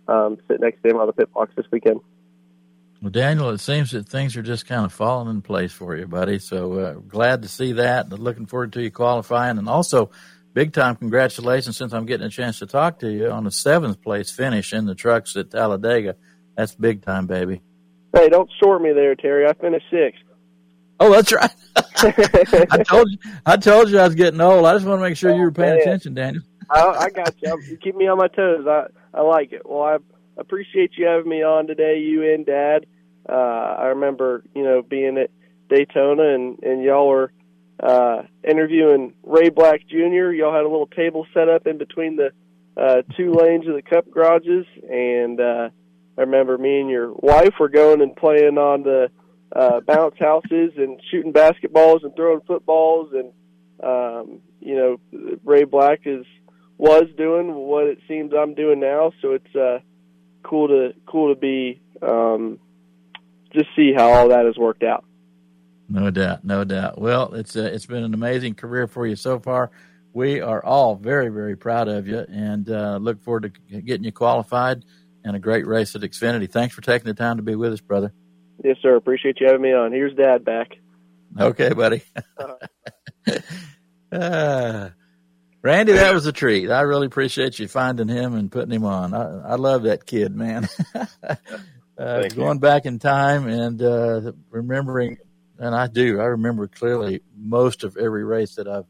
um, 0.08 0.38
sit 0.48 0.60
next 0.60 0.82
to 0.82 0.90
him 0.90 0.96
on 0.98 1.06
the 1.06 1.12
pit 1.12 1.32
box 1.32 1.52
this 1.56 1.66
weekend. 1.70 2.00
Well, 3.02 3.10
Daniel, 3.10 3.50
it 3.50 3.58
seems 3.58 3.90
that 3.90 4.08
things 4.08 4.36
are 4.36 4.42
just 4.42 4.66
kind 4.66 4.84
of 4.84 4.92
falling 4.92 5.28
in 5.28 5.42
place 5.42 5.72
for 5.72 5.96
you, 5.96 6.06
buddy. 6.06 6.38
So 6.38 6.72
uh, 6.72 6.92
glad 6.94 7.42
to 7.42 7.48
see 7.48 7.72
that. 7.72 8.08
Looking 8.10 8.46
forward 8.46 8.72
to 8.74 8.82
you 8.82 8.90
qualifying, 8.90 9.58
and 9.58 9.68
also 9.68 10.10
big 10.56 10.72
time 10.72 10.96
congratulations 10.96 11.76
since 11.76 11.92
I'm 11.92 12.06
getting 12.06 12.26
a 12.26 12.30
chance 12.30 12.60
to 12.60 12.66
talk 12.66 13.00
to 13.00 13.12
you 13.12 13.28
on 13.28 13.44
the 13.44 13.50
seventh 13.50 14.00
place 14.00 14.30
finish 14.30 14.72
in 14.72 14.86
the 14.86 14.94
trucks 14.94 15.36
at 15.36 15.50
Talladega. 15.50 16.16
That's 16.56 16.74
big 16.74 17.04
time, 17.04 17.26
baby. 17.26 17.60
Hey, 18.14 18.30
don't 18.30 18.50
short 18.58 18.80
me 18.80 18.94
there, 18.94 19.14
Terry. 19.14 19.46
I 19.46 19.52
finished 19.52 19.84
sixth. 19.90 20.22
Oh, 20.98 21.12
that's 21.12 21.30
right. 21.30 21.50
I 21.76 22.82
told 22.88 23.10
you. 23.10 23.18
I 23.44 23.58
told 23.58 23.90
you 23.90 23.98
I 23.98 24.06
was 24.06 24.14
getting 24.14 24.40
old. 24.40 24.64
I 24.64 24.72
just 24.72 24.86
want 24.86 24.98
to 24.98 25.02
make 25.02 25.18
sure 25.18 25.30
you 25.30 25.42
were 25.42 25.52
paying 25.52 25.78
attention, 25.78 26.14
Daniel. 26.14 26.42
I, 26.70 26.86
I 26.86 27.10
got 27.10 27.34
you. 27.42 27.60
You 27.68 27.76
keep 27.76 27.94
me 27.94 28.08
on 28.08 28.16
my 28.16 28.28
toes. 28.28 28.66
I 28.66 28.86
I 29.12 29.20
like 29.20 29.52
it. 29.52 29.68
Well, 29.68 29.82
I 29.82 29.98
appreciate 30.38 30.92
you 30.96 31.04
having 31.04 31.28
me 31.28 31.42
on 31.42 31.66
today, 31.66 31.98
you 31.98 32.32
and 32.32 32.46
Dad. 32.46 32.86
Uh, 33.28 33.32
I 33.32 33.86
remember, 33.88 34.42
you 34.54 34.62
know, 34.62 34.80
being 34.80 35.18
at 35.18 35.28
Daytona 35.68 36.34
and 36.34 36.58
and 36.62 36.82
y'all 36.82 37.08
were 37.08 37.30
uh, 37.80 38.22
interviewing 38.42 39.14
Ray 39.22 39.50
Black 39.50 39.86
Jr. 39.88 40.32
Y'all 40.32 40.52
had 40.52 40.64
a 40.64 40.68
little 40.68 40.86
table 40.86 41.26
set 41.34 41.48
up 41.48 41.66
in 41.66 41.78
between 41.78 42.16
the 42.16 42.30
uh, 42.76 43.02
two 43.16 43.32
lanes 43.32 43.66
of 43.66 43.74
the 43.74 43.82
Cup 43.82 44.10
garages, 44.10 44.66
and 44.88 45.40
uh, 45.40 45.68
I 46.18 46.20
remember 46.20 46.58
me 46.58 46.80
and 46.80 46.90
your 46.90 47.12
wife 47.12 47.54
were 47.58 47.68
going 47.68 48.00
and 48.02 48.14
playing 48.14 48.58
on 48.58 48.82
the 48.82 49.10
uh, 49.54 49.80
bounce 49.80 50.16
houses 50.18 50.72
and 50.76 51.00
shooting 51.10 51.32
basketballs 51.32 52.04
and 52.04 52.14
throwing 52.14 52.40
footballs, 52.46 53.12
and 53.12 53.32
um, 53.82 54.40
you 54.60 54.74
know, 54.76 55.38
Ray 55.44 55.64
Black 55.64 56.00
is 56.04 56.26
was 56.78 57.04
doing 57.16 57.54
what 57.54 57.86
it 57.86 57.98
seems 58.08 58.32
I'm 58.36 58.54
doing 58.54 58.80
now, 58.80 59.12
so 59.22 59.32
it's 59.32 59.56
uh, 59.56 59.78
cool 60.42 60.68
to 60.68 60.94
cool 61.06 61.34
to 61.34 61.40
be 61.40 61.80
um, 62.02 62.58
just 63.54 63.68
see 63.76 63.92
how 63.96 64.10
all 64.10 64.28
that 64.28 64.44
has 64.44 64.56
worked 64.58 64.82
out. 64.82 65.04
No 65.88 66.10
doubt, 66.10 66.44
no 66.44 66.64
doubt. 66.64 67.00
Well, 67.00 67.34
it's 67.34 67.56
uh, 67.56 67.70
it's 67.72 67.86
been 67.86 68.02
an 68.02 68.14
amazing 68.14 68.54
career 68.54 68.86
for 68.86 69.06
you 69.06 69.16
so 69.16 69.38
far. 69.38 69.70
We 70.12 70.40
are 70.40 70.64
all 70.64 70.96
very, 70.96 71.28
very 71.28 71.56
proud 71.56 71.88
of 71.88 72.08
you, 72.08 72.24
and 72.28 72.68
uh, 72.70 72.96
look 72.96 73.22
forward 73.22 73.54
to 73.70 73.80
getting 73.80 74.04
you 74.04 74.12
qualified 74.12 74.84
and 75.22 75.36
a 75.36 75.38
great 75.38 75.66
race 75.66 75.94
at 75.94 76.00
Xfinity. 76.02 76.50
Thanks 76.50 76.74
for 76.74 76.80
taking 76.80 77.06
the 77.06 77.14
time 77.14 77.36
to 77.36 77.42
be 77.42 77.54
with 77.54 77.72
us, 77.72 77.80
brother. 77.80 78.12
Yes, 78.64 78.76
sir. 78.80 78.96
Appreciate 78.96 79.40
you 79.40 79.46
having 79.46 79.62
me 79.62 79.72
on. 79.72 79.92
Here's 79.92 80.14
Dad 80.14 80.44
back. 80.44 80.72
Okay, 81.38 81.72
buddy. 81.72 82.02
uh, 84.12 84.90
Randy, 85.62 85.92
that 85.92 86.14
was 86.14 86.26
a 86.26 86.32
treat. 86.32 86.70
I 86.70 86.82
really 86.82 87.06
appreciate 87.06 87.58
you 87.58 87.68
finding 87.68 88.08
him 88.08 88.34
and 88.34 88.50
putting 88.50 88.72
him 88.72 88.84
on. 88.84 89.12
I, 89.12 89.52
I 89.52 89.54
love 89.56 89.82
that 89.82 90.06
kid, 90.06 90.34
man. 90.34 90.68
uh, 91.98 92.28
going 92.28 92.58
back 92.58 92.86
in 92.86 92.98
time 92.98 93.48
and 93.48 93.82
uh, 93.82 94.32
remembering 94.48 95.18
and 95.58 95.74
I 95.74 95.86
do. 95.86 96.20
I 96.20 96.24
remember 96.24 96.68
clearly 96.68 97.22
most 97.36 97.84
of 97.84 97.96
every 97.96 98.24
race 98.24 98.56
that 98.56 98.68
I've 98.68 98.86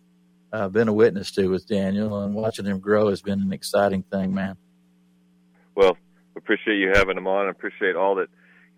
uh, 0.53 0.69
been 0.69 0.89
a 0.89 0.93
witness 0.93 1.31
to 1.33 1.49
with 1.49 1.67
Daniel, 1.67 2.23
and 2.23 2.35
watching 2.35 2.64
him 2.64 2.81
grow 2.81 3.09
has 3.09 3.23
been 3.23 3.41
an 3.41 3.53
exciting 3.53 4.03
thing, 4.03 4.35
man. 4.35 4.57
Well, 5.75 5.97
appreciate 6.37 6.77
you 6.77 6.93
having 6.95 7.17
him 7.17 7.27
on. 7.27 7.49
Appreciate 7.49 7.97
all 7.97 8.14
that 8.17 8.29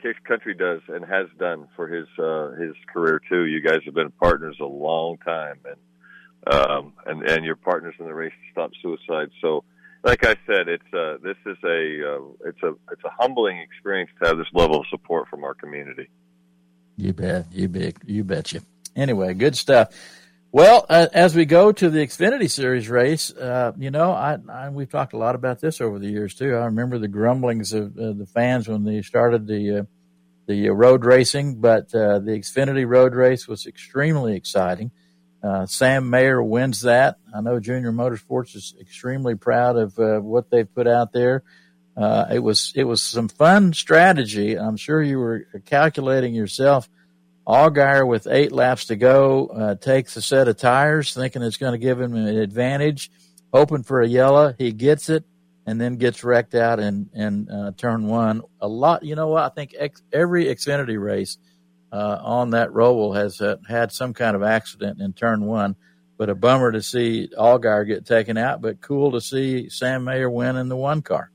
Kicks 0.03 0.19
Country 0.27 0.55
does 0.55 0.81
and 0.89 1.05
has 1.05 1.27
done 1.39 1.69
for 1.77 1.89
his 1.89 2.07
uh, 2.19 2.51
his 2.61 2.75
career 2.93 3.21
too. 3.29 3.47
You 3.47 3.61
guys 3.61 3.81
have 3.85 3.95
been 3.95 4.11
partners 4.13 4.57
a 4.61 4.65
long 4.65 5.19
time, 5.19 5.59
and 5.65 6.55
um, 6.55 6.93
and 7.07 7.23
and 7.29 7.45
you're 7.45 7.57
partners 7.57 7.95
in 7.99 8.07
the 8.07 8.15
race 8.15 8.33
to 8.33 8.53
stop 8.53 8.71
suicide. 8.83 9.31
So, 9.41 9.65
like 10.05 10.25
I 10.25 10.37
said, 10.47 10.69
it's 10.69 10.95
uh, 10.95 11.19
this 11.23 11.37
is 11.47 11.57
a 11.65 12.17
uh, 12.17 12.49
it's 12.49 12.63
a 12.63 12.75
it's 12.93 13.05
a 13.05 13.11
humbling 13.19 13.59
experience 13.59 14.11
to 14.21 14.29
have 14.29 14.39
this 14.39 14.47
level 14.53 14.81
of 14.81 14.87
support 14.91 15.29
from 15.29 15.45
our 15.45 15.55
community. 15.55 16.09
You 16.99 17.13
bet. 17.13 17.47
You 17.53 17.69
bet. 17.69 17.95
You 18.05 18.25
betcha. 18.25 18.61
Anyway, 18.97 19.33
good 19.33 19.57
stuff. 19.57 19.95
Well, 20.51 20.85
uh, 20.89 21.07
as 21.13 21.35
we 21.35 21.45
go 21.45 21.71
to 21.71 21.91
the 21.91 22.01
Xfinity 22.01 22.51
Series 22.51 22.89
race, 22.89 23.31
uh, 23.31 23.73
you 23.79 23.93
know, 23.93 24.11
I, 24.11 24.39
I, 24.51 24.69
we've 24.71 24.91
talked 24.91 25.13
a 25.13 25.19
lot 25.19 25.37
about 25.37 25.61
this 25.61 25.81
over 25.81 25.99
the 26.01 26.09
years 26.09 26.35
too. 26.35 26.57
I 26.57 26.65
remember 26.65 26.99
the 26.99 27.07
grumblings 27.07 27.73
of 27.73 27.97
uh, 27.97 28.15
the 28.15 28.27
fans 28.27 28.67
when 28.67 28.83
they 28.83 29.03
started 29.03 29.47
the 29.47 29.81
uh, 29.81 29.83
the 30.47 30.71
road 30.71 31.05
racing, 31.05 31.61
but 31.61 31.95
uh, 31.95 32.19
the 32.19 32.33
Xfinity 32.33 32.89
road 32.89 33.15
race 33.15 33.47
was 33.47 33.67
extremely 33.67 34.35
exciting. 34.35 34.91
Uh, 35.41 35.67
Sam 35.67 36.11
Mayer 36.11 36.43
wins 36.43 36.81
that. 36.81 37.19
I 37.33 37.43
know 37.43 37.61
Junior 37.61 37.93
Motorsports 37.93 38.57
is 38.57 38.75
extremely 38.81 39.37
proud 39.37 39.77
of 39.77 39.99
what 40.25 40.51
they've 40.51 40.75
put 40.75 40.89
out 40.89 41.13
there. 41.13 41.45
Uh, 41.99 42.27
it 42.31 42.39
was 42.39 42.73
it 42.77 42.85
was 42.85 43.03
some 43.03 43.29
fun 43.29 43.73
strategy. 43.73 44.55
I'm 44.55 44.77
sure 44.77 45.03
you 45.03 45.19
were 45.19 45.47
calculating 45.67 46.33
yourself. 46.33 46.89
Allgaier 47.45 48.07
with 48.07 48.29
eight 48.31 48.53
laps 48.53 48.87
to 48.87 48.97
go 48.97 49.47
uh, 49.49 49.75
takes 49.75 50.17
a 50.17 50.23
set 50.23 50.47
of 50.47 50.59
tires, 50.59 51.13
thinking 51.13 51.43
it's 51.43 51.57
going 51.57 51.73
to 51.73 51.79
give 51.79 52.01
him 52.01 52.15
an 52.15 52.29
advantage, 52.39 53.11
hoping 53.53 53.83
for 53.83 54.01
a 54.01 54.07
yellow. 54.07 54.55
He 54.57 54.71
gets 54.71 55.09
it, 55.09 55.25
and 55.67 55.81
then 55.81 55.97
gets 55.97 56.23
wrecked 56.23 56.55
out 56.55 56.79
in 56.79 57.11
in 57.15 57.49
uh, 57.49 57.73
turn 57.77 58.07
one. 58.07 58.43
A 58.61 58.69
lot, 58.69 59.03
you 59.03 59.17
know 59.17 59.29
what? 59.29 59.43
I 59.43 59.49
think 59.49 59.75
ex- 59.77 60.03
every 60.13 60.45
Xfinity 60.45 61.03
race 61.03 61.37
uh, 61.91 62.19
on 62.23 62.51
that 62.51 62.73
roll 62.73 63.15
has 63.15 63.41
uh, 63.41 63.57
had 63.67 63.91
some 63.91 64.15
kind 64.15 64.37
of 64.37 64.45
accident 64.45 65.01
in 65.01 65.15
turn 65.15 65.47
one. 65.47 65.75
But 66.17 66.31
a 66.31 66.37
bummer 66.37 66.71
to 66.71 66.83
see 66.83 67.29
Allgaier 67.37 67.87
get 67.89 68.07
taken 68.07 68.37
out, 68.37 68.61
but 68.61 68.81
cool 68.81 69.13
to 69.13 69.21
see 69.21 69.69
Sam 69.69 70.05
Mayer 70.05 70.31
win 70.31 70.57
in 70.57 70.69
the 70.69 70.77
one 70.77 71.03
car. 71.03 71.33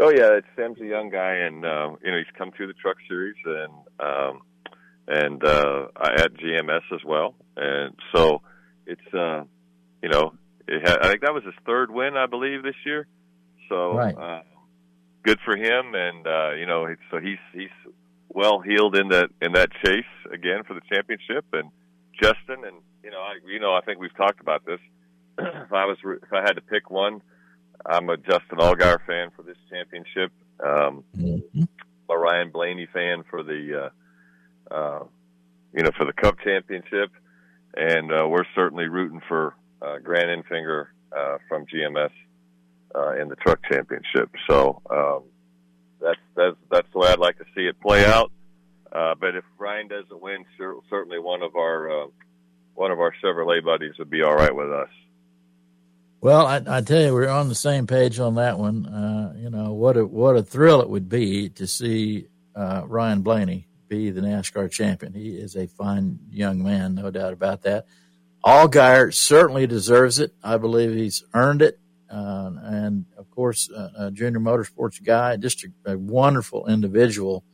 Oh 0.00 0.10
yeah, 0.10 0.36
it's, 0.38 0.46
Sam's 0.56 0.80
a 0.80 0.86
young 0.86 1.10
guy, 1.10 1.34
and 1.34 1.64
uh, 1.64 1.96
you 2.04 2.10
know 2.10 2.18
he's 2.18 2.36
come 2.36 2.52
through 2.52 2.68
the 2.68 2.74
Truck 2.74 2.96
Series 3.08 3.36
and 3.44 3.72
um, 3.98 4.40
and 5.08 5.44
uh, 5.44 5.86
at 5.96 6.34
GMS 6.34 6.82
as 6.94 7.00
well, 7.04 7.34
and 7.56 7.94
so 8.14 8.42
it's 8.86 9.14
uh, 9.14 9.42
you 10.02 10.08
know 10.08 10.34
it 10.68 10.86
had, 10.86 10.98
I 11.00 11.08
think 11.08 11.22
that 11.22 11.34
was 11.34 11.42
his 11.44 11.54
third 11.66 11.90
win, 11.90 12.16
I 12.16 12.26
believe, 12.26 12.62
this 12.62 12.76
year. 12.84 13.06
So 13.68 13.94
right. 13.94 14.16
uh, 14.16 14.42
good 15.24 15.38
for 15.44 15.56
him, 15.56 15.94
and 15.94 16.26
uh, 16.26 16.52
you 16.52 16.66
know 16.66 16.86
so 17.10 17.18
he's 17.18 17.38
he's 17.52 17.92
well 18.28 18.60
healed 18.60 18.94
in 18.94 19.08
that 19.08 19.30
in 19.42 19.52
that 19.52 19.70
chase 19.84 20.04
again 20.32 20.62
for 20.66 20.74
the 20.74 20.82
championship, 20.92 21.44
and 21.52 21.70
Justin, 22.14 22.64
and 22.64 22.76
you 23.02 23.10
know 23.10 23.20
I 23.20 23.34
you 23.46 23.58
know 23.58 23.74
I 23.74 23.80
think 23.80 23.98
we've 23.98 24.16
talked 24.16 24.40
about 24.40 24.64
this. 24.64 24.80
if 25.38 25.72
I 25.72 25.86
was 25.86 25.96
if 26.04 26.32
I 26.32 26.42
had 26.42 26.52
to 26.52 26.60
pick 26.62 26.90
one 26.90 27.20
I'm 27.86 28.08
a 28.10 28.16
Justin 28.16 28.58
Allgaier 28.58 28.98
fan 29.06 29.30
for 29.36 29.42
this 29.42 29.56
championship. 29.70 30.32
Um, 30.60 31.04
mm-hmm. 31.16 31.62
a 32.10 32.18
Ryan 32.18 32.50
Blaney 32.50 32.86
fan 32.92 33.24
for 33.30 33.42
the, 33.42 33.90
uh, 34.70 34.74
uh, 34.74 35.04
you 35.72 35.82
know, 35.82 35.90
for 35.96 36.04
the 36.04 36.12
Cup 36.12 36.36
championship, 36.42 37.10
and 37.76 38.12
uh, 38.12 38.26
we're 38.28 38.44
certainly 38.54 38.88
rooting 38.88 39.22
for 39.28 39.54
uh, 39.80 39.98
Grant 39.98 40.44
Enfinger 40.44 40.86
uh, 41.16 41.38
from 41.48 41.66
GMS 41.66 42.10
uh, 42.94 43.14
in 43.20 43.28
the 43.28 43.36
Truck 43.36 43.60
Championship. 43.70 44.30
So 44.48 44.82
um, 44.90 45.22
that's 46.00 46.20
that's 46.34 46.56
that's 46.70 46.88
the 46.92 46.98
way 46.98 47.08
I'd 47.08 47.18
like 47.18 47.38
to 47.38 47.44
see 47.54 47.62
it 47.62 47.80
play 47.80 48.04
out. 48.04 48.32
Uh, 48.90 49.14
but 49.20 49.36
if 49.36 49.44
Ryan 49.58 49.88
doesn't 49.88 50.22
win, 50.22 50.44
sure, 50.56 50.80
certainly 50.88 51.18
one 51.18 51.42
of 51.42 51.56
our 51.56 52.04
uh, 52.04 52.06
one 52.74 52.90
of 52.90 53.00
our 53.00 53.12
Chevrolet 53.22 53.64
buddies 53.64 53.94
would 53.98 54.10
be 54.10 54.22
all 54.22 54.34
right 54.34 54.54
with 54.54 54.72
us. 54.72 54.88
Well, 56.20 56.46
I, 56.46 56.60
I, 56.66 56.80
tell 56.80 57.00
you, 57.00 57.14
we're 57.14 57.28
on 57.28 57.48
the 57.48 57.54
same 57.54 57.86
page 57.86 58.18
on 58.18 58.34
that 58.36 58.58
one. 58.58 58.86
Uh, 58.86 59.34
you 59.36 59.50
know 59.50 59.72
what 59.72 59.96
a 59.96 60.04
what 60.04 60.36
a 60.36 60.42
thrill 60.42 60.80
it 60.80 60.90
would 60.90 61.08
be 61.08 61.48
to 61.50 61.66
see 61.68 62.26
uh, 62.56 62.82
Ryan 62.86 63.22
Blaney 63.22 63.68
be 63.86 64.10
the 64.10 64.20
NASCAR 64.20 64.68
champion. 64.68 65.12
He 65.12 65.36
is 65.36 65.54
a 65.54 65.68
fine 65.68 66.18
young 66.30 66.62
man, 66.62 66.96
no 66.96 67.12
doubt 67.12 67.32
about 67.32 67.62
that. 67.62 67.86
Allgaier 68.44 69.14
certainly 69.14 69.68
deserves 69.68 70.18
it. 70.18 70.32
I 70.42 70.56
believe 70.56 70.92
he's 70.92 71.22
earned 71.34 71.62
it, 71.62 71.78
uh, 72.10 72.50
and 72.62 73.04
of 73.16 73.30
course, 73.30 73.70
uh, 73.70 73.90
a 73.96 74.10
junior 74.10 74.40
motorsports 74.40 75.02
guy, 75.02 75.36
just 75.36 75.64
a, 75.64 75.92
a 75.92 75.96
wonderful 75.96 76.66
individual. 76.66 77.44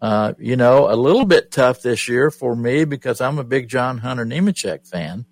Uh, 0.00 0.32
you 0.38 0.56
know, 0.56 0.90
a 0.90 0.96
little 0.96 1.26
bit 1.26 1.50
tough 1.50 1.82
this 1.82 2.08
year 2.08 2.30
for 2.30 2.56
me 2.56 2.86
because 2.86 3.20
I'm 3.20 3.38
a 3.38 3.44
big 3.44 3.68
John 3.68 3.98
Hunter 3.98 4.24
Nemechek 4.24 4.88
fan 4.88 5.26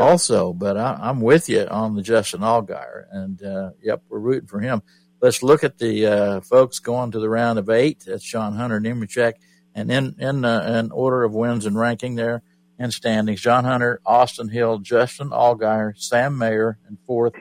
also, 0.00 0.52
but 0.52 0.76
I, 0.76 1.10
am 1.10 1.20
with 1.20 1.48
you 1.48 1.66
on 1.66 1.94
the 1.94 2.02
Justin 2.02 2.40
Allgaier, 2.40 3.06
and 3.10 3.42
uh, 3.42 3.70
yep, 3.82 4.02
we're 4.08 4.18
rooting 4.18 4.48
for 4.48 4.60
him. 4.60 4.82
Let's 5.20 5.42
look 5.42 5.64
at 5.64 5.78
the 5.78 6.06
uh, 6.06 6.40
folks 6.40 6.78
going 6.78 7.10
to 7.12 7.20
the 7.20 7.28
round 7.28 7.58
of 7.58 7.68
eight. 7.68 8.04
That's 8.06 8.24
John 8.24 8.54
Hunter, 8.54 8.80
Nemechek, 8.80 9.34
and 9.74 9.90
in 9.90 10.16
in 10.18 10.44
uh, 10.44 10.62
in 10.78 10.90
order 10.90 11.24
of 11.24 11.34
wins 11.34 11.66
and 11.66 11.78
ranking 11.78 12.14
there 12.14 12.42
and 12.78 12.92
standings: 12.92 13.40
John 13.40 13.64
Hunter, 13.64 14.00
Austin 14.06 14.48
Hill, 14.48 14.78
Justin 14.78 15.30
Allgaier, 15.30 15.96
Sam 15.96 16.38
Mayer, 16.38 16.78
and 16.88 16.98
fourth, 17.06 17.34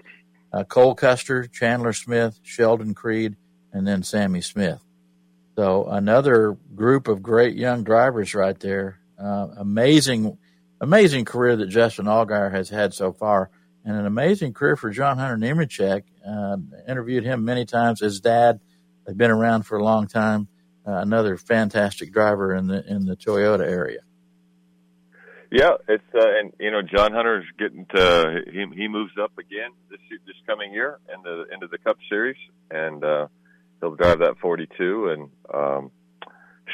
uh, 0.51 0.63
Cole 0.65 0.95
Custer, 0.95 1.47
Chandler 1.47 1.93
Smith, 1.93 2.39
Sheldon 2.43 2.93
Creed, 2.93 3.37
and 3.71 3.87
then 3.87 4.03
Sammy 4.03 4.41
Smith. 4.41 4.81
So 5.55 5.85
another 5.85 6.57
group 6.75 7.07
of 7.07 7.21
great 7.21 7.55
young 7.55 7.83
drivers 7.83 8.33
right 8.33 8.59
there 8.59 8.99
Uh, 9.17 9.49
amazing, 9.57 10.37
amazing 10.81 11.25
career 11.25 11.55
that 11.57 11.67
Justin 11.67 12.05
Allgaier 12.05 12.51
has 12.51 12.69
had 12.69 12.93
so 12.93 13.11
far, 13.11 13.49
and 13.85 13.95
an 13.95 14.05
amazing 14.05 14.53
career 14.53 14.75
for 14.75 14.89
John 14.89 15.17
Hunter 15.17 15.37
Nemechek. 15.37 16.03
Uh, 16.25 16.57
interviewed 16.87 17.23
him 17.23 17.45
many 17.45 17.65
times. 17.65 18.01
His 18.01 18.19
dad, 18.19 18.59
they've 19.05 19.17
been 19.17 19.31
around 19.31 19.63
for 19.63 19.77
a 19.77 19.83
long 19.83 20.07
time. 20.07 20.47
Uh, 20.87 20.93
another 20.93 21.37
fantastic 21.37 22.11
driver 22.11 22.53
in 22.55 22.67
the 22.67 22.85
in 22.87 23.05
the 23.05 23.15
Toyota 23.15 23.67
area. 23.67 23.99
Yeah, 25.51 25.71
it's 25.87 26.03
uh, 26.13 26.27
and 26.39 26.53
you 26.59 26.69
know 26.69 26.81
John 26.81 27.11
Hunter's 27.11 27.45
getting 27.57 27.85
to 27.95 28.41
he 28.51 28.65
he 28.75 28.87
moves 28.87 29.13
up 29.21 29.31
again 29.37 29.71
this 29.89 29.99
this 30.25 30.35
coming 30.45 30.73
year 30.73 30.99
into 31.13 31.45
into 31.51 31.67
the 31.67 31.79
Cup 31.79 31.97
Series, 32.07 32.37
and 32.69 33.03
uh, 33.03 33.27
he'll 33.79 33.95
drive 33.95 34.19
that 34.19 34.37
42, 34.39 35.09
and 35.09 35.29
um, 35.51 35.91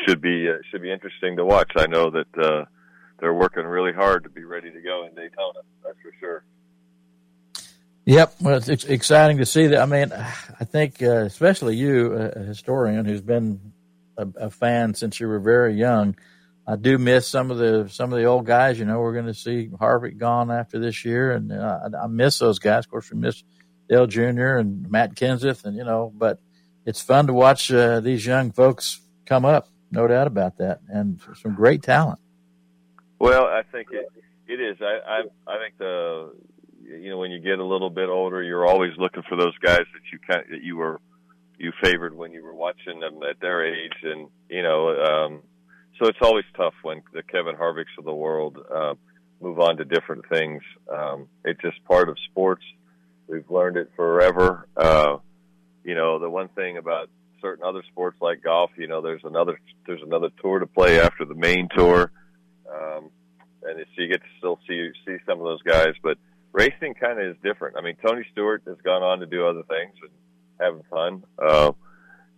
should 0.06 0.22
be 0.22 0.50
uh, 0.50 0.58
should 0.70 0.82
be 0.82 0.92
interesting 0.92 1.38
to 1.38 1.46
watch. 1.46 1.72
I 1.78 1.88
know 1.88 2.12
that 2.12 2.38
uh, 2.38 2.66
they're 3.20 3.34
working 3.34 3.66
really 3.66 3.94
hard 3.94 4.24
to 4.24 4.30
be 4.30 4.44
ready 4.44 4.72
to 4.72 4.82
go 4.82 5.06
in 5.06 5.16
Daytona. 5.16 5.60
That's 5.84 5.98
for 6.02 6.12
sure. 6.20 6.46
Yep, 8.06 8.36
well, 8.40 8.62
it's 8.68 8.84
exciting 8.84 9.38
to 9.38 9.46
see 9.46 9.68
that. 9.68 9.82
I 9.82 9.86
mean, 9.86 10.12
I 10.12 10.64
think 10.64 11.02
uh, 11.02 11.24
especially 11.24 11.76
you, 11.76 12.14
a 12.14 12.40
historian 12.40 13.06
who's 13.06 13.22
been 13.22 13.74
a, 14.18 14.28
a 14.38 14.50
fan 14.52 14.94
since 14.94 15.20
you 15.20 15.28
were 15.28 15.40
very 15.40 15.74
young 15.74 16.16
I 16.68 16.76
do 16.76 16.98
miss 16.98 17.28
some 17.28 17.52
of 17.52 17.58
the 17.58 17.88
some 17.90 18.12
of 18.12 18.18
the 18.18 18.26
old 18.26 18.46
guys. 18.46 18.80
You 18.80 18.86
know, 18.86 19.00
we're 19.00 19.14
going 19.14 19.28
to 19.28 19.34
see 19.34 19.68
Harvick 19.68 20.18
gone 20.18 20.50
after 20.50 20.80
this 20.80 21.06
year, 21.06 21.32
and 21.32 21.52
uh, 21.52 21.80
I, 21.94 22.06
I 22.06 22.08
miss 22.08 22.40
those 22.40 22.60
guys. 22.60 22.86
Of 22.86 22.92
course, 22.92 23.12
we 23.12 23.20
miss 23.20 23.44
Dale 23.88 24.08
Jr. 24.08 24.58
and 24.58 24.90
Matt 24.90 25.16
Kenseth, 25.16 25.66
and 25.66 25.76
you 25.76 25.84
know, 25.84 26.12
but 26.16 26.40
it's 26.86 27.02
fun 27.02 27.28
to 27.28 27.34
watch 27.34 27.72
uh, 27.72 28.00
these 28.00 28.26
young 28.26 28.52
folks 28.52 29.00
come 29.26 29.46
up. 29.46 29.70
No 29.92 30.08
doubt 30.08 30.28
about 30.28 30.58
that, 30.58 30.80
and 30.90 31.22
some 31.40 31.54
great 31.54 31.84
talent. 31.84 32.20
Well, 33.26 33.46
I 33.46 33.64
think 33.72 33.88
it 33.92 34.08
it 34.48 34.60
is. 34.62 34.78
I 34.82 35.00
I, 35.08 35.22
I 35.48 35.58
think 35.58 35.78
the 35.78 36.34
you 36.84 37.10
know 37.10 37.18
when 37.18 37.32
you 37.32 37.40
get 37.40 37.60
a 37.60 37.66
little 37.66 37.90
bit 37.90 38.10
older, 38.10 38.44
you're 38.44 38.68
always 38.68 38.92
looking 38.98 39.24
for 39.28 39.36
those 39.36 39.58
guys 39.58 39.80
that 39.94 40.12
you 40.12 40.20
kind 40.28 40.44
that 40.52 40.62
you 40.62 40.78
were 40.78 41.00
you 41.58 41.72
favored 41.82 42.16
when 42.16 42.32
you 42.32 42.44
were 42.44 42.54
watching 42.54 43.00
them 43.00 43.20
at 43.30 43.40
their 43.40 43.66
age, 43.66 43.98
and 44.04 44.30
you 44.50 44.62
know. 44.62 44.90
um 44.90 45.42
so 46.00 46.08
it's 46.08 46.20
always 46.22 46.44
tough 46.58 46.74
when 46.84 47.02
the 47.14 47.24
Kevin 47.24 47.56
Harvicks 47.56 47.98
of 47.98 48.04
the 48.04 48.14
world 48.14 48.58
uh, 48.74 48.96
move 49.42 49.60
on 49.60 49.78
to 49.78 49.86
different 49.86 50.26
things. 50.28 50.62
Um, 50.92 51.28
it's 51.46 51.62
just 51.62 51.84
part 51.86 52.10
of 52.10 52.18
sports. 52.30 52.64
We've 53.28 53.50
learned 53.50 53.78
it 53.78 53.92
forever. 53.96 54.68
Uh, 54.76 55.18
you 55.84 55.96
know, 55.96 56.20
the 56.20 56.30
one 56.30 56.50
thing 56.50 56.78
about 56.78 57.10
certain 57.42 57.64
other 57.64 57.82
sports 57.92 58.18
like 58.22 58.44
golf, 58.44 58.72
you 58.78 58.88
know, 58.88 59.02
there's 59.02 59.24
another 59.24 59.60
there's 59.88 60.02
another 60.02 60.30
tour 60.42 60.60
to 60.60 60.68
play 60.68 61.00
after 61.00 61.26
the 61.26 61.36
main 61.36 61.70
tour, 61.76 62.12
um, 62.76 63.10
and 63.64 63.86
so 63.96 64.02
you 64.02 64.08
get 64.08 64.22
to 64.22 64.28
still 64.38 64.60
see 64.68 64.92
see 65.06 65.18
some 65.26 65.40
of 65.40 65.46
those 65.46 65.62
guys. 65.64 65.94
But 66.04 66.18
racing 66.52 66.96
kind 66.96 67.20
of 67.20 67.26
is 67.26 67.38
different. 67.44 67.78
I 67.78 67.82
mean, 67.82 67.96
Tony 68.06 68.26
Stewart 68.32 68.64
has 68.68 68.78
gone 68.84 69.04
on 69.04 69.20
to 69.20 69.26
do 69.26 69.48
other 69.48 69.64
things 69.64 69.94
and 70.02 70.12
having 70.60 70.84
fun. 70.90 71.24
Uh, 71.38 71.72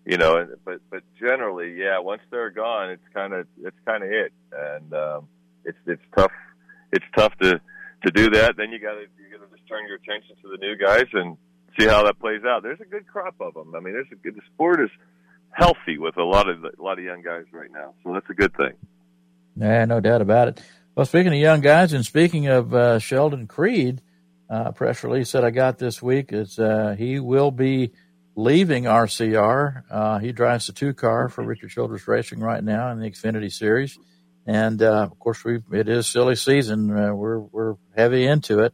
you 0.05 0.17
know, 0.17 0.47
but 0.63 0.79
but 0.89 1.03
generally, 1.19 1.75
yeah, 1.77 1.99
once 1.99 2.21
they're 2.31 2.49
gone, 2.49 2.91
it's 2.91 3.07
kind 3.13 3.33
of 3.33 3.45
it's 3.63 3.77
kind 3.85 4.03
of 4.03 4.09
it, 4.09 4.31
and 4.51 4.93
um, 4.93 5.27
it's 5.65 5.77
it's 5.85 6.01
tough. 6.15 6.31
It's 6.91 7.05
tough 7.15 7.37
to 7.41 7.59
to 8.05 8.11
do 8.11 8.29
that. 8.31 8.55
Then 8.55 8.71
you 8.71 8.79
got 8.79 8.93
to 8.93 9.01
you 9.01 9.37
got 9.37 9.43
to 9.43 9.55
just 9.55 9.67
turn 9.67 9.85
your 9.87 9.97
attention 9.97 10.35
to 10.41 10.49
the 10.49 10.57
new 10.57 10.77
guys 10.77 11.07
and 11.11 11.37
see 11.77 11.87
how 11.87 12.03
that 12.03 12.19
plays 12.19 12.43
out. 12.45 12.63
There's 12.63 12.79
a 12.79 12.85
good 12.85 13.05
crop 13.07 13.35
of 13.41 13.53
them. 13.53 13.75
I 13.75 13.81
mean, 13.81 13.93
there's 13.93 14.07
a 14.11 14.15
good 14.15 14.35
the 14.35 14.41
sport 14.53 14.81
is 14.81 14.89
healthy 15.51 15.97
with 15.97 16.17
a 16.17 16.23
lot 16.23 16.49
of 16.49 16.63
a 16.63 16.81
lot 16.81 16.97
of 16.97 17.03
young 17.03 17.21
guys 17.21 17.43
right 17.51 17.71
now, 17.71 17.93
so 18.03 18.13
that's 18.13 18.29
a 18.29 18.33
good 18.33 18.55
thing. 18.55 18.73
Yeah, 19.59 19.85
no 19.85 19.99
doubt 19.99 20.21
about 20.21 20.49
it. 20.49 20.61
Well, 20.95 21.05
speaking 21.05 21.33
of 21.33 21.39
young 21.39 21.61
guys, 21.61 21.93
and 21.93 22.05
speaking 22.05 22.47
of 22.47 22.73
uh, 22.73 22.99
Sheldon 22.99 23.47
Creed, 23.47 24.01
uh, 24.49 24.71
press 24.71 25.03
release 25.03 25.31
that 25.31 25.43
I 25.43 25.49
got 25.49 25.77
this 25.79 26.01
week 26.01 26.31
is 26.31 26.59
uh, 26.59 26.95
he 26.97 27.19
will 27.19 27.51
be 27.51 27.91
leaving 28.35 28.83
RCR. 28.83 29.83
Uh, 29.89 30.19
he 30.19 30.31
drives 30.31 30.67
the 30.67 30.73
two 30.73 30.93
car 30.93 31.27
for 31.27 31.43
Richard 31.43 31.71
Childress 31.71 32.07
Racing 32.07 32.39
right 32.39 32.63
now 32.63 32.91
in 32.91 32.99
the 32.99 33.09
Xfinity 33.09 33.51
Series, 33.51 33.97
and 34.45 34.81
uh, 34.81 35.03
of 35.11 35.17
course 35.17 35.43
we 35.43 35.59
it 35.71 35.89
is 35.89 36.07
silly 36.07 36.35
season. 36.35 36.95
Uh, 36.95 37.13
we're 37.13 37.39
we're 37.39 37.75
heavy 37.95 38.25
into 38.27 38.59
it. 38.59 38.73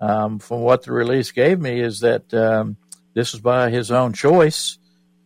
Um, 0.00 0.38
from 0.38 0.60
what 0.60 0.84
the 0.84 0.92
release 0.92 1.32
gave 1.32 1.60
me 1.60 1.80
is 1.80 2.00
that 2.00 2.32
um, 2.32 2.76
this 3.14 3.32
was 3.32 3.42
by 3.42 3.70
his 3.70 3.90
own 3.90 4.12
choice. 4.12 4.78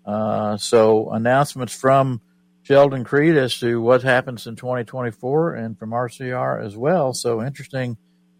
So 0.07 1.11
announcements 1.11 1.75
from 1.75 2.21
Sheldon 2.65 3.05
Creed 3.05 3.37
as 3.37 3.59
to 3.61 3.81
what 3.81 4.03
happens 4.03 4.47
in 4.47 4.57
2024 4.57 5.55
and 5.55 5.79
from 5.79 5.91
RCR 5.91 6.65
as 6.65 6.77
well. 6.77 7.12
So 7.12 7.43
interesting 7.43 7.99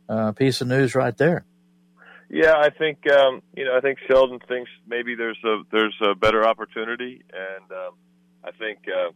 uh, 0.09 0.33
piece 0.33 0.61
of 0.61 0.69
news 0.69 0.95
right 0.95 1.17
there. 1.17 1.45
Yeah, 2.31 2.55
I 2.57 2.71
think 2.71 2.99
um, 3.11 3.43
you 3.55 3.65
know. 3.65 3.77
I 3.77 3.81
think 3.81 3.99
Sheldon 4.09 4.41
thinks 4.49 4.71
maybe 4.89 5.15
there's 5.15 5.39
a 5.45 5.63
there's 5.71 5.95
a 6.03 6.15
better 6.15 6.45
opportunity, 6.47 7.23
and 7.33 7.71
um, 7.71 7.93
I 8.43 8.51
think 8.53 8.79
uh, 8.89 9.11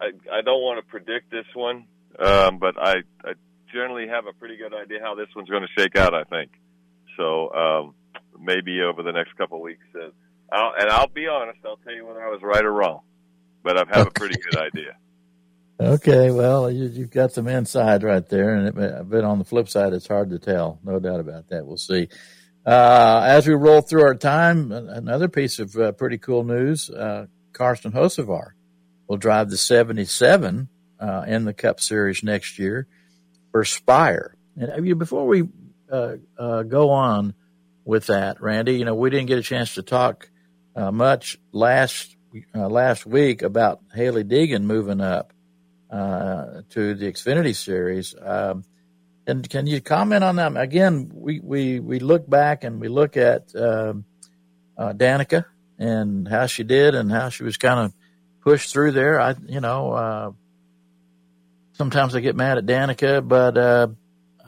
I 0.00 0.38
I 0.38 0.40
don't 0.40 0.62
want 0.62 0.84
to 0.84 0.90
predict 0.90 1.30
this 1.30 1.44
one, 1.54 1.84
um, 2.18 2.58
but 2.58 2.76
I, 2.78 3.02
I 3.22 3.34
generally 3.72 4.08
have 4.08 4.26
a 4.26 4.32
pretty 4.32 4.56
good 4.56 4.74
idea 4.74 4.98
how 5.02 5.14
this 5.14 5.28
one's 5.36 5.50
going 5.50 5.62
to 5.62 5.80
shake 5.80 5.96
out. 5.96 6.14
I 6.14 6.24
think 6.24 6.50
so. 7.16 7.52
Um, 7.52 7.94
maybe 8.40 8.80
over 8.80 9.02
the 9.02 9.12
next 9.12 9.36
couple 9.36 9.58
of 9.58 9.62
weeks, 9.62 9.84
uh, 9.94 10.08
I'll, 10.50 10.72
and 10.80 10.90
I'll 10.90 11.08
be 11.08 11.28
honest. 11.28 11.58
I'll 11.66 11.76
tell 11.76 11.94
you 11.94 12.06
whether 12.06 12.26
I 12.26 12.30
was 12.30 12.40
right 12.42 12.64
or 12.64 12.72
wrong, 12.72 13.02
but 13.62 13.76
I 13.76 13.80
have 13.80 14.06
okay. 14.06 14.08
a 14.08 14.10
pretty 14.10 14.40
good 14.40 14.56
idea. 14.56 14.96
Okay, 15.80 16.32
well, 16.32 16.68
you, 16.68 17.02
have 17.02 17.10
got 17.10 17.32
some 17.32 17.46
inside 17.46 18.02
right 18.02 18.28
there, 18.28 18.54
and 18.54 18.68
it, 18.68 19.08
but 19.08 19.22
on 19.22 19.38
the 19.38 19.44
flip 19.44 19.68
side, 19.68 19.92
it's 19.92 20.08
hard 20.08 20.30
to 20.30 20.38
tell. 20.40 20.80
No 20.82 20.98
doubt 20.98 21.20
about 21.20 21.48
that. 21.48 21.64
We'll 21.64 21.76
see. 21.76 22.08
Uh, 22.66 23.22
as 23.24 23.46
we 23.46 23.54
roll 23.54 23.80
through 23.80 24.02
our 24.02 24.16
time, 24.16 24.72
another 24.72 25.28
piece 25.28 25.60
of 25.60 25.76
uh, 25.76 25.92
pretty 25.92 26.18
cool 26.18 26.42
news: 26.42 26.90
uh, 26.90 27.26
Carson 27.52 27.92
Hocevar 27.92 28.50
will 29.06 29.18
drive 29.18 29.50
the 29.50 29.56
77 29.56 30.68
uh, 30.98 31.24
in 31.28 31.44
the 31.44 31.54
Cup 31.54 31.78
Series 31.78 32.24
next 32.24 32.58
year 32.58 32.88
for 33.52 33.64
Spire. 33.64 34.36
And 34.56 34.98
before 34.98 35.28
we 35.28 35.48
uh, 35.90 36.16
uh, 36.36 36.64
go 36.64 36.90
on 36.90 37.34
with 37.84 38.06
that, 38.06 38.42
Randy, 38.42 38.74
you 38.74 38.84
know 38.84 38.96
we 38.96 39.10
didn't 39.10 39.26
get 39.26 39.38
a 39.38 39.42
chance 39.42 39.74
to 39.76 39.82
talk 39.82 40.28
much 40.76 41.38
last 41.52 42.17
last 42.54 43.06
week 43.06 43.42
about 43.42 43.80
Hailie 43.94 44.24
Deegan 44.24 44.62
moving 44.62 45.00
up 45.00 45.32
to 45.90 46.94
the 46.94 47.12
Xfinity 47.12 47.56
Series. 47.56 48.14
Um, 48.20 48.64
and 49.26 49.48
can 49.48 49.66
you 49.66 49.80
comment 49.80 50.24
on 50.24 50.36
that? 50.36 50.56
Again, 50.56 51.10
we, 51.14 51.40
we, 51.40 51.80
we 51.80 51.98
look 51.98 52.28
back 52.28 52.64
and 52.64 52.80
we 52.80 52.88
look 52.88 53.16
at 53.16 53.54
um, 53.54 54.04
uh, 54.76 54.94
Danica 54.94 55.44
and 55.78 56.26
how 56.26 56.46
she 56.46 56.64
did 56.64 56.94
and 56.94 57.12
how 57.12 57.28
she 57.28 57.44
was 57.44 57.58
kind 57.58 57.80
of 57.80 57.94
pushed 58.40 58.72
through 58.72 58.92
there. 58.92 59.20
I, 59.20 59.34
you 59.46 59.60
know, 59.60 59.92
uh, 59.92 60.30
sometimes 61.72 62.14
I 62.14 62.20
get 62.20 62.36
mad 62.36 62.58
at 62.58 62.64
Danica, 62.64 63.26
but 63.26 63.58
uh, 63.58 63.88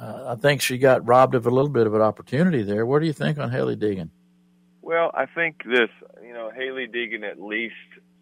I 0.00 0.36
think 0.36 0.62
she 0.62 0.78
got 0.78 1.06
robbed 1.06 1.34
of 1.34 1.46
a 1.46 1.50
little 1.50 1.70
bit 1.70 1.86
of 1.86 1.94
an 1.94 2.00
opportunity 2.00 2.62
there. 2.62 2.86
What 2.86 3.00
do 3.00 3.06
you 3.06 3.12
think 3.12 3.38
on 3.38 3.50
Hailie 3.50 3.76
Deegan? 3.76 4.08
Well, 4.90 5.12
I 5.14 5.26
think 5.26 5.62
this, 5.64 5.88
you 6.20 6.32
know, 6.32 6.50
Hailie 6.50 6.88
Deegan 6.88 7.22
at 7.22 7.40
least 7.40 7.74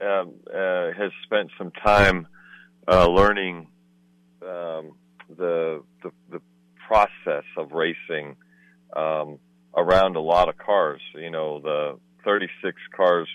um, 0.03 0.35
uh, 0.55 0.93
has 0.93 1.13
spent 1.23 1.51
some 1.57 1.71
time 1.71 2.29
uh, 2.87 3.09
learning 3.09 3.69
um, 4.43 4.93
the, 5.35 5.83
the, 6.03 6.11
the 6.31 6.43
process 6.87 7.45
of 7.57 7.73
racing 7.73 8.37
um, 8.95 9.39
around 9.75 10.17
a 10.17 10.21
lot 10.21 10.51
of 10.51 10.59
cars. 10.59 11.01
You 11.15 11.31
know, 11.31 11.59
the 11.59 11.99
36 12.27 12.77
cars 12.95 13.29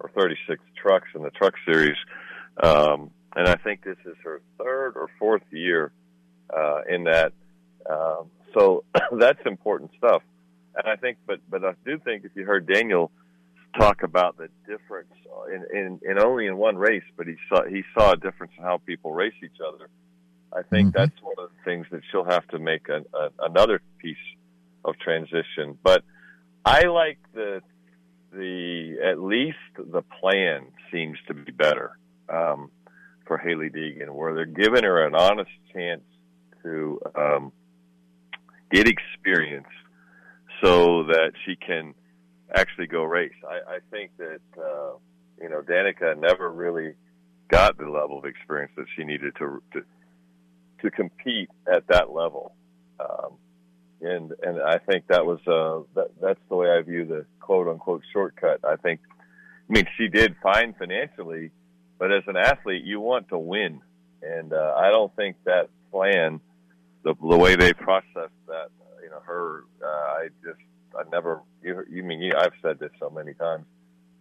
or 0.00 0.10
36 0.18 0.58
trucks 0.74 1.08
in 1.14 1.22
the 1.22 1.30
truck 1.30 1.52
series. 1.66 1.98
Um, 2.62 3.10
and 3.36 3.48
I 3.48 3.56
think 3.56 3.84
this 3.84 3.98
is 4.06 4.16
her 4.24 4.40
third 4.56 4.94
or 4.96 5.10
fourth 5.18 5.44
year 5.50 5.92
uh, 6.48 6.80
in 6.88 7.04
that. 7.04 7.34
Um, 7.84 8.30
so 8.54 8.84
that's 9.12 9.44
important 9.44 9.90
stuff. 9.98 10.22
And 10.78 10.86
I 10.86 10.94
think, 10.94 11.18
but 11.26 11.40
but 11.50 11.64
I 11.64 11.72
do 11.84 11.98
think 11.98 12.24
if 12.24 12.30
you 12.36 12.44
heard 12.44 12.66
Daniel 12.66 13.10
talk 13.76 14.04
about 14.04 14.38
the 14.38 14.48
difference 14.66 15.12
in, 15.52 15.76
in, 15.76 16.00
in 16.08 16.18
only 16.18 16.46
in 16.46 16.56
one 16.56 16.76
race, 16.76 17.02
but 17.16 17.26
he 17.26 17.34
saw 17.48 17.64
he 17.64 17.82
saw 17.94 18.12
a 18.12 18.16
difference 18.16 18.52
in 18.56 18.62
how 18.62 18.78
people 18.78 19.12
race 19.12 19.34
each 19.42 19.60
other. 19.66 19.88
I 20.52 20.62
think 20.62 20.88
mm-hmm. 20.88 20.98
that's 20.98 21.20
one 21.20 21.34
of 21.36 21.50
the 21.50 21.64
things 21.64 21.86
that 21.90 22.02
she'll 22.10 22.24
have 22.24 22.46
to 22.48 22.60
make 22.60 22.88
a, 22.88 23.04
a, 23.16 23.30
another 23.40 23.82
piece 23.98 24.16
of 24.84 24.96
transition. 25.00 25.76
But 25.82 26.04
I 26.64 26.82
like 26.84 27.18
the 27.34 27.60
the 28.32 28.98
at 29.04 29.20
least 29.20 29.58
the 29.76 30.02
plan 30.20 30.66
seems 30.92 31.18
to 31.26 31.34
be 31.34 31.50
better 31.50 31.98
um, 32.28 32.70
for 33.26 33.36
Hailie 33.36 33.70
Deegan, 33.70 34.10
where 34.10 34.32
they're 34.36 34.46
giving 34.46 34.84
her 34.84 35.04
an 35.04 35.16
honest 35.16 35.50
chance 35.72 36.02
to 36.62 37.00
um, 37.16 37.52
get 38.70 38.86
experience 38.86 39.66
so 40.62 41.04
that 41.04 41.32
she 41.44 41.56
can 41.56 41.94
actually 42.54 42.86
go 42.86 43.04
race. 43.04 43.32
I, 43.46 43.74
I 43.74 43.78
think 43.90 44.12
that 44.18 44.40
uh, 44.56 44.92
you 45.40 45.48
know 45.48 45.62
Danica 45.62 46.18
never 46.18 46.50
really 46.50 46.94
got 47.48 47.78
the 47.78 47.88
level 47.88 48.18
of 48.18 48.24
experience 48.24 48.72
that 48.76 48.86
she 48.96 49.04
needed 49.04 49.34
to, 49.38 49.62
to 49.72 49.82
to 50.82 50.90
compete 50.90 51.48
at 51.72 51.86
that 51.88 52.12
level. 52.12 52.54
Um, 53.00 53.36
and 54.00 54.32
and 54.42 54.62
I 54.62 54.78
think 54.78 55.06
that 55.08 55.26
was 55.26 55.40
uh, 55.46 55.82
that, 55.94 56.10
that's 56.20 56.40
the 56.48 56.56
way 56.56 56.70
I 56.70 56.82
view 56.82 57.04
the 57.04 57.26
quote 57.40 57.68
unquote 57.68 58.02
shortcut. 58.12 58.60
I 58.64 58.76
think, 58.76 59.00
I 59.68 59.72
mean, 59.72 59.86
she 59.96 60.08
did 60.08 60.36
fine 60.42 60.74
financially, 60.78 61.50
but 61.98 62.12
as 62.12 62.22
an 62.26 62.36
athlete, 62.36 62.84
you 62.84 63.00
want 63.00 63.28
to 63.30 63.38
win, 63.38 63.80
and 64.22 64.52
uh, 64.52 64.74
I 64.76 64.90
don't 64.90 65.14
think 65.16 65.36
that 65.44 65.68
plan, 65.90 66.40
the 67.02 67.14
the 67.14 67.36
way 67.36 67.56
they 67.56 67.72
processed 67.72 68.38
that, 68.46 68.68
you 69.08 69.14
know, 69.14 69.22
her, 69.24 69.64
uh, 69.82 69.86
I 69.86 70.28
just 70.44 70.60
I 70.94 71.08
never 71.10 71.40
you 71.62 71.82
you 71.90 72.02
mean 72.02 72.20
you, 72.20 72.32
I've 72.36 72.52
said 72.62 72.78
this 72.78 72.90
so 73.00 73.10
many 73.10 73.32
times. 73.34 73.64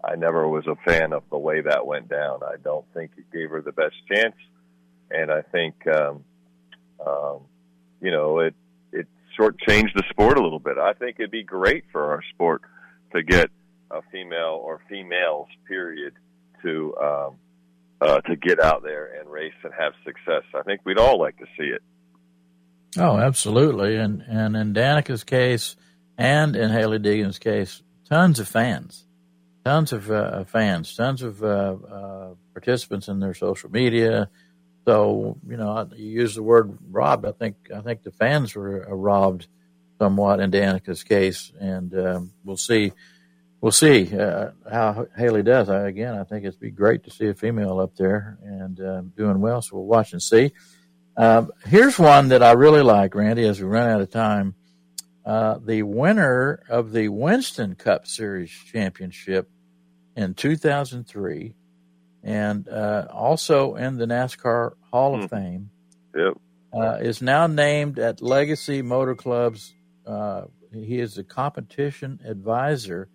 I 0.04 0.16
never 0.16 0.48
was 0.48 0.66
a 0.68 0.76
fan 0.90 1.12
of 1.12 1.24
the 1.30 1.38
way 1.38 1.62
that 1.62 1.86
went 1.86 2.08
down. 2.08 2.40
I 2.44 2.56
don't 2.64 2.86
think 2.94 3.12
it 3.18 3.26
gave 3.34 3.50
her 3.50 3.62
the 3.62 3.72
best 3.72 3.96
chance, 4.12 4.36
and 5.10 5.32
I 5.32 5.42
think, 5.42 5.76
um, 5.88 6.24
um, 7.06 7.40
you 8.02 8.12
know, 8.12 8.40
it 8.40 8.56
it 8.94 9.08
shortchanged 9.38 9.94
the 9.96 10.04
sport 10.10 10.38
a 10.38 10.42
little 10.42 10.60
bit. 10.60 10.78
I 10.78 10.94
think 10.94 11.18
it'd 11.20 11.32
be 11.32 11.44
great 11.44 11.86
for 11.92 12.12
our 12.12 12.22
sport 12.34 12.62
to 13.14 13.24
get 13.24 13.50
a 13.92 14.02
female 14.12 14.62
or 14.64 14.80
females, 14.88 15.48
period, 15.68 16.14
to 16.62 16.96
um, 16.98 17.36
uh, 18.00 18.22
to 18.22 18.36
get 18.38 18.62
out 18.62 18.84
there 18.84 19.20
and 19.20 19.30
race 19.30 19.54
and 19.64 19.74
have 19.78 19.94
success. 20.06 20.44
I 20.56 20.62
think 20.62 20.82
we'd 20.86 21.00
all 21.00 21.20
like 21.20 21.38
to 21.40 21.46
see 21.58 21.66
it. 21.66 21.82
Oh, 22.98 23.18
absolutely, 23.18 23.98
and 23.98 24.22
and 24.28 24.56
in 24.56 24.74
Danica's 24.74 25.24
case, 25.24 25.76
and 26.18 26.56
in 26.56 26.72
Hailie 26.72 27.00
Deegan's 27.00 27.40
case, 27.40 27.84
tons 28.10 28.40
of 28.40 28.48
fans 28.48 29.08
tons 29.68 29.92
of 29.92 30.10
uh, 30.10 30.46
fans, 30.46 30.96
tons 30.96 31.22
of 31.22 31.44
uh, 31.44 31.76
uh, 31.92 32.30
participants 32.54 33.10
in 33.10 33.20
their 33.20 33.34
social 33.34 33.70
media. 33.70 34.30
So 34.86 35.38
you 35.46 35.58
know, 35.58 35.90
you 35.94 36.10
use 36.22 36.36
the 36.36 36.44
word 36.44 36.78
robbed. 36.90 37.26
I 37.26 37.34
think 37.34 37.56
I 37.76 37.82
think 37.82 38.04
the 38.04 38.12
fans 38.12 38.56
were 38.56 38.88
uh, 38.90 38.94
robbed 38.94 39.48
somewhat 40.00 40.40
in 40.40 40.52
Danica's 40.52 41.04
case, 41.04 41.52
and 41.60 41.94
um, 42.00 42.32
we'll 42.46 42.56
see. 42.56 42.94
We'll 43.60 43.74
see 43.74 44.18
uh, 44.18 44.52
how 44.72 45.08
Hailie 45.18 45.44
does. 45.44 45.68
I, 45.68 45.88
again, 45.88 46.16
I 46.16 46.24
think 46.24 46.46
it'd 46.46 46.60
be 46.60 46.72
great 46.72 47.04
to 47.04 47.12
see 47.12 47.28
a 47.28 47.34
female 47.34 47.80
up 47.80 47.96
there 47.98 48.38
and 48.44 48.80
uh, 48.80 49.02
doing 49.18 49.42
well. 49.42 49.62
So 49.62 49.76
we'll 49.76 49.86
watch 49.86 50.14
and 50.14 50.22
see. 50.22 50.54
Um, 51.18 51.52
here's 51.66 51.98
one 51.98 52.30
that 52.30 52.44
I 52.44 52.52
really 52.52 52.84
like, 52.84 53.16
Randy. 53.16 53.46
As 53.46 53.60
we 53.60 53.68
run 53.68 53.90
out 53.90 54.02
of 54.02 54.12
time, 54.12 54.56
the 55.26 55.82
winner 55.84 56.62
of 56.70 56.92
the 56.92 57.10
Winston 57.10 57.76
Cup 57.76 58.08
Series 58.08 58.52
championship 58.52 59.50
in 60.16 60.34
2003 60.34 61.56
and 62.28 62.68
uh, 62.68 63.08
also 63.12 63.76
in 63.76 63.96
the 63.98 64.06
NASCAR 64.06 64.74
Hall 64.92 65.16
of 65.16 65.26
mm. 65.26 65.30
Fame. 65.30 65.70
Yep. 66.16 66.34
Uh, 66.74 66.98
is 67.00 67.22
now 67.22 67.48
named 67.48 67.98
at 67.98 68.22
Legacy 68.22 68.82
Motor 68.82 69.16
Club's. 69.16 69.74
Uh, 70.06 70.44
he 70.74 71.00
is 71.00 71.18
a 71.18 71.24
competition 71.24 72.20
advisor. 72.26 73.08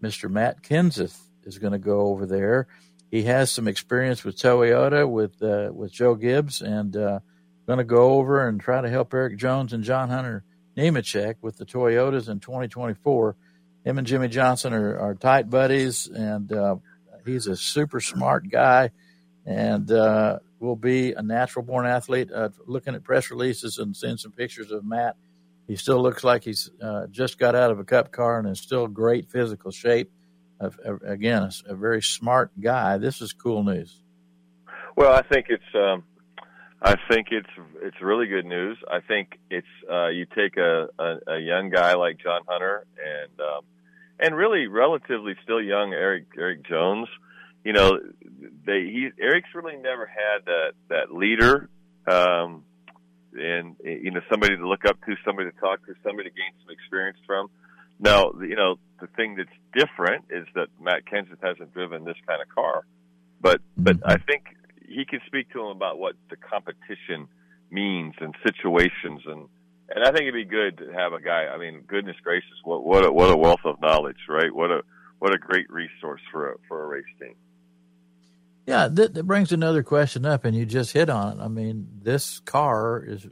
Mr. 0.00 0.30
Matt 0.30 0.62
Kenseth 0.62 1.18
is 1.42 1.58
going 1.58 1.72
to 1.72 1.78
go 1.78 2.02
over 2.02 2.26
there. 2.26 2.68
He 3.10 3.24
has 3.24 3.50
some 3.50 3.66
experience 3.66 4.22
with 4.22 4.36
Toyota 4.36 5.08
with 5.08 5.42
uh, 5.42 5.72
with 5.72 5.90
Joe 5.90 6.14
Gibbs, 6.14 6.62
and 6.62 6.96
uh, 6.96 7.20
going 7.70 7.78
to 7.78 7.84
go 7.84 8.14
over 8.14 8.48
and 8.48 8.60
try 8.60 8.80
to 8.80 8.88
help 8.88 9.14
Erik 9.14 9.36
Jones 9.36 9.72
and 9.72 9.84
John 9.84 10.08
Hunter 10.08 10.44
Nemechek 10.76 11.36
with 11.40 11.56
the 11.56 11.64
Toyotas 11.64 12.28
in 12.28 12.40
2024 12.40 13.36
him 13.84 13.98
and 13.98 14.06
Jimmie 14.06 14.28
Johnson 14.28 14.74
are, 14.74 14.98
are 14.98 15.14
tight 15.14 15.48
buddies, 15.48 16.06
and 16.06 16.52
uh, 16.52 16.76
he's 17.24 17.46
a 17.46 17.56
super 17.56 18.00
smart 18.00 18.48
guy, 18.50 18.90
and 19.46 19.90
uh, 19.90 20.38
will 20.58 20.76
be 20.76 21.12
a 21.12 21.22
natural 21.22 21.64
born 21.64 21.86
athlete. 21.86 22.30
Uh, 22.30 22.50
looking 22.66 22.94
at 22.94 23.04
press 23.04 23.30
releases 23.30 23.78
and 23.78 23.96
seeing 23.96 24.18
some 24.18 24.32
pictures 24.32 24.70
of 24.70 24.84
Matt, 24.84 25.16
he 25.66 25.76
still 25.76 26.02
looks 26.02 26.24
like 26.24 26.44
he's 26.44 26.70
uh, 26.82 27.06
just 27.06 27.38
got 27.38 27.54
out 27.54 27.70
of 27.70 27.78
a 27.78 27.84
cup 27.84 28.12
car 28.12 28.38
and 28.38 28.48
is 28.48 28.60
still 28.60 28.86
great 28.86 29.30
physical 29.30 29.70
shape. 29.70 30.10
again, 30.60 31.42
a, 31.42 31.72
a, 31.72 31.74
very 31.74 32.02
smart 32.02 32.50
guy. 32.60 32.98
This 32.98 33.22
is 33.22 33.32
cool 33.32 33.64
news. 33.64 34.02
Well, 34.94 35.14
I 35.14 35.22
think 35.22 35.46
it's. 35.48 35.62
Um 35.74 36.04
I 36.82 36.96
think 37.10 37.28
it's 37.30 37.50
it's 37.82 38.00
really 38.00 38.26
good 38.26 38.46
news. 38.46 38.78
I 38.90 39.00
think 39.00 39.38
it's 39.50 39.66
uh, 39.90 40.08
you 40.08 40.24
take 40.24 40.56
a, 40.56 40.88
a, 40.98 41.34
a 41.34 41.38
young 41.38 41.68
guy 41.68 41.94
like 41.94 42.18
John 42.18 42.40
Hunter 42.48 42.86
and 42.96 43.40
um, 43.40 43.64
and 44.18 44.34
really 44.34 44.66
relatively 44.66 45.34
still 45.42 45.60
young 45.60 45.92
Erik 45.92 46.26
Erik 46.38 46.66
Jones. 46.66 47.08
You 47.64 47.74
know, 47.74 47.98
they 48.64 48.80
he 48.80 49.10
Erik's 49.20 49.50
really 49.54 49.76
never 49.76 50.06
had 50.06 50.46
that 50.46 50.72
that 50.88 51.14
leader, 51.14 51.68
um, 52.06 52.64
and 53.34 53.76
you 53.84 54.10
know 54.10 54.20
somebody 54.30 54.56
to 54.56 54.66
look 54.66 54.86
up 54.86 54.98
to, 55.04 55.16
somebody 55.22 55.50
to 55.50 55.56
talk 55.58 55.84
to, 55.84 55.94
somebody 56.02 56.30
to 56.30 56.34
gain 56.34 56.52
some 56.64 56.70
experience 56.70 57.18
from. 57.26 57.50
Now, 57.98 58.32
you 58.40 58.56
know 58.56 58.76
the 59.02 59.06
thing 59.08 59.36
that's 59.36 59.50
different 59.74 60.24
is 60.30 60.46
that 60.54 60.68
Matt 60.80 61.04
Kenseth 61.04 61.42
hasn't 61.42 61.74
driven 61.74 62.04
this 62.04 62.16
kind 62.26 62.40
of 62.40 62.48
car, 62.54 62.84
but 63.38 63.60
but 63.76 63.98
I 64.02 64.16
think 64.16 64.44
he 64.90 65.04
can 65.04 65.20
speak 65.26 65.50
to 65.52 65.60
him 65.60 65.68
about 65.68 65.98
what 65.98 66.14
the 66.28 66.36
competition 66.36 67.28
means 67.70 68.14
and 68.20 68.34
situations 68.44 69.22
and 69.26 69.48
and 69.92 70.04
I 70.04 70.12
think 70.12 70.22
it'd 70.22 70.34
be 70.34 70.44
good 70.44 70.78
to 70.78 70.92
have 70.92 71.12
a 71.12 71.20
guy. 71.20 71.46
I 71.52 71.58
mean, 71.58 71.82
goodness 71.86 72.16
gracious, 72.22 72.48
what 72.62 72.84
what 72.84 73.04
a, 73.04 73.12
what 73.12 73.30
a 73.30 73.36
wealth 73.36 73.64
of 73.64 73.80
knowledge, 73.80 74.18
right? 74.28 74.54
What 74.54 74.70
a 74.70 74.82
what 75.18 75.34
a 75.34 75.38
great 75.38 75.68
resource 75.68 76.20
for 76.30 76.52
a 76.52 76.56
for 76.68 76.84
a 76.84 76.86
race 76.86 77.04
team. 77.20 77.34
Yeah, 78.66 78.86
that, 78.88 79.14
that 79.14 79.24
brings 79.24 79.50
another 79.50 79.82
question 79.82 80.24
up, 80.24 80.44
and 80.44 80.56
you 80.56 80.64
just 80.64 80.92
hit 80.92 81.10
on 81.10 81.40
it. 81.40 81.42
I 81.42 81.48
mean, 81.48 81.88
this 82.02 82.38
car 82.40 83.02
is 83.04 83.26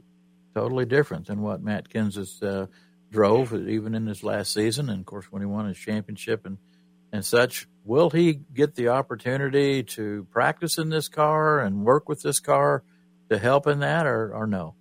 totally 0.53 0.85
different 0.85 1.27
than 1.27 1.41
what 1.41 1.61
Matt 1.61 1.87
Kenseth 1.87 2.43
uh, 2.43 2.67
drove, 3.09 3.53
even 3.53 3.95
in 3.95 4.05
his 4.05 4.21
last 4.21 4.51
season, 4.51 4.89
and 4.89 4.99
of 4.99 5.05
course 5.05 5.31
when 5.31 5.41
he 5.41 5.45
won 5.45 5.65
his 5.65 5.77
championship 5.77 6.45
and 6.45 6.57
and 7.11 7.25
such. 7.25 7.67
Will 7.85 8.09
he 8.09 8.33
get 8.33 8.75
the 8.75 8.89
opportunity 8.89 9.83
to 9.83 10.27
practice 10.31 10.77
in 10.77 10.89
this 10.89 11.07
car 11.07 11.59
and 11.59 11.83
work 11.83 12.07
with 12.07 12.21
this 12.21 12.39
car 12.39 12.83
to 13.29 13.37
help 13.37 13.67
in 13.67 13.79
that, 13.79 14.05
or, 14.05 14.33
or 14.33 14.45
no? 14.45 14.75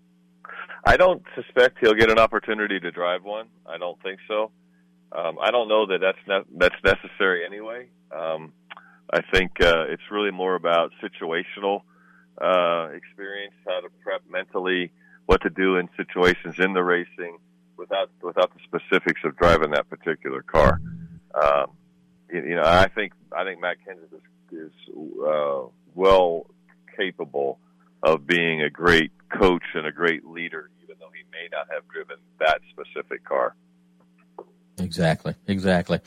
I 0.85 0.97
don't 0.97 1.23
suspect 1.35 1.79
he'll 1.81 1.95
get 1.95 2.11
an 2.11 2.19
opportunity 2.19 2.81
to 2.81 2.91
drive 2.91 3.25
one. 3.25 3.47
I 3.67 3.79
don't 3.79 4.01
think 4.03 4.21
so. 4.29 4.51
Um, 5.11 5.39
I 5.41 5.51
don't 5.51 5.69
know 5.69 5.87
that 5.87 6.01
that's 6.01 6.19
ne- 6.27 6.59
that's 6.59 6.75
necessary 6.85 7.45
anyway. 7.47 7.89
Um, 8.11 8.53
I 9.11 9.23
think 9.23 9.53
uh, 9.61 9.85
it's 9.89 10.03
really 10.11 10.31
more 10.31 10.55
about 10.55 10.93
situational 11.03 11.83
uh, 12.41 12.91
experience, 12.95 13.55
how 13.67 13.81
to 13.81 13.89
prep 14.03 14.23
mentally, 14.31 14.93
what 15.27 15.41
to 15.43 15.51
do 15.51 15.77
in 15.77 15.89
situations 15.97 16.57
in 16.59 16.75
the 16.75 16.83
racing, 16.83 17.39
without 17.79 18.11
without 18.23 18.53
the 18.55 18.61
specifics 18.65 19.23
of 19.25 19.37
driving 19.37 19.71
that 19.71 19.89
particular 19.89 20.43
car. 20.43 20.81
Um, 21.35 21.71
you, 22.33 22.55
know, 22.55 22.63
I 22.65 22.89
think 22.89 23.13
I 23.37 23.45
think 23.45 23.61
Matt 23.61 23.77
Kenseth 23.87 24.13
is, 24.13 24.59
is 24.59 24.73
uh, 25.27 25.63
well 25.95 26.47
capable 26.97 27.59
of 28.03 28.27
being 28.27 28.63
a 28.63 28.71
great 28.71 29.13
coach 29.31 29.63
and 29.75 29.87
a 29.87 29.93
great 29.93 30.25
leader, 30.25 30.71
even 30.83 30.97
though 31.01 31.11
he 31.15 31.23
may 31.31 31.49
not 31.51 31.67
have 31.73 31.89
driven 31.89 32.17
that 32.39 32.61
specific 32.71 33.25
car. 33.25 33.55
Exactly, 34.79 35.35
exactly. 35.49 36.01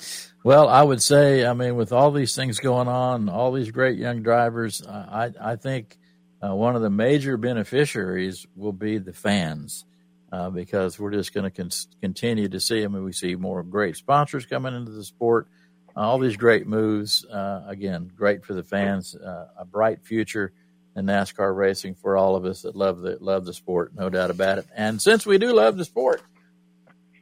Well, 0.44 0.70
I 0.70 0.82
would 0.82 1.02
say, 1.02 1.46
I 1.46 1.54
mean, 1.54 1.76
with 1.76 1.92
all 1.92 2.12
these 2.12 2.36
things 2.36 2.60
going 2.60 2.88
on, 2.88 3.28
all 3.28 3.52
these 3.52 3.70
great 3.70 3.98
young 3.98 4.24
drivers, 4.24 4.82
I, 4.88 5.32
I 5.40 5.56
think 5.58 5.98
uh, 6.42 6.56
one 6.56 6.78
of 6.78 6.82
the 6.82 6.90
major 6.90 7.36
beneficiaries 7.36 8.48
will 8.56 8.74
be 8.74 8.98
the 8.98 9.14
fans. 9.14 9.86
Uh, 10.34 10.50
because 10.50 10.98
we're 10.98 11.12
just 11.12 11.34
going 11.34 11.44
to 11.44 11.52
con- 11.52 11.70
continue 12.00 12.48
to 12.48 12.62
see. 12.62 12.86
I 12.86 12.88
mean, 12.88 13.04
we 13.04 13.12
see 13.12 13.36
more 13.36 13.62
great 13.64 13.98
sponsors 13.98 14.46
coming 14.46 14.74
into 14.74 14.92
the 14.92 15.04
sport 15.04 15.50
all 15.96 16.20
these 16.20 16.38
great 16.38 16.68
moves. 16.68 17.26
Uh, 17.26 17.64
again, 17.68 18.12
great 18.16 18.46
for 18.46 18.54
the 18.54 18.64
fans. 18.64 19.16
Uh, 19.16 19.48
a 19.58 19.66
bright 19.66 20.04
future 20.04 20.54
in 20.96 21.06
NASCAR 21.06 21.56
racing 21.56 21.96
for 21.96 22.18
all 22.18 22.36
of 22.36 22.46
us 22.46 22.64
that 22.64 22.76
love 22.76 23.02
the 23.02 23.18
love 23.20 23.46
the 23.46 23.54
sport, 23.54 23.94
no 23.96 24.10
doubt 24.10 24.30
about 24.30 24.58
it. 24.58 24.68
And 24.76 25.02
since 25.02 25.26
we 25.26 25.38
do 25.38 25.54
love 25.54 25.78
the 25.78 25.86
sport, 25.86 26.22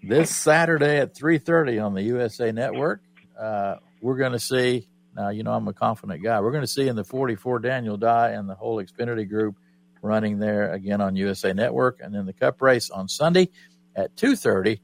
this 0.03 0.35
Saturday 0.35 0.97
at 0.97 1.15
three 1.15 1.37
thirty 1.37 1.79
on 1.79 1.93
the 1.93 2.03
USA 2.03 2.51
Network, 2.51 3.01
uh, 3.39 3.75
we're 4.01 4.17
going 4.17 4.33
to 4.33 4.39
see. 4.39 4.87
Now, 5.15 5.29
you 5.29 5.43
know 5.43 5.53
I'm 5.53 5.67
a 5.67 5.73
confident 5.73 6.23
guy. 6.23 6.39
We're 6.39 6.51
going 6.51 6.63
to 6.63 6.67
see 6.67 6.87
in 6.87 6.95
the 6.95 7.03
44 7.03 7.59
Daniel 7.59 7.97
Dye 7.97 8.29
and 8.29 8.47
the 8.47 8.55
whole 8.55 8.81
Xfinity 8.81 9.27
group 9.27 9.55
running 10.01 10.39
there 10.39 10.71
again 10.71 11.01
on 11.01 11.15
USA 11.15 11.51
Network, 11.51 11.99
and 12.01 12.13
then 12.13 12.25
the 12.25 12.31
Cup 12.31 12.61
race 12.61 12.89
on 12.89 13.07
Sunday 13.09 13.49
at 13.95 14.15
2:30 14.15 14.79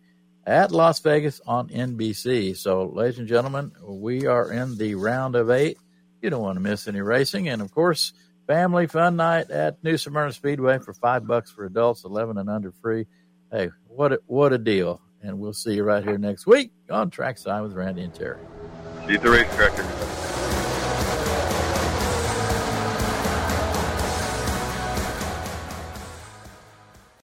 at 0.46 0.72
Las 0.72 1.00
Vegas 1.00 1.42
on 1.46 1.70
NBC. 1.70 2.56
So, 2.56 2.86
ladies 2.86 3.20
and 3.20 3.28
gentlemen, 3.28 3.72
we 3.84 4.28
are 4.28 4.52
in 4.52 4.78
the 4.78 4.96
round 4.96 5.36
of 5.36 5.50
eight. 5.50 5.78
You 6.22 6.30
don't 6.30 6.42
want 6.42 6.58
to 6.58 6.62
miss 6.62 6.88
any 6.88 7.02
racing. 7.02 7.50
And 7.50 7.62
of 7.62 7.72
course, 7.72 8.14
family 8.48 8.88
fun 8.88 9.16
night 9.16 9.50
at 9.50 9.84
New 9.84 9.98
Smyrna 9.98 10.34
Speedway 10.34 10.80
for 10.80 10.94
five 10.94 11.26
bucks 11.26 11.52
for 11.52 11.66
adults, 11.66 12.04
11 12.04 12.38
and 12.38 12.50
under 12.50 12.72
free. 12.72 13.08
Hey, 13.52 13.70
what 13.88 14.14
a, 14.14 14.20
what 14.28 14.54
a 14.54 14.58
deal. 14.58 15.02
And 15.22 15.40
we'll 15.40 15.54
see 15.54 15.74
you 15.74 15.84
right 15.84 16.04
here 16.04 16.18
next 16.18 16.46
week 16.46 16.72
on 16.90 17.10
Trackside 17.10 17.64
with 17.64 17.74
Randy 17.74 18.04
and 18.04 18.14
Terry. 18.14 18.40
See 19.08 19.18
the 19.18 19.30
racetrack, 19.30 19.74